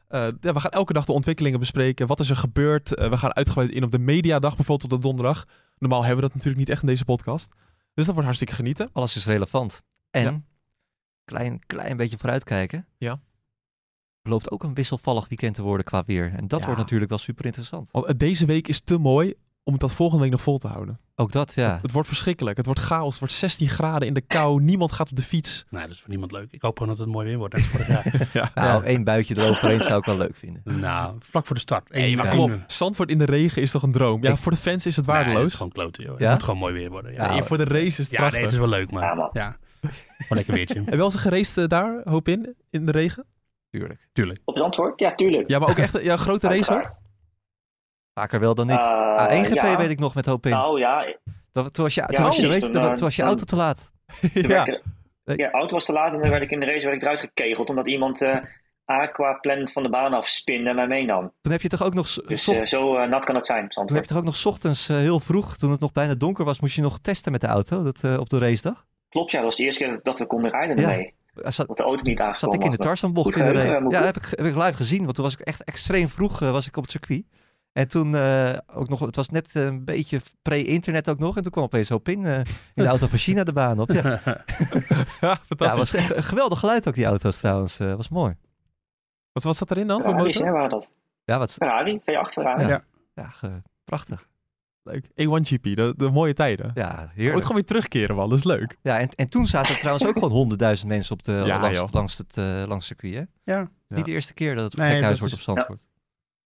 [0.08, 2.06] Ja, we gaan elke dag de ontwikkelingen bespreken.
[2.06, 2.88] Wat is er gebeurd?
[2.88, 5.44] We gaan uitgebreid in op de mediadag bijvoorbeeld op de donderdag.
[5.78, 7.52] Normaal hebben we dat natuurlijk niet echt in deze podcast.
[7.94, 8.88] Dus dat wordt hartstikke genieten.
[8.92, 9.82] Alles is relevant.
[10.10, 10.40] En, Ja.
[11.24, 12.86] klein, klein beetje vooruitkijken.
[12.98, 13.20] Ja.
[14.30, 16.32] Belooft ook een wisselvallig weekend te worden qua weer.
[16.36, 16.64] En dat Ja.
[16.64, 17.88] wordt natuurlijk wel super interessant.
[17.92, 20.98] Want eh, deze week is te mooi om dat volgende week nog vol te houden.
[21.14, 21.78] Ook dat, ja.
[21.82, 22.56] Het wordt verschrikkelijk.
[22.56, 23.10] Het wordt chaos.
[23.10, 24.62] Het wordt 16 graden in de kou.
[24.62, 25.64] Niemand gaat op de fiets.
[25.70, 26.52] Nou, dat is voor niemand leuk.
[26.52, 27.54] Ik hoop gewoon dat het mooi weer wordt.
[27.54, 28.28] Net als vorig jaar.
[28.32, 28.50] Ja.
[28.54, 30.62] Nou, één buitje eroverheen zou ik wel leuk vinden.
[30.64, 31.88] nou, vlak voor de start.
[31.88, 32.52] Hey, maar kom op.
[32.66, 34.22] Zandvoort in de regen is toch een droom?
[34.22, 35.38] Ja, Ik- voor de fans is het Nee, waardeloos.
[35.42, 36.12] het is gewoon kloten, joh.
[36.12, 36.30] Het Ja?
[36.32, 37.12] moet gewoon mooi weer worden.
[37.12, 38.32] Ja, Nee, ja, voor de race is het prachtig.
[38.32, 39.30] nee, het is wel leuk, maar Ja, man.
[39.32, 39.56] ja.
[39.80, 39.92] Gewoon
[40.28, 40.74] lekker weertje.
[40.80, 43.24] Heb je wel eens geraced eh, daar, hoop in, in de regen?
[43.70, 44.08] Tuurlijk.
[44.12, 44.40] Tuurlijk.
[44.44, 45.00] Op het antwoord?
[45.00, 45.48] Ja, tuurlijk.
[45.50, 46.76] Ja, maar ook echt ja, een grote race ook?
[46.76, 46.98] Uiteraard.
[48.14, 48.78] Vaker wel dan niet.
[48.78, 49.76] Eh, A1 GP ja.
[49.76, 50.52] weet ik nog met hoop in.
[50.52, 51.16] Nou ja,
[51.52, 53.56] Dat, toen was je, Ja, toen was je, toen, eh, was je dan- auto te
[53.56, 53.90] laat.
[54.32, 54.66] Ja.
[54.66, 54.82] ik-
[55.36, 57.20] ja, auto was te laat en dan werd ik in de race werd ik eruit
[57.20, 58.36] gekegeld omdat iemand eh
[58.84, 61.32] aquaplan van de baan afspinde en mij meenam.
[61.40, 63.92] Toen heb je toch ook nog, Dus eh, zo eh, nat kan het zijn, toen
[63.92, 66.44] heb je toch ook nog 's ochtends eh, heel vroeg, toen het nog bijna donker
[66.44, 68.86] was, moest je nog testen met de auto dat, eh, op de racedag?
[69.08, 70.82] Klopt, ja, dat was de eerste keer dat- dat we konden rijden Ja.
[70.82, 71.14] ermee.
[71.34, 72.86] Er Zat, Dat de auto niet zat aangekomen ik in de was.
[72.86, 73.74] Tarzanbocht in de race.
[73.76, 76.42] eh, Ja, heb ik, heb ik live gezien, want toen was ik echt extreem vroeg
[76.42, 77.24] eh, was ik op het circuit.
[77.72, 81.36] En toen eh, ook nog, het was net een beetje pre-internet ook nog.
[81.36, 83.90] En toen kwam opeens hoop in, eh, in de auto van China de baan op.
[83.90, 84.20] Ja, Ja,
[85.20, 85.78] ja fantastisch.
[85.78, 87.78] was echt een geweldig geluid ook die auto's trouwens.
[87.78, 88.34] eh was mooi.
[89.32, 90.56] wat, wat zat erin dan voor Ferraris, hè, motor?
[90.56, 90.90] waren dat.
[91.24, 92.62] Ja, wat, Ferrari, V8 Ferrari.
[92.62, 92.68] Ja.
[92.68, 92.82] Ja.
[93.14, 94.28] ja ge- prachtig.
[94.82, 95.04] Leuk.
[95.06, 96.70] A1GP, de, de mooie tijden.
[96.74, 97.40] Ja, heerlijk.
[97.42, 98.28] gewoon weer terugkeren, man.
[98.28, 98.76] Dat is leuk.
[98.82, 101.78] Ja, en, en toen zaten er trouwens ook gewoon honderdduizend mensen op de, Ja, langs,
[101.78, 101.88] joh.
[101.92, 103.14] langs, het, eh, langs het circuit.
[103.44, 103.52] Hè?
[103.52, 103.70] Ja.
[103.88, 105.80] Niet de eerste keer dat het Nee, gekhuis dat wordt is- op Zandvoort.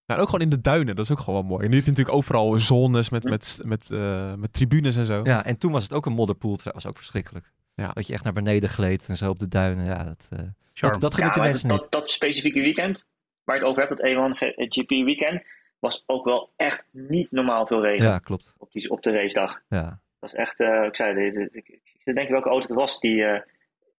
[0.07, 1.65] Ja, en ook gewoon in de duinen, dat is ook gewoon wel mooi.
[1.65, 5.21] En nu heb je natuurlijk overal zones met, met, met, eh, met tribunes en zo.
[5.25, 5.45] Ja.
[5.45, 6.57] en toen was het ook een modderpool.
[6.57, 7.53] Dat was ook verschrikkelijk.
[7.75, 7.89] Ja.
[7.93, 9.85] Dat je echt naar beneden gleed en zo op de duinen.
[9.85, 10.39] Ja, dat, eh,
[10.73, 10.93] Charm.
[10.93, 11.91] dat, dat Ja, de mensen dat, niet.
[11.91, 13.07] dat specifieke weekend
[13.45, 15.43] waar je het over hebt, dat A1 G- GP weekend,
[15.85, 18.55] was ook wel echt niet normaal veel regen Ja, klopt.
[18.59, 19.61] op, die, op de racedag.
[19.69, 19.83] Ja.
[19.83, 23.01] Dat was echt, eh, ik zei, ik denken welke auto het was.
[23.01, 23.41] Die, eh,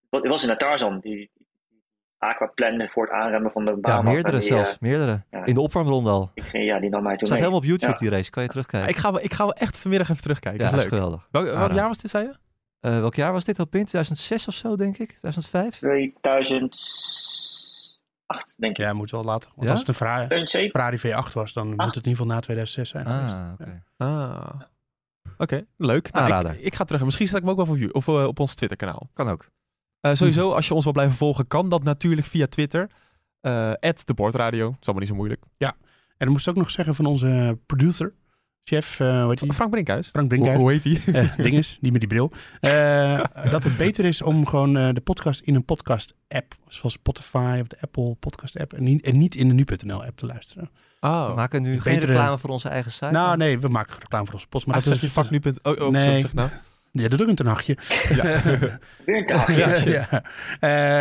[0.10, 1.32] wat- het was in de Tarzan, die, die
[2.18, 3.92] aquaplan voor het aanremmen van de baan.
[3.92, 4.04] Ja, af.
[4.14, 4.70] meerdere die, zelfs.
[4.72, 5.24] eh, meerdere.
[5.32, 5.46] ja.
[5.46, 6.32] In de opwarmronde al.
[6.34, 7.48] ik ging- ja, die nam mij toen staat mee.
[7.48, 7.98] helemaal op YouTube Ja.
[7.98, 8.30] die race.
[8.32, 8.90] Kan je terugkijken.
[8.90, 10.62] Ik ga, wel- ik ga wel echt vanmiddag even terugkijken.
[10.64, 10.94] ja, dat is leuk.
[10.94, 11.28] geweldig.
[11.32, 12.34] Welk, welk jaar was dit, zei je?
[12.80, 13.86] Eh, welk jaar was dit al, Pin?
[13.86, 15.08] 2006 of zo, denk ik?
[15.10, 15.80] 2005?
[18.28, 18.84] 2008, denk ik.
[18.84, 19.50] Ja, moet wel later.
[19.56, 19.70] Want Ja?
[19.70, 20.70] als het een Ferrari, 2007.
[20.72, 23.06] Ferrari V8 was, dan moet het in ieder geval na 2006 zijn.
[23.06, 23.34] geweest.
[23.34, 23.84] Ah, oké.
[23.98, 24.62] Ah.
[25.38, 26.12] Oké, leuk.
[26.12, 26.52] Nou, Aanrader.
[26.54, 27.04] ik, ik ga terug.
[27.04, 29.10] Misschien zet ik hem ook wel op, of, eh, op ons Twitter kanaal.
[29.14, 29.48] Kan ook.
[30.00, 32.90] Eh, sowieso, als je ons wil blijven volgen, kan dat natuurlijk via Twitter.
[33.42, 33.72] Eh
[34.06, 34.66] de Bordradio.
[34.70, 35.44] Dat is allemaal niet zo moeilijk.
[36.18, 38.14] En dan moest ik ook nog zeggen van onze producer,
[38.70, 39.54] chef, hoe heet die?
[39.54, 40.08] Frank Brinkhuis.
[40.10, 40.58] Frank Brinkhuis.
[40.58, 41.02] hoe heet die?
[41.14, 42.32] Eh, dinges, die met die bril.
[42.60, 47.58] Eh, dat het beter is om gewoon eh, de podcast in een podcast-app, zoals Spotify
[47.62, 50.70] of de Apple podcast-app, en niet, en niet in de nu.nl-app te luisteren.
[51.00, 51.36] We Oh.
[51.36, 53.12] maken nu geen betere- reclame voor onze eigen site.
[53.12, 55.40] Nou, nee, we maken reclame voor onze post, maar Maar dat is je vak nu.
[55.40, 56.08] punt- Oh, oh Nee.
[56.08, 56.20] nee.
[56.22, 56.50] zeg nou.
[56.98, 57.78] Ja, dat doe ik een nachtje.
[59.06, 59.56] Weer een dag.
[59.58, 59.84] ja, shit.
[60.10, 60.24] ja.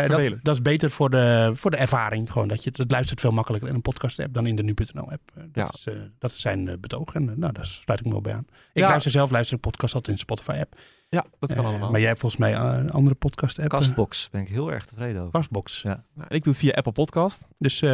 [0.03, 2.31] Eh, dat, dat is beter voor de, voor de ervaring.
[2.31, 5.31] Gewoon dat je het, het luistert veel makkelijker in een podcast-app dan in de nu.nl-app.
[5.35, 5.69] Eh, dat, Ja.
[5.73, 8.33] is, eh, dat is zijn eh, betoog en nou, daar sluit ik me wel bij
[8.33, 8.45] aan.
[8.73, 8.87] Ik Ja.
[8.89, 10.75] luister zelf luister ik podcast altijd in de Spotify-app.
[11.09, 11.91] Ja, dat kan Eh, allemaal.
[11.91, 13.71] Maar jij hebt volgens mij eh, een andere podcast-app.
[13.71, 14.29] eh, Castbox.
[14.31, 15.33] Ben ik heel erg tevreden over.
[15.33, 15.81] Castbox.
[15.81, 16.03] Ja.
[16.13, 17.47] Nou, en ik doe het via Apple Podcast.
[17.57, 17.89] Dus eh,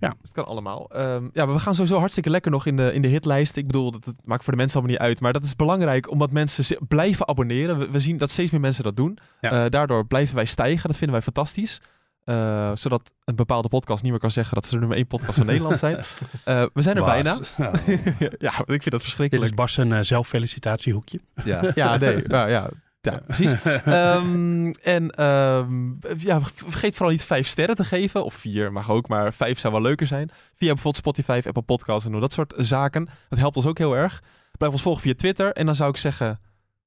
[0.00, 0.90] ja, Dus het kan allemaal.
[0.90, 3.56] Ehm, ja, maar we gaan sowieso hartstikke lekker nog in de, in de hitlijst.
[3.56, 5.20] Ik bedoel, dat, dat maakt voor de mensen allemaal niet uit.
[5.20, 7.78] Maar dat is belangrijk omdat mensen blijven abonneren.
[7.78, 9.18] We, we zien dat steeds meer mensen dat doen.
[9.40, 9.64] Ja.
[9.64, 10.86] Eh, daardoor blijven wij stijgen.
[10.88, 11.80] Dat vinden wij fantastisch.
[12.28, 15.36] Eh, zodat een bepaalde podcast niet meer kan zeggen dat ze de nummer één podcast
[15.38, 15.96] van Nederland zijn.
[16.44, 17.12] Eh, we zijn er Bas.
[17.12, 17.38] bijna.
[18.38, 18.52] Ja.
[18.58, 19.50] ik vind dat Dit verschrikkelijk.
[19.50, 21.20] is Bas een eh, zelffelicitatiehoekje.
[21.44, 21.72] Ja.
[21.74, 22.22] Ja, nee.
[22.26, 22.70] nou, ja,
[23.00, 23.62] ja, precies.
[23.84, 28.24] Ehm, en ehm, ja, vergeet vooral niet vijf sterren te geven.
[28.24, 30.30] Of vier mag ook, maar vijf zou wel leuker zijn.
[30.54, 33.08] Via bijvoorbeeld Spotify, Apple Podcasts en dat soort zaken.
[33.28, 34.22] Dat helpt ons ook heel erg.
[34.58, 35.52] Blijf ons volgen via Twitter.
[35.52, 36.40] En dan zou ik zeggen,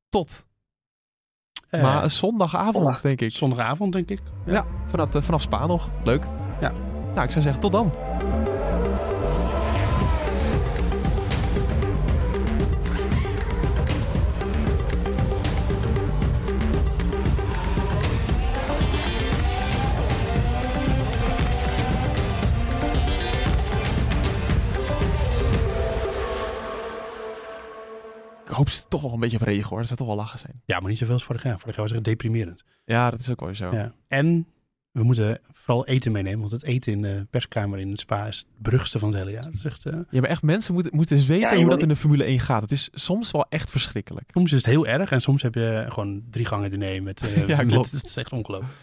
[0.09, 0.47] tot
[1.71, 3.01] Eh, maar zondagavond, zondag.
[3.01, 3.31] denk ik.
[3.31, 4.19] Zondagavond, denk ik.
[4.45, 5.89] Ja, vanaf, eh, vanaf Spa nog.
[6.03, 6.27] Leuk.
[6.61, 6.71] Ja.
[7.13, 7.91] Nou, ik zou zeggen, tot dan.
[28.61, 29.77] Hoop ze toch wel een beetje op regen hoor.
[29.77, 30.61] Dat zou toch wel lachen zijn.
[30.65, 31.59] Ja, maar niet zoveel als vorig jaar.
[31.59, 32.63] Vorig jaar was het echt deprimerend.
[32.85, 33.71] Ja, dat is ook wel zo.
[33.71, 33.93] Ja.
[34.07, 34.47] En
[34.91, 36.39] we moeten vooral eten meenemen.
[36.39, 39.31] Want het eten in de perskamer in het spa is het beruchtste van het hele
[39.31, 39.43] jaar.
[39.43, 41.81] Dat is echt, eh, Ja, maar echt mensen moeten, moeten eens weten Ja, hoe dat
[41.81, 42.61] in de Formule 1 gaat.
[42.61, 44.29] Het is soms wel echt verschrikkelijk.
[44.33, 45.11] soms is het heel erg.
[45.11, 47.21] En soms heb je gewoon drie gangen diner met...
[47.21, 47.91] eh, Ja, klopt.
[48.01, 48.73] Het is echt ongelooflijk.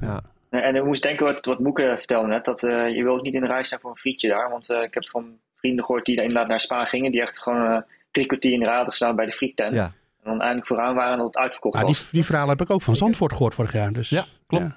[0.00, 0.22] Ja.
[0.50, 3.34] En ik moest denken wat, wat Moeke vertelde net, dat eh, je wil ook niet
[3.34, 4.50] in de rij staan voor een frietje daar.
[4.50, 7.66] Want eh, ik heb van vrienden gehoord die inderdaad naar Spa gingen, die echt gewoon
[7.66, 7.82] eh
[8.12, 9.74] drie kwartier in de gestaan bij de friettent.
[9.74, 9.84] Ja.
[9.84, 12.08] En dan eindelijk vooraan waren en dat het uitverkocht die, was.
[12.10, 13.92] die verhalen heb ik ook van Zandvoort gehoord vorig jaar.
[13.92, 14.64] Dus, Ja, klopt.
[14.64, 14.76] ja.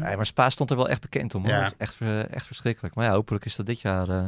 [0.00, 1.42] Nee, maar Spa stond er wel echt bekend om.
[1.42, 1.52] Hoor.
[1.52, 1.62] Ja.
[1.62, 2.94] Dat is echt, echt verschrikkelijk.
[2.94, 4.08] Maar ja, hopelijk is dat dit jaar...
[4.08, 4.24] eh,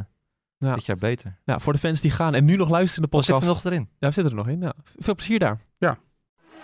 [0.57, 0.73] Ja.
[0.73, 1.35] Dit jaar beter.
[1.45, 3.49] Ja, voor de fans die gaan en nu nog luisteren in de zit podcast.
[3.49, 3.89] er nog erin?
[3.99, 4.61] Ja, we zitten er nog in.
[4.61, 4.73] Ja.
[4.97, 5.59] Veel plezier daar.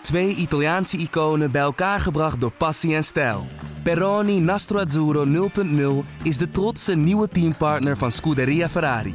[0.02, 3.46] Twee Italiaanse iconen bij elkaar gebracht door passie en stijl.
[3.82, 5.50] Peroni Nastro Azzurro
[6.04, 9.14] 0.0 is de trotse nieuwe teampartner van Scuderia Ferrari.